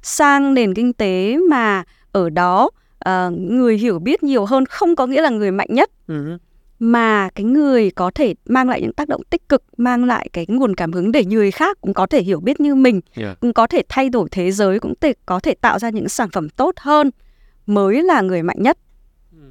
sang 0.01 0.53
nền 0.53 0.73
kinh 0.73 0.93
tế 0.93 1.37
mà 1.49 1.83
ở 2.11 2.29
đó 2.29 2.69
ờ, 2.99 3.31
người 3.37 3.77
hiểu 3.77 3.99
biết 3.99 4.23
nhiều 4.23 4.45
hơn 4.45 4.65
không 4.65 4.95
có 4.95 5.07
nghĩa 5.07 5.21
là 5.21 5.29
người 5.29 5.51
mạnh 5.51 5.69
nhất 5.71 5.89
Ừ. 6.07 6.37
mà 6.79 7.29
cái 7.35 7.43
người 7.43 7.91
có 7.91 8.11
thể 8.15 8.33
mang 8.45 8.69
lại 8.69 8.81
những 8.81 8.93
tác 8.93 9.07
động 9.07 9.21
tích 9.29 9.49
cực 9.49 9.63
mang 9.77 10.05
lại 10.05 10.29
cái 10.33 10.45
nguồn 10.49 10.75
cảm 10.75 10.91
hứng 10.91 11.11
để 11.11 11.25
người 11.25 11.51
khác 11.51 11.77
cũng 11.81 11.93
có 11.93 12.05
thể 12.05 12.21
hiểu 12.21 12.39
biết 12.39 12.59
như 12.59 12.75
mình 12.75 13.01
Yeah. 13.17 13.39
cũng 13.39 13.53
có 13.53 13.67
thể 13.67 13.81
thay 13.89 14.09
đổi 14.09 14.29
thế 14.31 14.51
giới 14.51 14.79
cũng 14.79 14.93
thể, 15.01 15.13
có 15.25 15.39
thể 15.39 15.53
tạo 15.61 15.79
ra 15.79 15.89
những 15.89 16.09
sản 16.09 16.29
phẩm 16.33 16.49
tốt 16.49 16.73
hơn 16.77 17.11
mới 17.65 18.03
là 18.03 18.21
người 18.21 18.43
mạnh 18.43 18.61
nhất. 18.61 18.77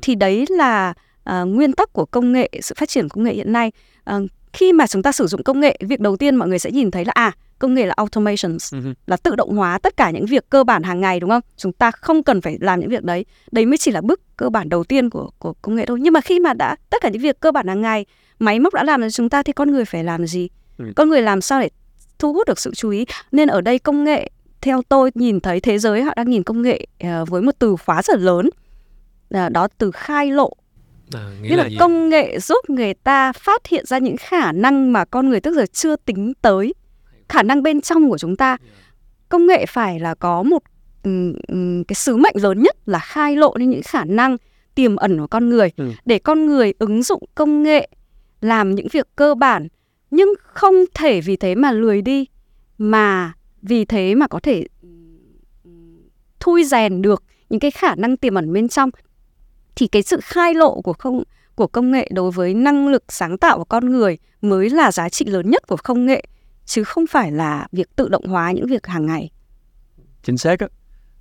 Thì 0.03 0.15
đấy 0.15 0.45
là 0.49 0.95
à, 1.25 1.43
nguyên 1.43 1.73
tắc 1.73 1.93
của 1.93 2.05
công 2.05 2.33
nghệ 2.33 2.51
sự 2.63 2.75
phát 2.79 2.89
triển 2.89 3.09
công 3.09 3.25
nghệ 3.25 3.35
hiện 3.35 3.53
nay. 3.53 3.73
À, 4.05 4.19
khi 4.57 4.73
mà 4.73 4.87
chúng 4.87 5.03
ta 5.03 5.13
sử 5.13 5.27
dụng 5.27 5.43
công 5.43 5.61
nghệ 5.61 5.79
việc 5.81 6.01
đầu 6.01 6.17
tiên 6.17 6.37
mọi 6.37 6.49
người 6.49 6.59
sẽ 6.59 6.71
nhìn 6.71 6.91
thấy 6.91 7.05
là 7.05 7.13
à 7.15 7.33
công 7.59 7.75
nghệ 7.75 7.87
là 7.87 7.95
automations 7.97 8.75
Ừ. 8.75 8.79
là 9.07 9.17
tự 9.17 9.37
động 9.37 9.57
hóa 9.57 9.79
tất 9.79 9.97
cả 9.97 10.11
những 10.11 10.27
việc 10.27 10.51
cơ 10.51 10.65
bản 10.65 10.83
hàng 10.83 11.01
ngày 11.01 11.21
đúng 11.21 11.31
không? 11.31 11.41
Chúng 11.57 11.73
ta 11.73 11.91
không 11.91 12.23
cần 12.23 12.41
phải 12.41 12.59
làm 12.61 12.81
những 12.81 12.89
việc 12.91 13.03
đấy. 13.05 13.25
Đấy 13.53 13.67
mới 13.67 13.79
chỉ 13.79 13.91
là 13.91 14.01
bước 14.01 14.21
cơ 14.37 14.51
bản 14.51 14.69
đầu 14.69 14.85
tiên 14.85 15.11
của 15.11 15.31
của 15.39 15.53
công 15.63 15.75
nghệ 15.77 15.87
thôi. 15.87 15.99
Nhưng 16.03 16.13
mà 16.13 16.21
khi 16.21 16.41
mà 16.41 16.55
đã 16.55 16.77
tất 16.91 17.03
cả 17.03 17.09
những 17.09 17.23
việc 17.23 17.41
cơ 17.41 17.53
bản 17.53 17.67
hàng 17.67 17.81
ngày 17.81 18.07
máy 18.39 18.61
móc 18.61 18.75
đã 18.75 18.85
làm 18.85 19.01
cho 19.03 19.11
chúng 19.11 19.29
ta 19.29 19.43
thì 19.43 19.53
con 19.53 19.71
người 19.71 19.85
phải 19.85 20.05
làm 20.05 20.27
gì? 20.27 20.49
Ừ. 20.79 20.85
Con 20.97 21.09
người 21.09 21.23
làm 21.23 21.41
sao 21.41 21.61
để 21.61 21.69
thu 22.19 22.33
hút 22.33 22.47
được 22.49 22.59
sự 22.59 22.75
chú 22.75 22.91
ý? 22.91 23.05
Nên 23.33 23.49
ở 23.49 23.61
đây 23.61 23.79
công 23.79 24.05
nghệ 24.05 24.31
theo 24.61 24.83
tôi 24.89 25.11
nhìn 25.15 25.41
thấy 25.41 25.61
thế 25.61 25.79
giới 25.79 26.03
họ 26.03 26.13
đang 26.17 26.31
nhìn 26.31 26.43
công 26.43 26.63
nghệ 26.63 26.87
ờ, 27.01 27.25
với 27.25 27.43
một 27.43 27.53
từ 27.59 27.77
khóa 27.87 28.03
rất 28.03 28.19
lớn. 28.19 28.51
À, 29.31 29.49
đó 29.49 29.69
từ 29.79 29.91
khai 29.91 30.31
lộ 30.31 30.53
À, 31.13 31.31
nghĩa 31.43 31.57
là 31.57 31.63
là 31.63 31.69
gì? 31.71 31.77
công 31.81 32.09
nghệ 32.09 32.39
giúp 32.41 32.71
người 32.71 32.95
ta 32.95 33.33
phát 33.33 33.67
hiện 33.67 33.87
ra 33.87 33.99
những 33.99 34.17
khả 34.17 34.53
năng 34.53 34.93
mà 34.93 35.05
con 35.05 35.29
người 35.29 35.41
trước 35.41 35.55
giờ 35.55 35.67
chưa 35.73 35.97
tính 35.97 36.33
tới 36.43 36.75
khả 37.29 37.43
năng 37.43 37.63
bên 37.63 37.81
trong 37.81 38.09
của 38.11 38.19
chúng 38.19 38.37
ta 38.37 38.57
công 39.29 39.47
nghệ 39.47 39.67
phải 39.67 40.01
là 40.01 40.15
có 40.15 40.43
một 40.43 40.63
ừm, 41.03 41.85
cái 41.85 41.95
sứ 41.95 42.17
mệnh 42.17 42.35
lớn 42.43 42.63
nhất 42.63 42.77
là 42.87 42.99
khai 42.99 43.37
lộ 43.37 43.55
lên 43.57 43.71
những 43.71 43.83
khả 43.83 44.05
năng 44.05 44.37
tiềm 44.75 44.97
ẩn 44.97 45.19
của 45.19 45.27
con 45.27 45.49
người 45.49 45.71
Ừ. 45.77 45.91
để 46.05 46.19
con 46.19 46.47
người 46.47 46.73
ứng 46.79 47.03
dụng 47.03 47.23
công 47.35 47.63
nghệ 47.63 47.89
làm 48.41 48.75
những 48.75 48.87
việc 48.93 49.07
cơ 49.17 49.35
bản 49.35 49.69
nhưng 50.11 50.29
không 50.43 50.75
thể 50.95 51.21
vì 51.21 51.37
thế 51.37 51.55
mà 51.55 51.73
lười 51.73 52.03
đi 52.03 52.27
mà 52.79 53.33
vì 53.63 53.85
thế 53.85 54.15
mà 54.15 54.29
có 54.29 54.41
thể 54.41 54.65
ừm, 54.83 56.03
thui 56.41 56.65
rèn 56.65 57.03
được 57.03 57.23
những 57.51 57.61
cái 57.61 57.71
khả 57.71 57.95
năng 57.95 58.17
tiềm 58.17 58.35
ẩn 58.35 58.53
bên 58.53 58.69
trong 58.69 58.91
thì 59.77 59.87
cái 59.87 60.03
sự 60.03 60.21
khai 60.23 60.55
lộ 60.55 60.81
của 60.81 60.93
không 60.93 61.23
của 61.55 61.67
công 61.67 61.91
nghệ 61.91 62.09
đối 62.15 62.31
với 62.31 62.55
năng 62.55 62.89
lực 62.89 63.05
sáng 63.09 63.39
tạo 63.39 63.59
của 63.59 63.65
con 63.65 63.91
người 63.91 64.19
mới 64.43 64.71
là 64.71 64.93
giá 64.93 65.09
trị 65.09 65.25
lớn 65.25 65.51
nhất 65.51 65.63
của 65.69 65.77
công 65.85 66.07
nghệ 66.07 66.25
chứ 66.65 66.85
không 66.85 67.07
phải 67.07 67.33
là 67.33 67.67
việc 67.73 67.97
tự 67.97 68.09
động 68.09 68.27
hóa 68.27 68.53
những 68.53 68.67
việc 68.67 68.87
hàng 68.87 69.07
ngày. 69.07 69.31
chính 70.23 70.39
xác 70.39 70.61
á. 70.61 70.69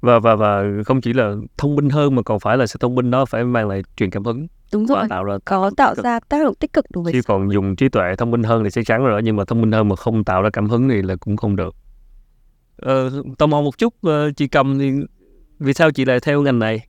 Và 0.01 0.19
và 0.19 0.35
và 0.35 0.63
không 0.85 1.01
chỉ 1.01 1.13
là 1.13 1.35
thông 1.57 1.75
minh 1.75 1.89
hơn 1.89 2.15
mà 2.15 2.21
còn 2.21 2.39
phải 2.39 2.57
là 2.57 2.67
sự 2.67 2.77
thông 2.79 2.95
minh 2.95 3.11
đó 3.11 3.25
phải 3.25 3.43
mang 3.43 3.67
lại 3.67 3.83
truyền 3.97 4.09
cảm 4.09 4.23
hứng 4.23 4.47
Đúng 4.73 4.85
rồi, 4.85 5.03
tạo 5.09 5.23
ra 5.23 5.37
có 5.45 5.71
tạo 5.77 5.95
ra 5.95 6.19
tác 6.19 6.43
động 6.43 6.55
tích 6.55 6.73
cực 6.73 6.85
đối 6.89 7.03
với 7.03 7.13
chứ 7.13 7.21
còn 7.27 7.51
dùng 7.51 7.75
trí 7.75 7.89
tuệ 7.89 8.15
thông 8.17 8.31
minh 8.31 8.43
hơn 8.43 8.63
thì 8.63 8.69
chắc 8.69 8.85
chắn 8.85 9.03
rồi 9.03 9.11
đó, 9.11 9.21
nhưng 9.23 9.35
mà 9.35 9.45
thông 9.45 9.61
minh 9.61 9.71
hơn 9.71 9.89
mà 9.89 9.95
không 9.95 10.23
tạo 10.23 10.41
ra 10.41 10.49
cảm 10.49 10.69
hứng 10.69 10.89
thì 10.89 11.01
là 11.01 11.15
cũng 11.15 11.37
không 11.37 11.55
được. 11.55 11.75
Ờ, 12.77 13.23
tò 13.37 13.47
mò 13.47 13.61
một 13.61 13.77
chút 13.77 13.93
ờ, 14.01 14.31
chị 14.31 14.47
cầm 14.47 14.79
thì 14.79 14.91
vì 15.59 15.73
sao 15.73 15.91
chị 15.91 16.05
lại 16.05 16.19
theo 16.19 16.41
ngành 16.41 16.59
này 16.59 16.87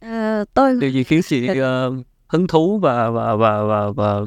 Ờ, 0.00 0.44
tôi 0.54 0.76
điều 0.80 0.90
gì 0.90 1.04
khiến 1.04 1.20
chị 1.22 1.46
ờ, 1.46 1.92
hứng 2.28 2.46
thú 2.46 2.78
và 2.78 3.10
và 3.10 3.36
và 3.36 3.62
và, 3.62 3.90
và 3.90 4.20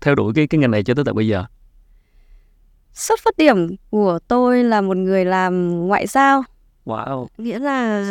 theo 0.00 0.14
đuổi 0.14 0.32
cái 0.36 0.46
cái 0.46 0.58
ngành 0.58 0.70
này 0.70 0.82
cho 0.82 0.94
tới 0.94 1.04
tận 1.04 1.14
bây 1.14 1.28
giờ? 1.28 1.44
Xuất 2.92 3.20
phát 3.24 3.36
điểm 3.36 3.76
của 3.90 4.18
tôi 4.28 4.64
là 4.64 4.80
một 4.80 4.96
người 4.96 5.24
làm 5.24 5.70
ngoại 5.86 6.06
giao, 6.06 6.44
wow. 6.86 7.26
Nghĩa 7.38 7.58
là 7.58 8.04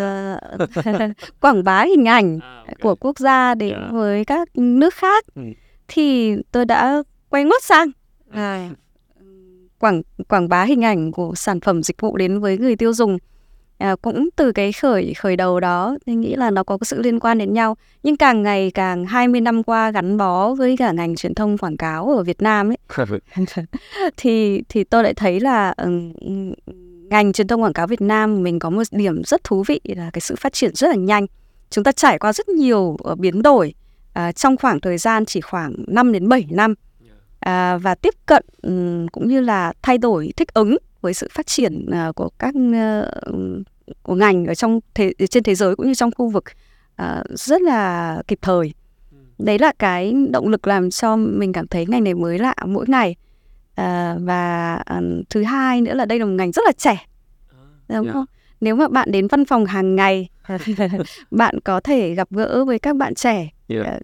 quảng 1.42 1.64
bá 1.64 1.84
hình 1.84 2.06
ảnh 2.08 2.40
của 2.82 2.96
quốc 2.96 3.20
gia 3.20 3.56
đến 3.56 3.74
Dạ. 3.82 3.88
với 3.92 4.26
các 4.26 4.50
nước 4.58 4.94
khác. 4.94 5.26
Ừ. 5.36 5.42
thì 5.88 6.36
tôi 6.52 6.66
đã 6.66 7.04
quay 7.30 7.44
ngoắt 7.44 7.64
sang 7.64 7.88
à, 8.32 8.70
quảng 9.80 10.02
quảng 10.28 10.50
bá 10.50 10.64
hình 10.64 10.84
ảnh 10.86 11.12
của 11.12 11.36
sản 11.36 11.60
phẩm 11.60 11.84
dịch 11.84 12.02
vụ 12.02 12.18
đến 12.18 12.40
với 12.40 12.58
người 12.58 12.76
tiêu 12.76 12.94
dùng 12.94 13.18
à, 13.78 13.96
cũng 14.02 14.30
từ 14.36 14.52
cái 14.52 14.72
khởi 14.72 15.14
khởi 15.14 15.36
đầu 15.36 15.60
đó 15.60 15.98
tôi 16.06 16.16
nghĩ 16.16 16.36
là 16.36 16.52
nó 16.52 16.64
có 16.64 16.78
sự 16.82 17.02
liên 17.02 17.20
quan 17.20 17.38
đến 17.38 17.54
nhau. 17.54 17.78
Nhưng 18.04 18.18
càng 18.18 18.44
ngày 18.44 18.72
càng 18.72 19.06
20 19.06 19.42
năm 19.42 19.64
qua 19.64 19.92
gắn 19.92 20.18
bó 20.18 20.54
với 20.54 20.78
cả 20.78 20.92
ngành 20.92 21.16
truyền 21.16 21.36
thông 21.36 21.58
quảng 21.58 21.78
cáo 21.78 22.18
ở 22.18 22.24
Việt 22.24 22.42
Nam 22.42 22.72
ấy 22.72 22.78
thì 24.18 24.62
thì 24.70 24.84
tôi 24.84 25.04
lại 25.04 25.14
thấy 25.14 25.40
là 25.40 25.74
ừm, 25.78 26.14
ngành 27.10 27.34
truyền 27.34 27.48
thông 27.48 27.62
quảng 27.62 27.74
cáo 27.74 27.88
Việt 27.88 28.02
Nam 28.02 28.44
mình 28.44 28.60
có 28.60 28.70
một 28.70 28.84
điểm 28.92 29.24
rất 29.24 29.44
thú 29.44 29.64
vị 29.68 29.80
là 29.84 30.10
cái 30.14 30.22
sự 30.22 30.36
phát 30.36 30.54
triển 30.54 30.76
rất 30.76 30.88
là 30.88 30.96
nhanh. 30.96 31.26
Chúng 31.70 31.84
ta 31.84 31.92
trải 31.92 32.20
qua 32.20 32.34
rất 32.34 32.50
nhiều 32.50 32.98
ờ, 33.04 33.16
biến 33.16 33.42
đổi 33.42 33.74
à, 34.14 34.32
trong 34.32 34.58
khoảng 34.58 34.80
thời 34.80 34.98
gian 34.98 35.26
chỉ 35.26 35.42
khoảng 35.42 35.76
5 35.88 36.12
đến 36.12 36.30
7 36.30 36.48
năm. 36.50 36.74
À, 37.40 37.78
và 37.78 37.96
tiếp 37.96 38.14
cận 38.26 38.46
ừm, 38.62 39.08
cũng 39.08 39.28
như 39.28 39.42
là 39.42 39.74
thay 39.82 39.98
đổi 39.98 40.34
thích 40.38 40.54
ứng 40.54 40.78
với 41.06 41.14
sự 41.14 41.28
phát 41.32 41.48
triển 41.48 41.86
à, 41.92 42.12
của 42.16 42.30
các 42.40 42.54
ờ, 42.74 43.12
của 44.04 44.16
ngành 44.16 44.46
ở 44.46 44.56
trong 44.56 44.80
thế, 44.94 45.14
trên 45.30 45.44
thế 45.44 45.56
giới 45.56 45.76
cũng 45.76 45.88
như 45.88 45.94
trong 45.94 46.12
khu 46.18 46.30
vực 46.30 46.44
à, 46.96 47.24
rất 47.30 47.62
là 47.62 48.22
kịp 48.28 48.40
thời. 48.42 48.74
Đấy 49.40 49.60
là 49.60 49.72
cái 49.80 50.14
động 50.32 50.48
lực 50.48 50.68
làm 50.68 50.90
cho 50.90 51.16
mình 51.16 51.54
cảm 51.54 51.68
thấy 51.68 51.86
ngành 51.86 52.04
này 52.04 52.14
mới 52.14 52.40
lạ 52.40 52.56
mỗi 52.66 52.86
ngày. 52.88 53.16
À, 53.76 54.16
và 54.20 54.76
à, 54.76 55.02
thứ 55.30 55.44
hai 55.44 55.82
nữa 55.82 55.94
là 55.94 56.06
đây 56.06 56.20
là 56.20 56.26
một 56.26 56.32
ngành 56.32 56.52
rất 56.52 56.62
là 56.66 56.72
trẻ 56.78 57.06
đúng 57.90 58.06
Dạ. 58.06 58.12
không? 58.14 58.26
Nếu 58.62 58.76
mà 58.76 58.88
bạn 58.88 59.12
đến 59.12 59.28
văn 59.28 59.46
phòng 59.46 59.66
hàng 59.66 59.96
ngày, 59.96 60.30
bạn 61.32 61.60
có 61.60 61.80
thể 61.80 62.14
gặp 62.14 62.28
gỡ 62.32 62.66
với 62.66 62.80
các 62.80 62.96
bạn 62.96 63.16
trẻ 63.16 63.50
Dạ. 63.68 63.84
à, 63.84 64.00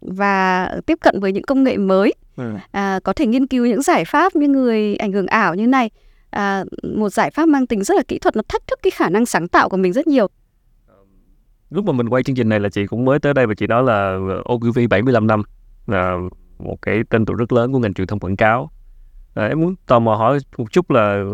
và 0.00 0.68
tiếp 0.86 0.98
cận 1.00 1.20
với 1.20 1.32
những 1.32 1.42
công 1.42 1.64
nghệ 1.64 1.76
mới, 1.76 2.14
Ừ. 2.40 2.52
à, 2.72 3.00
có 3.04 3.12
thể 3.12 3.26
nghiên 3.26 3.46
cứu 3.46 3.66
những 3.66 3.82
giải 3.82 4.04
pháp 4.04 4.36
như 4.36 4.48
người 4.48 4.96
ảnh 4.96 5.12
hưởng 5.12 5.26
ảo 5.26 5.54
như 5.54 5.66
này. 5.66 5.90
À, 6.30 6.64
một 6.96 7.08
giải 7.08 7.30
pháp 7.30 7.48
mang 7.48 7.66
tính 7.66 7.84
rất 7.84 7.94
là 7.96 8.02
kỹ 8.08 8.18
thuật 8.18 8.36
nó 8.36 8.42
thách 8.48 8.66
thức 8.66 8.78
cái 8.82 8.90
khả 8.90 9.08
năng 9.10 9.26
sáng 9.26 9.48
tạo 9.48 9.68
của 9.68 9.76
mình 9.76 9.92
rất 9.92 10.06
nhiều. 10.06 10.26
lúc 11.70 11.84
mà 11.84 11.92
mình 11.92 12.08
quay 12.08 12.22
chương 12.22 12.36
trình 12.36 12.48
này 12.48 12.60
là 12.60 12.68
chị 12.68 12.86
cũng 12.86 13.04
mới 13.04 13.18
tới 13.18 13.34
đây 13.34 13.46
và 13.46 13.54
chị 13.54 13.66
nói 13.66 13.82
là 13.82 14.18
Ogilvy 14.52 14.86
75 14.86 15.26
năm 15.26 15.42
là 15.86 16.16
một 16.58 16.76
cái 16.82 17.02
tên 17.10 17.24
tuổi 17.26 17.36
rất 17.38 17.52
lớn 17.52 17.72
của 17.72 17.78
ngành 17.78 17.94
truyền 17.94 18.06
thông 18.06 18.18
quảng 18.18 18.36
cáo 18.36 18.70
à, 19.34 19.46
em 19.46 19.60
muốn 19.60 19.74
tò 19.86 19.98
mò 19.98 20.14
hỏi 20.14 20.38
một 20.56 20.72
chút 20.72 20.90
là 20.90 21.24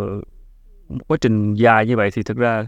một 0.88 0.98
quá 1.08 1.16
trình 1.20 1.54
dài 1.54 1.86
như 1.86 1.96
vậy 1.96 2.10
thì 2.10 2.22
thực 2.22 2.36
ra 2.36 2.66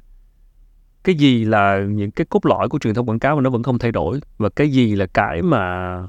cái 1.05 1.15
gì 1.15 1.45
là 1.45 1.79
những 1.89 2.11
cái 2.11 2.27
cốt 2.31 2.47
lõi 2.47 2.69
của 2.69 2.79
truyền 2.79 2.95
thông 2.95 3.09
quảng 3.09 3.19
cáo 3.19 3.37
mà 3.37 3.43
nó 3.43 3.51
vẫn 3.51 3.63
không 3.63 3.79
thay 3.79 3.93
đổi 3.93 4.21
và 4.39 4.49
cái 4.49 4.69
gì 4.71 4.95
là 4.95 5.07
cái 5.07 5.43
mà 5.43 6.03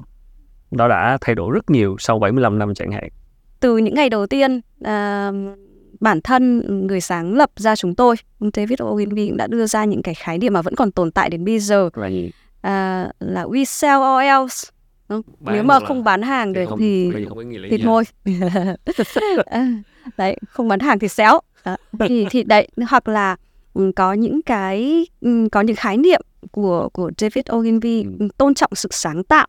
nó 0.72 0.88
đã 0.88 1.18
thay 1.22 1.36
đổi 1.36 1.54
rất 1.54 1.70
nhiều 1.70 1.96
sau 2.00 2.20
75 2.20 2.60
năm 2.60 2.74
chẳng 2.76 2.92
hạn. 2.92 3.10
Từ 3.60 3.78
những 3.78 3.94
ngày 3.94 4.10
đầu 4.10 4.28
tiên, 4.28 4.62
à, 4.84 5.32
bản 6.00 6.22
thân 6.22 6.64
người 6.88 7.02
sáng 7.02 7.34
lập 7.34 7.50
ra 7.56 7.76
chúng 7.76 7.96
tôi, 7.96 8.16
ông 8.40 8.50
David 8.54 8.82
Ogilvy 8.84 9.28
cũng 9.28 9.38
đã 9.38 9.48
đưa 9.48 9.66
ra 9.66 9.86
những 9.86 10.02
cái 10.02 10.16
khái 10.16 10.38
niệm 10.38 10.54
mà 10.54 10.62
vẫn 10.62 10.76
còn 10.76 10.92
tồn 10.92 11.12
tại 11.12 11.30
đến 11.30 11.46
bây 11.46 11.60
giờ. 11.60 11.90
Là 11.94 12.08
gì 12.08 12.32
à, 12.62 13.08
là 13.20 13.46
we 13.46 13.64
sell 13.64 14.00
or 14.00 14.22
else. 14.22 14.70
Bán 15.40 15.56
Nếu 15.56 15.64
mà 15.64 15.80
không 15.80 16.04
bán 16.04 16.22
hàng 16.22 16.54
được 16.54 16.70
thì 16.80 17.12
thì 17.70 17.78
thôi 17.84 18.04
À, 19.46 19.68
đấy 20.18 20.38
không 20.50 20.68
bán 20.68 20.80
hàng 20.80 21.00
thì 21.00 21.08
xéo. 21.08 21.40
Đó. 21.66 21.78
thì 22.00 22.26
thì 22.30 22.44
đấy 22.44 22.68
hoặc 22.90 23.08
là 23.08 23.36
ừ, 23.74 23.92
có 23.96 24.14
những 24.14 24.42
cái 24.42 25.08
ừ, 25.22 25.48
có 25.52 25.62
những 25.62 25.76
khái 25.76 25.98
niệm 25.98 26.22
của 26.52 26.90
của 26.94 27.12
David 27.18 27.46
Ogilvy 27.54 28.06
ừ, 28.20 28.28
tôn 28.38 28.54
trọng 28.54 28.72
sự 28.76 28.90
sáng 28.92 29.24
tạo 29.24 29.48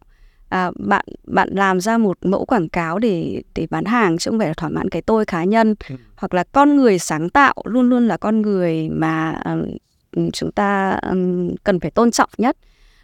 à, 0.51 0.71
bạn 0.77 1.05
bạn 1.27 1.49
làm 1.53 1.81
ra 1.81 1.99
một 1.99 2.19
mẫu 2.25 2.45
quảng 2.45 2.69
cáo 2.69 2.99
để 2.99 3.43
để 3.55 3.67
bán 3.71 3.85
hàng 3.85 4.19
chứ 4.19 4.31
không 4.31 4.39
phải 4.39 4.49
là 4.49 4.55
thỏa 4.55 4.69
mãn 4.69 4.89
cái 4.89 5.03
tôi 5.03 5.25
cá 5.25 5.45
nhân. 5.45 5.75
Ừ. 5.89 5.97
hoặc 6.17 6.35
là 6.35 6.45
con 6.53 6.77
người 6.77 6.99
sáng 6.99 7.31
tạo 7.31 7.55
luôn 7.65 7.91
luôn 7.91 8.09
là 8.09 8.17
con 8.17 8.43
người 8.43 8.89
mà 8.89 9.41
ừm, 9.45 10.31
chúng 10.31 10.53
ta 10.53 10.91
ừm, 10.91 11.57
cần 11.65 11.81
phải 11.81 11.91
tôn 11.91 12.11
trọng 12.11 12.31
nhất. 12.39 12.57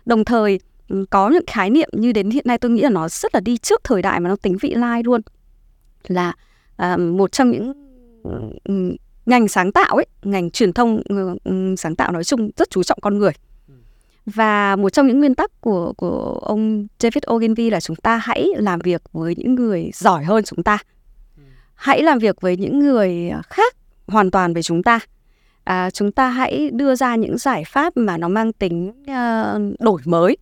Đồng 0.07 0.25
thời 0.25 0.61
có 1.11 1.29
những 1.29 1.45
khái 1.47 1.71
niệm 1.71 1.89
như 1.93 2.13
đến 2.13 2.31
hiện 2.31 2.45
nay 2.49 2.59
tôi 2.59 2.71
nghĩ 2.71 2.83
là 2.83 2.91
nó 2.91 3.09
rất 3.09 3.35
là 3.35 3.41
đi 3.41 3.57
trước 3.57 3.81
thời 3.85 4.03
đại 4.03 4.21
mà 4.21 4.29
nó 4.29 4.37
tính 4.37 4.57
vị 4.61 4.75
lai 4.75 5.03
luôn. 5.05 5.21
Là 6.09 6.33
à, 6.77 6.97
một 6.97 7.33
trong 7.33 7.51
những 7.51 7.73
ngành 9.27 9.49
sáng 9.49 9.73
tạo 9.73 9.97
ấy 9.97 10.07
ngành 10.23 10.51
truyền 10.51 10.73
thông 10.73 11.03
sáng 11.77 11.97
tạo 11.97 12.13
nói 12.13 12.25
chung 12.25 12.51
rất 12.57 12.71
chú 12.71 12.83
trọng 12.83 12.99
con 13.03 13.19
người 13.19 13.33
và 14.27 14.77
một 14.77 14.91
trong 14.91 15.07
những 15.07 15.19
nguyên 15.19 15.35
tắc 15.35 15.61
của 15.61 15.93
của 15.97 16.39
ông 16.43 16.87
David 16.99 17.23
Ogilvy 17.31 17.71
là 17.71 17.81
chúng 17.81 17.97
ta 17.97 18.17
hãy 18.17 18.47
làm 18.57 18.79
việc 18.79 19.03
với 19.13 19.35
những 19.37 19.55
người 19.55 19.91
giỏi 19.95 20.25
hơn 20.25 20.45
chúng 20.45 20.63
ta. 20.63 20.79
Hãy 21.75 22.03
làm 22.03 22.19
việc 22.19 22.41
với 22.41 22.57
những 22.57 22.79
người 22.79 23.31
khác 23.51 23.77
hoàn 24.07 24.31
toàn 24.31 24.55
về 24.55 24.63
chúng 24.63 24.83
ta. 24.83 25.01
À, 25.65 25.91
chúng 25.91 26.13
ta 26.13 26.29
hãy 26.29 26.71
đưa 26.71 26.95
ra 26.95 27.17
những 27.17 27.39
giải 27.39 27.65
pháp 27.67 27.97
mà 27.97 28.17
nó 28.17 28.29
mang 28.29 28.53
tính 28.53 28.89
uh, 28.89 29.81
đổi 29.81 30.01
mới. 30.05 30.37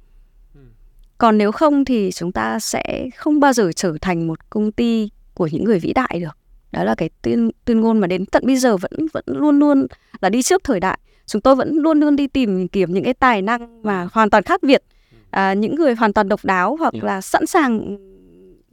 Còn 1.19 1.39
nếu 1.39 1.53
không 1.53 1.85
thì 1.85 2.13
chúng 2.13 2.33
ta 2.33 2.59
sẽ 2.59 3.09
không 3.17 3.41
bao 3.41 3.53
giờ 3.53 3.71
trở 3.77 3.97
thành 4.01 4.27
một 4.27 4.51
công 4.51 4.73
ty 4.73 5.11
của 5.35 5.47
những 5.47 5.65
người 5.65 5.79
vĩ 5.79 5.93
đại 5.93 6.19
được. 6.21 6.37
Đó 6.73 6.85
là 6.85 6.95
cái 6.95 7.11
tuyên 7.23 7.51
tuyên 7.65 7.81
ngôn 7.81 7.99
mà 7.99 8.07
đến 8.07 8.27
tận 8.27 8.47
bây 8.47 8.57
giờ 8.57 8.77
vẫn 8.77 8.93
vẫn 9.13 9.25
luôn 9.27 9.59
luôn 9.59 9.87
là 10.21 10.29
đi 10.29 10.43
trước 10.43 10.65
thời 10.65 10.81
đại 10.81 10.99
chúng 11.27 11.43
tôi 11.43 11.55
vẫn 11.57 11.77
luôn 11.77 12.01
luôn 12.01 12.17
đi 12.17 12.27
tìm 12.27 12.69
kiếm 12.69 12.93
những 12.95 13.05
cái 13.05 13.15
tài 13.15 13.43
năng 13.43 13.83
mà 13.83 14.09
hoàn 14.13 14.31
toàn 14.31 14.43
khác 14.43 14.63
biệt 14.63 14.83
à, 15.31 15.55
những 15.55 15.75
người 15.75 15.95
hoàn 15.95 16.13
toàn 16.13 16.29
độc 16.29 16.45
đáo 16.45 16.77
hoặc 16.77 16.95
là 16.95 17.21
sẵn 17.21 17.47
sàng 17.47 17.97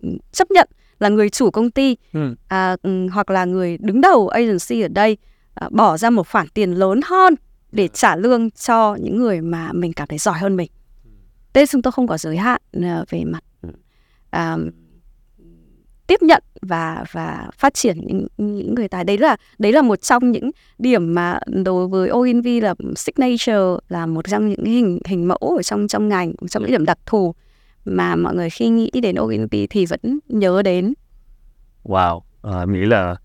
ừ, 0.02 0.10
chấp 0.32 0.52
nhận 0.52 0.70
là 1.00 1.10
người 1.10 1.30
chủ 1.30 1.52
công 1.52 1.72
ty 1.72 1.98
Ừ. 2.14 2.36
à, 2.48 2.76
ừ, 2.84 3.08
hoặc 3.14 3.30
là 3.30 3.46
người 3.46 3.78
đứng 3.78 4.02
đầu 4.02 4.28
agency 4.28 4.82
ở 4.82 4.88
đây 4.88 5.18
à, 5.54 5.70
bỏ 5.72 5.98
ra 5.98 6.10
một 6.10 6.28
khoản 6.28 6.48
tiền 6.54 6.72
lớn 6.72 7.00
hơn 7.06 7.36
để 7.72 7.88
trả 7.88 8.16
lương 8.16 8.52
cho 8.52 8.96
những 8.96 9.18
người 9.18 9.42
mà 9.42 9.70
mình 9.74 9.94
cảm 9.94 10.08
thấy 10.08 10.18
giỏi 10.18 10.40
hơn 10.40 10.56
mình. 10.56 10.72
Thế 11.54 11.66
chúng 11.66 11.82
tôi 11.82 11.92
không 11.92 12.08
có 12.08 12.18
giới 12.18 12.38
hạn 12.38 12.62
à, 12.84 13.04
về 13.10 13.24
mặt 13.24 13.44
à, 14.30 14.58
tiếp 16.12 16.22
nhận 16.22 16.44
và 16.62 17.04
và 17.12 17.50
phát 17.54 17.74
triển 17.74 17.98
những, 18.06 18.28
những 18.38 18.76
người 18.76 18.88
tài 18.88 19.04
đấy 19.04 19.18
là 19.18 19.36
đấy 19.60 19.72
là 19.72 19.82
một 19.82 19.96
trong 19.96 20.32
những 20.32 20.52
điểm 20.80 21.14
mà 21.16 21.40
đối 21.64 21.88
với 21.88 22.10
ONV 22.10 22.48
là 22.62 22.76
signature 22.96 23.78
là 23.90 24.06
một 24.06 24.26
trong 24.30 24.50
những 24.50 24.66
hình 24.66 25.00
hình 25.06 25.28
mẫu 25.28 25.56
ở 25.58 25.64
trong 25.64 25.88
trong 25.88 26.10
ngành 26.10 26.34
trong 26.50 26.64
những 26.64 26.72
điểm 26.72 26.86
đặc 26.86 26.98
thù 27.06 27.36
mà 27.86 28.16
mọi 28.16 28.36
người 28.36 28.50
khi 28.50 28.70
nghĩ 28.70 28.92
đến 29.02 29.16
ONV 29.16 29.56
thì 29.70 29.86
vẫn 29.86 30.20
nhớ 30.28 30.62
đến 30.62 30.94
Wow, 31.84 32.22
à, 32.42 32.66
nghĩ 32.66 32.86
là 32.86 33.16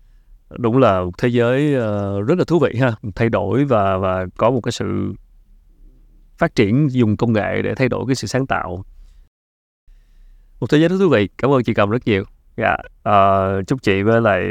đúng 0.57 0.77
là 0.77 1.01
một 1.01 1.11
thế 1.17 1.27
giới 1.27 1.75
uh, 1.75 2.27
rất 2.27 2.37
là 2.37 2.43
thú 2.47 2.59
vị 2.59 2.79
ha, 2.79 2.91
thay 3.15 3.29
đổi 3.29 3.65
và 3.65 3.97
và 3.97 4.25
có 4.37 4.51
một 4.51 4.61
cái 4.61 4.71
sự 4.71 5.13
phát 6.37 6.55
triển 6.55 6.87
dùng 6.91 7.17
công 7.17 7.33
nghệ 7.33 7.61
để 7.63 7.75
thay 7.75 7.89
đổi 7.89 8.03
cái 8.07 8.15
sự 8.15 8.27
sáng 8.27 8.47
tạo. 8.47 8.83
Một 10.59 10.69
thế 10.69 10.77
giới 10.77 10.89
rất 10.89 10.97
thú 10.99 11.09
vị. 11.09 11.29
Cảm 11.37 11.51
ơn 11.51 11.63
chị 11.63 11.73
Cầm 11.73 11.89
rất 11.89 12.07
nhiều. 12.07 12.23
Dạ, 12.57 12.77
uh, 13.09 13.67
chúc 13.67 13.81
chị 13.81 14.03
với 14.03 14.21
lại 14.21 14.43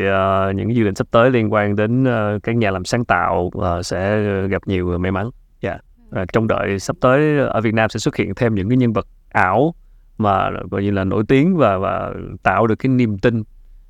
uh, 0.50 0.56
những 0.56 0.74
dự 0.74 0.84
định 0.84 0.94
sắp 0.94 1.06
tới 1.10 1.30
liên 1.30 1.52
quan 1.52 1.76
đến 1.76 2.02
uh, 2.02 2.42
các 2.42 2.56
nhà 2.56 2.70
làm 2.70 2.84
sáng 2.84 3.04
tạo 3.04 3.50
uh, 3.58 3.86
sẽ 3.86 4.22
gặp 4.46 4.62
nhiều 4.66 4.98
may 4.98 5.12
mắn. 5.12 5.30
Dạ, 5.60 5.78
uh, 6.22 6.32
trong 6.32 6.46
đợi 6.46 6.78
sắp 6.78 6.96
tới 7.00 7.38
ở 7.38 7.60
Việt 7.60 7.74
Nam 7.74 7.90
sẽ 7.90 7.98
xuất 7.98 8.16
hiện 8.16 8.34
thêm 8.34 8.54
những 8.54 8.68
cái 8.68 8.76
nhân 8.76 8.92
vật 8.92 9.06
ảo 9.32 9.74
mà 10.18 10.50
gọi 10.70 10.82
như 10.82 10.90
là 10.90 11.04
nổi 11.04 11.24
tiếng 11.28 11.56
và 11.56 11.78
và 11.78 12.12
tạo 12.42 12.66
được 12.66 12.76
cái 12.76 12.90
niềm 12.90 13.18
tin 13.18 13.42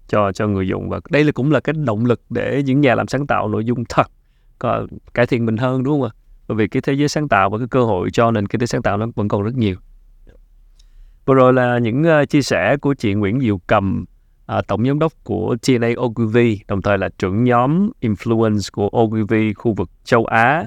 cho 0.09 0.33
cho 0.33 0.46
người 0.46 0.68
dùng 0.68 0.88
và 0.88 1.00
đây 1.11 1.24
là 1.24 1.33
cũng 1.33 1.52
là 1.52 1.61
cái 1.61 1.74
động 1.87 2.07
lực 2.07 2.20
để 2.31 2.62
những 2.66 2.81
nhà 2.81 2.94
làm 2.94 3.09
sáng 3.09 3.26
tạo 3.26 3.48
nội 3.48 3.64
dung 3.64 3.85
thật 3.88 4.07
có 4.59 4.87
cải 5.14 5.26
thiện 5.26 5.46
mình 5.46 5.57
hơn 5.57 5.83
đúng 5.83 6.00
không 6.00 6.11
ạ? 6.11 6.12
Bởi 6.48 6.57
vì 6.57 6.68
cái 6.68 6.83
thế 6.83 6.92
giới 6.92 7.09
sáng 7.09 7.29
tạo 7.29 7.50
và 7.50 7.59
cái 7.59 7.66
cơ 7.70 7.85
hội 7.85 8.11
cho 8.11 8.31
nền 8.31 8.46
kinh 8.46 8.61
tế 8.61 8.66
sáng 8.66 8.83
tạo 8.83 8.96
nó 8.96 9.07
vẫn 9.14 9.29
còn 9.29 9.42
rất 9.42 9.55
nhiều. 9.55 9.76
Vừa 11.26 11.34
rồi 11.34 11.52
là 11.52 11.78
những 11.78 12.04
ờ, 12.04 12.24
chia 12.24 12.42
sẻ 12.42 12.76
của 12.76 12.94
chị 12.94 13.14
Nguyễn 13.14 13.40
Diệu 13.40 13.60
Cầm, 13.66 14.04
à, 14.46 14.62
tổng 14.62 14.86
giám 14.86 14.98
đốc 14.98 15.12
của 15.24 15.56
TNA 15.66 15.88
Ogilvy, 16.00 16.60
đồng 16.68 16.82
thời 16.82 16.98
là 16.98 17.08
trưởng 17.18 17.44
nhóm 17.44 17.90
influence 18.00 18.68
của 18.72 18.90
Ogilvy 18.98 19.52
khu 19.52 19.74
vực 19.74 19.90
châu 20.04 20.24
Á. 20.24 20.66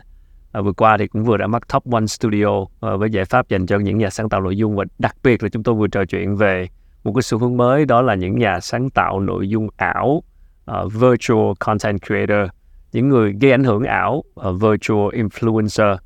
À, 0.52 0.62
vừa 0.62 0.72
qua 0.72 0.98
thì 0.98 1.08
cũng 1.08 1.24
vừa 1.24 1.38
đã 1.38 1.48
mắc 1.48 1.64
Top 1.74 1.92
One 1.92 2.06
Studio 2.06 2.66
ờ, 2.80 2.98
với 2.98 3.10
giải 3.10 3.26
pháp 3.26 3.50
dành 3.50 3.66
cho 3.66 3.80
những 3.80 3.98
nhà 3.98 4.10
sáng 4.10 4.30
tạo 4.30 4.42
nội 4.42 4.58
dung 4.58 4.76
và 4.76 4.86
đặc 5.00 5.16
biệt 5.24 5.44
là 5.44 5.50
chúng 5.50 5.64
tôi 5.64 5.76
vừa 5.76 5.88
trò 5.88 6.06
chuyện 6.06 6.36
về 6.36 6.68
một 7.04 7.14
cái 7.16 7.22
xu 7.22 7.38
hướng 7.38 7.58
mới 7.58 7.86
đó 7.86 8.02
là 8.02 8.16
những 8.16 8.40
nhà 8.40 8.60
sáng 8.60 8.90
tạo 8.90 9.20
nội 9.20 9.50
dung 9.50 9.68
ảo 9.78 10.24
uh, 10.72 10.94
virtual 10.94 11.52
content 11.60 12.02
creator 12.02 12.50
những 12.92 13.10
người 13.10 13.34
gây 13.42 13.52
ảnh 13.52 13.64
hưởng 13.64 13.84
ảo 13.84 14.24
uh, 14.50 14.62
virtual 14.62 15.10
influencer 15.16 15.98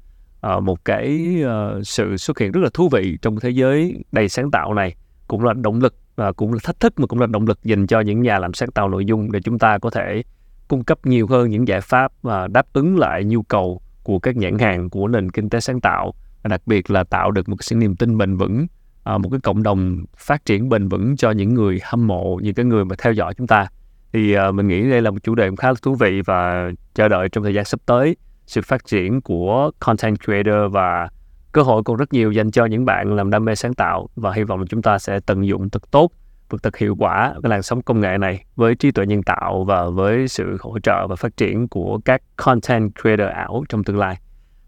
uh, 0.47 0.63
một 0.63 0.85
cái 0.85 1.37
uh, 1.43 1.87
sự 1.87 2.17
xuất 2.17 2.39
hiện 2.39 2.51
rất 2.51 2.61
là 2.63 2.69
thú 2.73 2.89
vị 2.89 3.17
trong 3.21 3.39
thế 3.39 3.49
giới 3.49 4.03
đầy 4.11 4.29
sáng 4.29 4.51
tạo 4.51 4.73
này 4.73 4.95
cũng 5.27 5.43
là 5.43 5.53
động 5.53 5.79
lực 5.79 5.95
và 6.15 6.31
cũng 6.31 6.53
là 6.53 6.59
thách 6.63 6.79
thức 6.79 6.99
mà 6.99 7.07
cũng 7.07 7.19
là 7.19 7.27
động 7.27 7.47
lực 7.47 7.63
dành 7.63 7.87
cho 7.87 7.99
những 7.99 8.21
nhà 8.21 8.39
làm 8.39 8.53
sáng 8.53 8.71
tạo 8.71 8.89
nội 8.89 9.05
dung 9.05 9.31
để 9.31 9.39
chúng 9.43 9.59
ta 9.59 9.77
có 9.77 9.89
thể 9.89 10.23
cung 10.67 10.83
cấp 10.83 11.05
nhiều 11.05 11.27
hơn 11.27 11.49
những 11.49 11.67
giải 11.67 11.81
pháp 11.81 12.11
và 12.21 12.47
đáp 12.47 12.65
ứng 12.73 12.97
lại 12.97 13.23
nhu 13.23 13.41
cầu 13.41 13.81
của 14.03 14.19
các 14.19 14.37
nhãn 14.37 14.59
hàng 14.59 14.89
của 14.89 15.07
nền 15.07 15.31
kinh 15.31 15.49
tế 15.49 15.59
sáng 15.59 15.81
tạo 15.81 16.13
và 16.43 16.47
đặc 16.47 16.61
biệt 16.65 16.91
là 16.91 17.03
tạo 17.03 17.31
được 17.31 17.49
một 17.49 17.63
sự 17.63 17.75
niềm 17.75 17.95
tin 17.95 18.17
bền 18.17 18.37
vững 18.37 18.67
một 19.05 19.29
cái 19.31 19.39
cộng 19.43 19.63
đồng 19.63 20.05
phát 20.17 20.45
triển 20.45 20.69
bền 20.69 20.87
vững 20.87 21.17
cho 21.17 21.31
những 21.31 21.53
người 21.53 21.79
hâm 21.83 22.07
mộ 22.07 22.39
những 22.43 22.53
cái 22.53 22.65
người 22.65 22.85
mà 22.85 22.95
theo 22.99 23.13
dõi 23.13 23.33
chúng 23.33 23.47
ta. 23.47 23.67
Thì 24.13 24.35
mình 24.53 24.67
nghĩ 24.67 24.89
đây 24.89 25.01
là 25.01 25.11
một 25.11 25.23
chủ 25.23 25.35
đề 25.35 25.49
khá 25.57 25.67
là 25.67 25.75
thú 25.81 25.95
vị 25.95 26.21
và 26.25 26.71
chờ 26.95 27.07
đợi 27.07 27.29
trong 27.29 27.43
thời 27.43 27.53
gian 27.53 27.65
sắp 27.65 27.79
tới 27.85 28.15
sự 28.45 28.61
phát 28.61 28.85
triển 28.85 29.21
của 29.21 29.71
content 29.79 30.17
creator 30.23 30.71
và 30.71 31.09
cơ 31.51 31.61
hội 31.61 31.83
còn 31.83 31.97
rất 31.97 32.13
nhiều 32.13 32.31
dành 32.31 32.51
cho 32.51 32.65
những 32.65 32.85
bạn 32.85 33.15
làm 33.15 33.29
đam 33.29 33.45
mê 33.45 33.55
sáng 33.55 33.73
tạo 33.73 34.07
và 34.15 34.31
hy 34.33 34.43
vọng 34.43 34.59
là 34.59 34.65
chúng 34.69 34.81
ta 34.81 34.99
sẽ 34.99 35.19
tận 35.19 35.47
dụng 35.47 35.69
thật 35.69 35.91
tốt 35.91 36.11
và 36.49 36.57
thật 36.63 36.77
hiệu 36.77 36.95
quả 36.99 37.33
cái 37.43 37.49
làn 37.49 37.61
sóng 37.61 37.81
công 37.81 37.99
nghệ 37.99 38.17
này 38.17 38.43
với 38.55 38.75
trí 38.75 38.91
tuệ 38.91 39.05
nhân 39.05 39.23
tạo 39.23 39.63
và 39.63 39.89
với 39.89 40.27
sự 40.27 40.57
hỗ 40.59 40.79
trợ 40.79 41.07
và 41.07 41.15
phát 41.15 41.37
triển 41.37 41.67
của 41.67 41.99
các 42.05 42.21
content 42.35 42.91
creator 43.01 43.27
ảo 43.27 43.63
trong 43.69 43.83
tương 43.83 43.97
lai. 43.97 44.17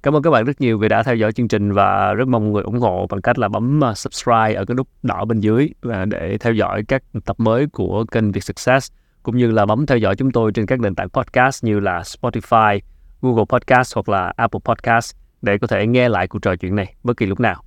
Cảm 0.04 0.16
ơn 0.16 0.24
các 0.24 0.30
bạn 0.30 0.46
rất 0.46 0.62
nhiều 0.62 0.78
vì 0.78 0.88
đã 0.88 1.04
theo 1.04 1.16
dõi 1.16 1.32
chương 1.32 1.48
trình 1.48 1.72
và 1.72 2.14
rất 2.14 2.28
mong 2.28 2.52
người 2.52 2.64
ủng 2.64 2.80
hộ 2.80 3.08
bằng 3.10 3.22
cách 3.22 3.40
là 3.40 3.48
bấm 3.48 3.84
à, 3.84 3.94
subscribe 3.94 4.54
ở 4.54 4.66
cái 4.66 4.76
nút 4.76 4.88
đỏ 5.04 5.26
bên 5.26 5.40
dưới 5.40 5.70
và 5.82 6.06
để 6.06 6.38
theo 6.40 6.54
dõi 6.54 6.84
các 6.88 7.04
tập 7.26 7.36
mới 7.40 7.68
của 7.68 8.06
kênh 8.12 8.32
Việt 8.32 8.44
Success 8.44 8.92
cũng 9.24 9.38
như 9.38 9.52
là 9.52 9.66
bấm 9.66 9.86
theo 9.86 9.98
dõi 9.98 10.16
chúng 10.16 10.32
tôi 10.32 10.52
trên 10.52 10.66
các 10.66 10.80
nền 10.80 10.96
tảng 10.96 11.10
podcast 11.10 11.64
như 11.64 11.80
là 11.80 12.02
Spotify, 12.02 12.80
Google 13.22 13.46
Podcast 13.50 13.96
hoặc 13.96 14.10
là 14.10 14.34
Apple 14.36 14.60
Podcast 14.66 15.16
để 15.42 15.58
có 15.58 15.68
thể 15.68 15.88
nghe 15.88 16.10
lại 16.10 16.28
cuộc 16.28 16.40
trò 16.42 16.56
chuyện 16.56 16.76
này 16.76 16.96
bất 17.04 17.18
kỳ 17.18 17.26
lúc 17.26 17.40
nào. 17.40 17.64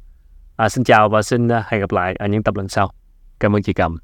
À, 0.56 0.68
xin 0.68 0.84
chào 0.84 1.08
và 1.08 1.22
xin 1.22 1.48
à, 1.48 1.64
hẹn 1.68 1.80
gặp 1.80 1.92
lại 1.92 2.14
ở 2.18 2.26
những 2.26 2.42
tập 2.42 2.56
lần 2.56 2.68
sau. 2.68 2.90
Cảm 3.40 3.56
ơn 3.56 3.62
chị 3.62 3.72
Cầm. 3.72 3.96